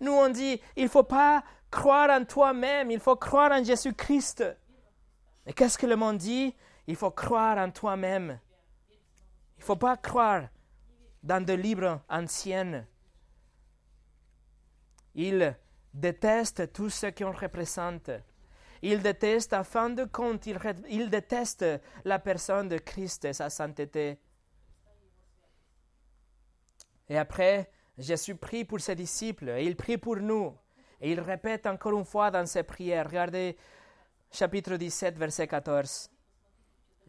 Nous, 0.00 0.12
on 0.12 0.28
dit, 0.28 0.60
il 0.76 0.84
ne 0.84 0.88
faut 0.88 1.02
pas 1.02 1.42
croire 1.70 2.10
en 2.10 2.24
toi-même, 2.24 2.90
il 2.90 3.00
faut 3.00 3.16
croire 3.16 3.52
en 3.52 3.62
Jésus-Christ. 3.62 4.44
Mais 5.44 5.52
qu'est-ce 5.52 5.78
que 5.78 5.86
le 5.86 5.96
monde 5.96 6.18
dit? 6.18 6.54
Il 6.86 6.96
faut 6.96 7.10
croire 7.10 7.58
en 7.58 7.70
toi-même. 7.70 8.38
Il 9.58 9.60
ne 9.60 9.64
faut 9.64 9.76
pas 9.76 9.96
croire 9.96 10.48
dans 11.22 11.44
des 11.44 11.56
livres 11.56 12.00
anciens. 12.08 12.86
Il 15.14 15.56
déteste 15.92 16.72
tout 16.72 16.90
ce 16.90 17.06
qu'on 17.06 17.32
représente. 17.32 18.10
Il 18.82 19.02
déteste, 19.02 19.52
à 19.52 19.64
fin 19.64 19.90
de 19.90 20.04
compte, 20.04 20.46
il, 20.46 20.58
il 20.88 21.10
déteste 21.10 21.64
la 22.04 22.20
personne 22.20 22.68
de 22.68 22.78
Christ 22.78 23.24
et 23.24 23.32
sa 23.32 23.50
sainteté. 23.50 24.20
Et 27.08 27.18
après, 27.18 27.70
Jésus 27.96 28.36
prie 28.36 28.64
pour 28.64 28.80
ses 28.80 28.94
disciples 28.94 29.48
et 29.48 29.64
il 29.64 29.74
prie 29.74 29.98
pour 29.98 30.16
nous. 30.16 30.56
Et 31.00 31.10
il 31.10 31.20
répète 31.20 31.66
encore 31.66 31.98
une 31.98 32.04
fois 32.04 32.30
dans 32.30 32.46
ses 32.46 32.62
prières. 32.62 33.06
Regardez 33.06 33.56
chapitre 34.30 34.76
17, 34.76 35.18
verset 35.18 35.48
14. 35.48 36.10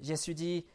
Jésus 0.02 0.34
dit, 0.34 0.66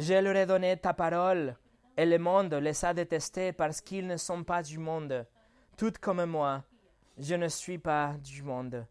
Je 0.00 0.14
leur 0.14 0.34
ai 0.34 0.46
donné 0.46 0.78
ta 0.78 0.94
parole 0.94 1.54
et 1.94 2.06
le 2.06 2.18
monde 2.18 2.54
les 2.54 2.84
a 2.86 2.94
détestés 2.94 3.52
parce 3.52 3.82
qu'ils 3.82 4.06
ne 4.06 4.16
sont 4.16 4.42
pas 4.44 4.62
du 4.62 4.78
monde. 4.78 5.26
Tout 5.76 5.92
comme 6.00 6.24
moi, 6.24 6.64
je 7.18 7.34
ne 7.34 7.48
suis 7.48 7.78
pas 7.78 8.14
du 8.24 8.42
monde. 8.42 8.86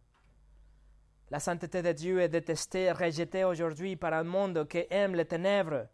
La 1.32 1.40
sainteté 1.40 1.82
de 1.82 1.92
Dieu 1.94 2.22
est 2.22 2.30
détestée, 2.30 2.92
rejetée 2.92 3.44
aujourd'hui 3.44 3.96
par 3.96 4.14
un 4.14 4.24
monde 4.24 4.68
qui 4.68 4.86
aime 4.92 5.16
les 5.16 5.26
ténèbres 5.26 5.88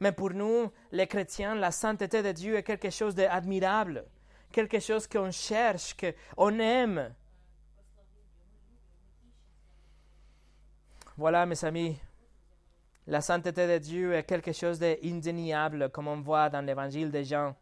mais 0.00 0.12
pour 0.12 0.30
nous, 0.30 0.70
les 0.92 1.06
chrétiens, 1.06 1.54
la 1.54 1.70
sainteté 1.70 2.22
de 2.22 2.32
Dieu 2.32 2.56
est 2.56 2.62
quelque 2.62 2.90
chose 2.90 3.14
d'admirable, 3.14 4.04
quelque 4.52 4.78
chose 4.78 5.06
qu'on 5.06 5.30
cherche, 5.30 5.96
qu'on 5.96 6.58
aime. 6.58 7.14
Voilà, 11.16 11.46
mes 11.46 11.64
amis, 11.64 11.98
la 13.06 13.20
sainteté 13.20 13.68
de 13.68 13.78
Dieu 13.78 14.14
est 14.14 14.24
quelque 14.24 14.52
chose 14.52 14.78
d'indéniable, 14.78 15.90
comme 15.90 16.08
on 16.08 16.20
voit 16.20 16.50
dans 16.50 16.64
l'évangile 16.64 17.10
de 17.10 17.22
Jean. 17.22 17.54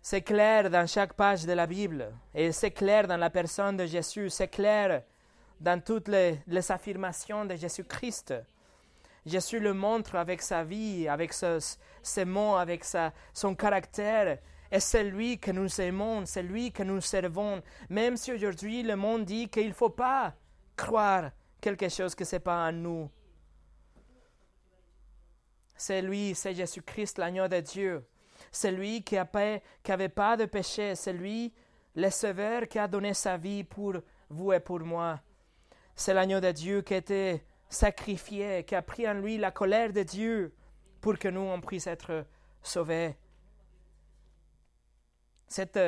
C'est 0.00 0.22
clair 0.22 0.70
dans 0.70 0.86
chaque 0.86 1.12
page 1.12 1.44
de 1.44 1.52
la 1.52 1.66
Bible, 1.66 2.10
et 2.34 2.52
c'est 2.52 2.70
clair 2.70 3.06
dans 3.06 3.18
la 3.18 3.28
personne 3.28 3.76
de 3.76 3.84
Jésus, 3.84 4.30
c'est 4.30 4.48
clair 4.48 5.02
dans 5.60 5.78
toutes 5.82 6.08
les, 6.08 6.40
affirmations 6.70 7.44
de 7.44 7.54
Jésus-Christ. 7.54 8.34
Jésus 9.26 9.60
le 9.60 9.74
montre 9.74 10.16
avec 10.16 10.40
sa 10.40 10.64
vie, 10.64 11.06
avec 11.06 11.34
ses 11.34 12.24
mots, 12.24 12.56
avec 12.56 12.86
son 13.34 13.54
caractère. 13.54 14.38
Et 14.72 14.80
c'est 14.80 15.04
lui 15.04 15.38
que 15.38 15.50
nous 15.50 15.80
aimons, 15.80 16.24
c'est 16.24 16.42
lui 16.42 16.72
que 16.72 16.82
nous 16.82 17.02
servons. 17.02 17.60
Même 17.90 18.16
si 18.16 18.32
aujourd'hui 18.32 18.82
le 18.82 18.96
monde 18.96 19.26
dit 19.26 19.48
qu'il 19.50 19.68
ne 19.68 19.74
faut 19.74 19.90
pas 19.90 20.32
croire 20.74 21.30
quelque 21.60 21.90
chose 21.90 22.14
que 22.14 22.24
ce 22.24 22.36
n'est 22.36 22.40
pas 22.40 22.68
en 22.68 22.72
nous. 22.72 23.10
C'est 25.80 26.02
lui, 26.02 26.34
c'est 26.34 26.54
Jésus-Christ, 26.54 27.16
l'agneau 27.16 27.48
de 27.48 27.58
Dieu. 27.58 28.06
C'est 28.52 28.70
lui 28.70 29.02
qui 29.02 29.14
n'avait 29.14 30.08
pas 30.10 30.36
de 30.36 30.44
péché. 30.44 30.94
C'est 30.94 31.14
lui, 31.14 31.54
le 31.94 32.10
Sauveur, 32.10 32.68
qui 32.68 32.78
a 32.78 32.86
donné 32.86 33.14
sa 33.14 33.38
vie 33.38 33.64
pour 33.64 33.94
vous 34.28 34.52
et 34.52 34.60
pour 34.60 34.80
moi. 34.80 35.18
C'est 35.94 36.12
l'agneau 36.12 36.38
de 36.38 36.52
Dieu 36.52 36.82
qui 36.82 36.92
était 36.92 37.42
sacrifié, 37.70 38.62
qui 38.64 38.74
a 38.74 38.82
pris 38.82 39.08
en 39.08 39.14
lui 39.14 39.38
la 39.38 39.52
colère 39.52 39.90
de 39.90 40.02
Dieu 40.02 40.54
pour 41.00 41.18
que 41.18 41.28
nous, 41.28 41.40
on 41.40 41.62
puisse 41.62 41.86
être 41.86 42.26
sauvés. 42.62 43.16
Cette 45.48 45.80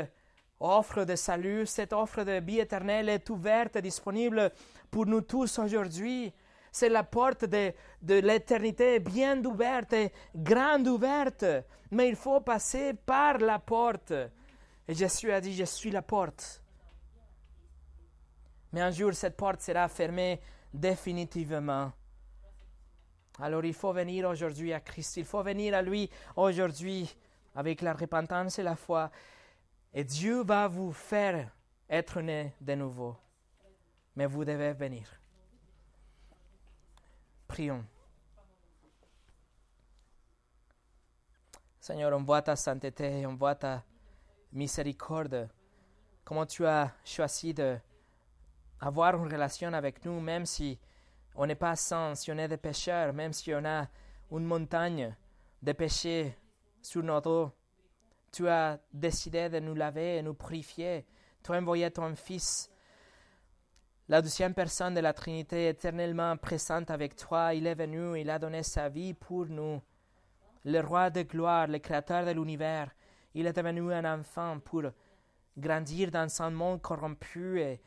offre 0.59 1.05
de 1.05 1.17
salut, 1.17 1.67
cette 1.67 1.93
offre 1.93 2.25
de 2.25 2.41
vie 2.41 2.61
éternelle 2.61 3.11
est 3.11 3.29
ouverte 3.29 3.77
et 3.77 3.83
disponible 3.83 4.53
pour 4.91 5.05
nous 5.05 5.21
tous 5.21 5.59
aujourd'hui. 5.59 6.33
C'est 6.73 6.89
la 6.89 7.05
porte 7.05 7.45
de, 7.45 7.73
de 8.01 8.15
l'éternité 8.15 8.99
bien 8.99 9.45
ouverte 9.45 9.93
et 9.93 10.11
grande 10.35 10.89
ouverte. 10.89 11.45
Mais 11.91 12.09
il 12.09 12.17
faut 12.17 12.41
passer 12.41 12.95
par 12.95 13.39
la 13.39 13.59
porte. 13.59 14.13
Et 14.89 14.95
Jésus 14.95 15.31
a 15.31 15.41
dit, 15.41 15.55
je 15.55 15.65
suis 15.65 15.91
la 15.91 16.03
porte. 16.03 16.63
Mais 18.73 18.81
un 18.81 18.91
jour, 18.91 19.13
cette 19.13 19.37
porte 19.37 19.61
sera 19.61 19.87
fermée 19.89 20.41
définitivement. 20.73 21.93
Alors 23.39 23.65
il 23.65 23.75
faut 23.75 23.93
venir 23.93 24.29
aujourd'hui 24.29 24.73
à 24.73 24.81
Christ, 24.81 25.17
il 25.17 25.25
faut 25.25 25.43
venir 25.43 25.75
à 25.75 25.83
lui 25.83 26.11
aujourd'hui 26.37 27.15
avec 27.55 27.81
la 27.83 27.93
repentance 27.93 28.59
et 28.59 28.63
la 28.63 28.77
foi. 28.77 29.11
Et 29.93 30.05
Dieu 30.05 30.43
va 30.43 30.69
vous 30.69 30.93
faire 30.93 31.51
être 31.89 32.21
né 32.21 32.55
de 32.61 32.75
nouveau. 32.75 33.17
Mais 34.17 34.27
vous 34.27 34.45
devez 34.45 34.73
venir. 34.73 35.22
Prions. 37.53 37.85
Seigneur, 41.79 42.11
on 42.17 42.23
voit 42.23 42.41
ta 42.41 42.57
sainteté, 42.57 43.27
on 43.27 43.35
voit 43.35 43.57
ta 43.57 43.85
miséricorde, 44.55 45.51
comment 46.25 46.47
tu 46.47 46.65
as 46.65 46.91
choisi 47.05 47.53
de 47.53 47.77
avoir 48.81 49.17
une 49.17 49.31
relation 49.31 49.71
avec 49.75 50.03
nous, 50.07 50.19
même 50.19 50.47
si 50.47 50.79
on 51.35 51.45
n'est 51.45 51.55
pas 51.55 51.77
sans, 51.77 52.15
si 52.15 52.33
on 52.33 52.39
est 52.39 52.49
des 52.49 52.57
pécheurs, 52.57 53.13
même 53.13 53.35
si 53.35 53.53
on 53.53 53.63
a 53.67 53.87
une 54.31 54.47
montagne 54.47 55.15
de 55.61 55.73
péchés 55.73 56.35
sur 56.81 57.03
notre 57.03 57.29
dos. 57.29 57.53
Tu 58.33 58.49
as 58.49 58.79
décidé 58.95 59.51
de 59.51 59.59
nous 59.59 59.75
laver 59.75 60.17
et 60.17 60.23
nous 60.23 60.33
purifier. 60.33 61.05
Tu 61.43 61.53
as 61.53 61.59
envoyé 61.59 61.91
ton 61.91 62.17
Fils, 62.17 62.72
la 64.09 64.21
deuxième 64.21 64.53
personne 64.53 64.95
de 64.95 65.01
la 65.01 65.13
Trinité, 65.13 65.69
éternellement 65.69 66.37
présente 66.37 66.91
avec 66.91 67.15
toi. 67.17 67.55
Il 67.55 67.67
est 67.67 67.75
venu, 67.75 68.21
il 68.21 68.29
a 68.31 68.39
donné 68.39 68.63
sa 68.63 68.89
vie 68.89 69.15
pour 69.15 69.47
nous. 69.47 69.81
Le 70.65 70.81
roi 70.81 71.11
de 71.11 71.23
gloire, 71.23 71.69
le 71.69 71.79
créateur 71.79 72.27
de 72.27 72.33
l'univers, 72.33 72.91
il 73.35 73.47
est 73.47 73.53
devenu 73.53 73.93
un 73.93 74.05
enfant 74.19 74.59
pour 74.59 74.83
grandir 75.57 76.11
dans 76.11 76.43
un 76.43 76.51
monde 76.51 76.83
corrompu 76.83 77.61
et 77.61 77.81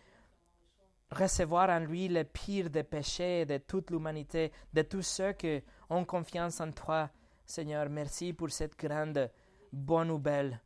recevoir 1.12 1.70
en 1.70 1.80
lui 1.80 2.08
le 2.08 2.24
pire 2.24 2.70
des 2.70 2.84
péchés 2.84 3.46
de 3.46 3.58
toute 3.58 3.92
l'humanité, 3.92 4.52
de 4.74 4.82
tous 4.82 5.04
ceux 5.04 5.34
qui 5.34 5.62
ont 5.90 6.06
confiance 6.06 6.62
en 6.62 6.72
toi. 6.72 7.10
Seigneur, 7.46 7.90
merci 7.90 8.34
pour 8.34 8.50
cette 8.52 8.78
grande 8.78 9.30
bonne 9.72 10.08
nouvelle. 10.08 10.60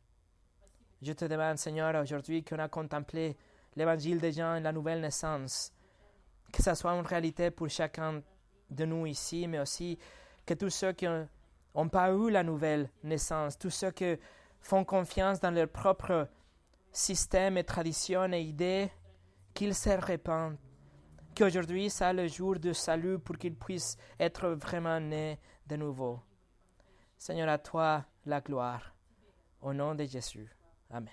Je 1.02 1.12
te 1.12 1.24
demande, 1.24 1.58
Seigneur, 1.58 1.94
aujourd'hui 2.00 2.44
qu'on 2.44 2.58
a 2.58 2.68
contemplé 2.68 3.36
l'évangile 3.76 4.18
des 4.18 4.32
gens 4.32 4.56
et 4.56 4.60
la 4.60 4.72
nouvelle 4.72 5.00
naissance, 5.00 5.72
que 6.52 6.62
ce 6.62 6.74
soit 6.74 6.92
une 6.92 7.06
réalité 7.06 7.50
pour 7.50 7.68
chacun 7.68 8.22
de 8.70 8.84
nous 8.84 9.06
ici, 9.06 9.46
mais 9.46 9.60
aussi 9.60 9.98
que 10.46 10.54
tous 10.54 10.70
ceux 10.70 10.92
qui 10.92 11.06
n'ont 11.06 11.88
pas 11.88 12.10
eu 12.12 12.30
la 12.30 12.42
nouvelle 12.42 12.90
naissance, 13.02 13.58
tous 13.58 13.70
ceux 13.70 13.90
qui 13.90 14.16
font 14.60 14.84
confiance 14.84 15.40
dans 15.40 15.50
leur 15.50 15.68
propre 15.68 16.28
système 16.92 17.56
et 17.56 17.64
tradition 17.64 18.32
et 18.32 18.40
idées, 18.40 18.90
qu'ils 19.54 19.74
se 19.74 19.90
répandent, 19.90 20.56
qu'aujourd'hui 21.36 21.90
soit 21.90 22.12
le 22.12 22.26
jour 22.28 22.58
de 22.58 22.72
salut 22.72 23.18
pour 23.18 23.38
qu'ils 23.38 23.56
puissent 23.56 23.96
être 24.18 24.48
vraiment 24.50 25.00
nés 25.00 25.38
de 25.66 25.76
nouveau. 25.76 26.20
Seigneur, 27.16 27.48
à 27.48 27.58
toi 27.58 28.04
la 28.26 28.40
gloire. 28.40 28.94
Au 29.60 29.74
nom 29.74 29.94
de 29.94 30.04
Jésus. 30.04 30.48
Amen. 30.90 31.10